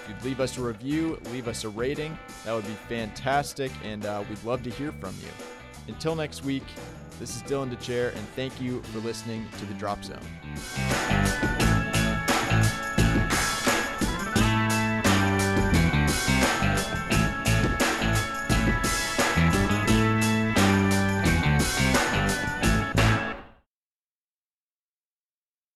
If 0.04 0.10
you'd 0.10 0.24
leave 0.24 0.40
us 0.40 0.58
a 0.58 0.62
review, 0.62 1.20
leave 1.32 1.48
us 1.48 1.64
a 1.64 1.70
rating, 1.70 2.18
that 2.46 2.54
would 2.54 2.66
be 2.66 2.74
fantastic, 2.90 3.72
and 3.84 4.06
uh, 4.06 4.24
we'd 4.28 4.44
love 4.44 4.64
to 4.64 4.70
hear 4.70 4.92
from 4.94 5.14
you. 5.22 5.30
Until 5.88 6.16
next 6.16 6.44
week, 6.44 6.64
this 7.20 7.36
is 7.36 7.44
Dylan 7.44 7.70
Dethier, 7.70 8.16
and 8.16 8.28
thank 8.30 8.60
you 8.60 8.82
for 8.84 9.00
listening 9.00 9.48
to 9.60 9.66
the 9.66 9.74
Drop 9.76 10.04
Zone. 10.04 11.61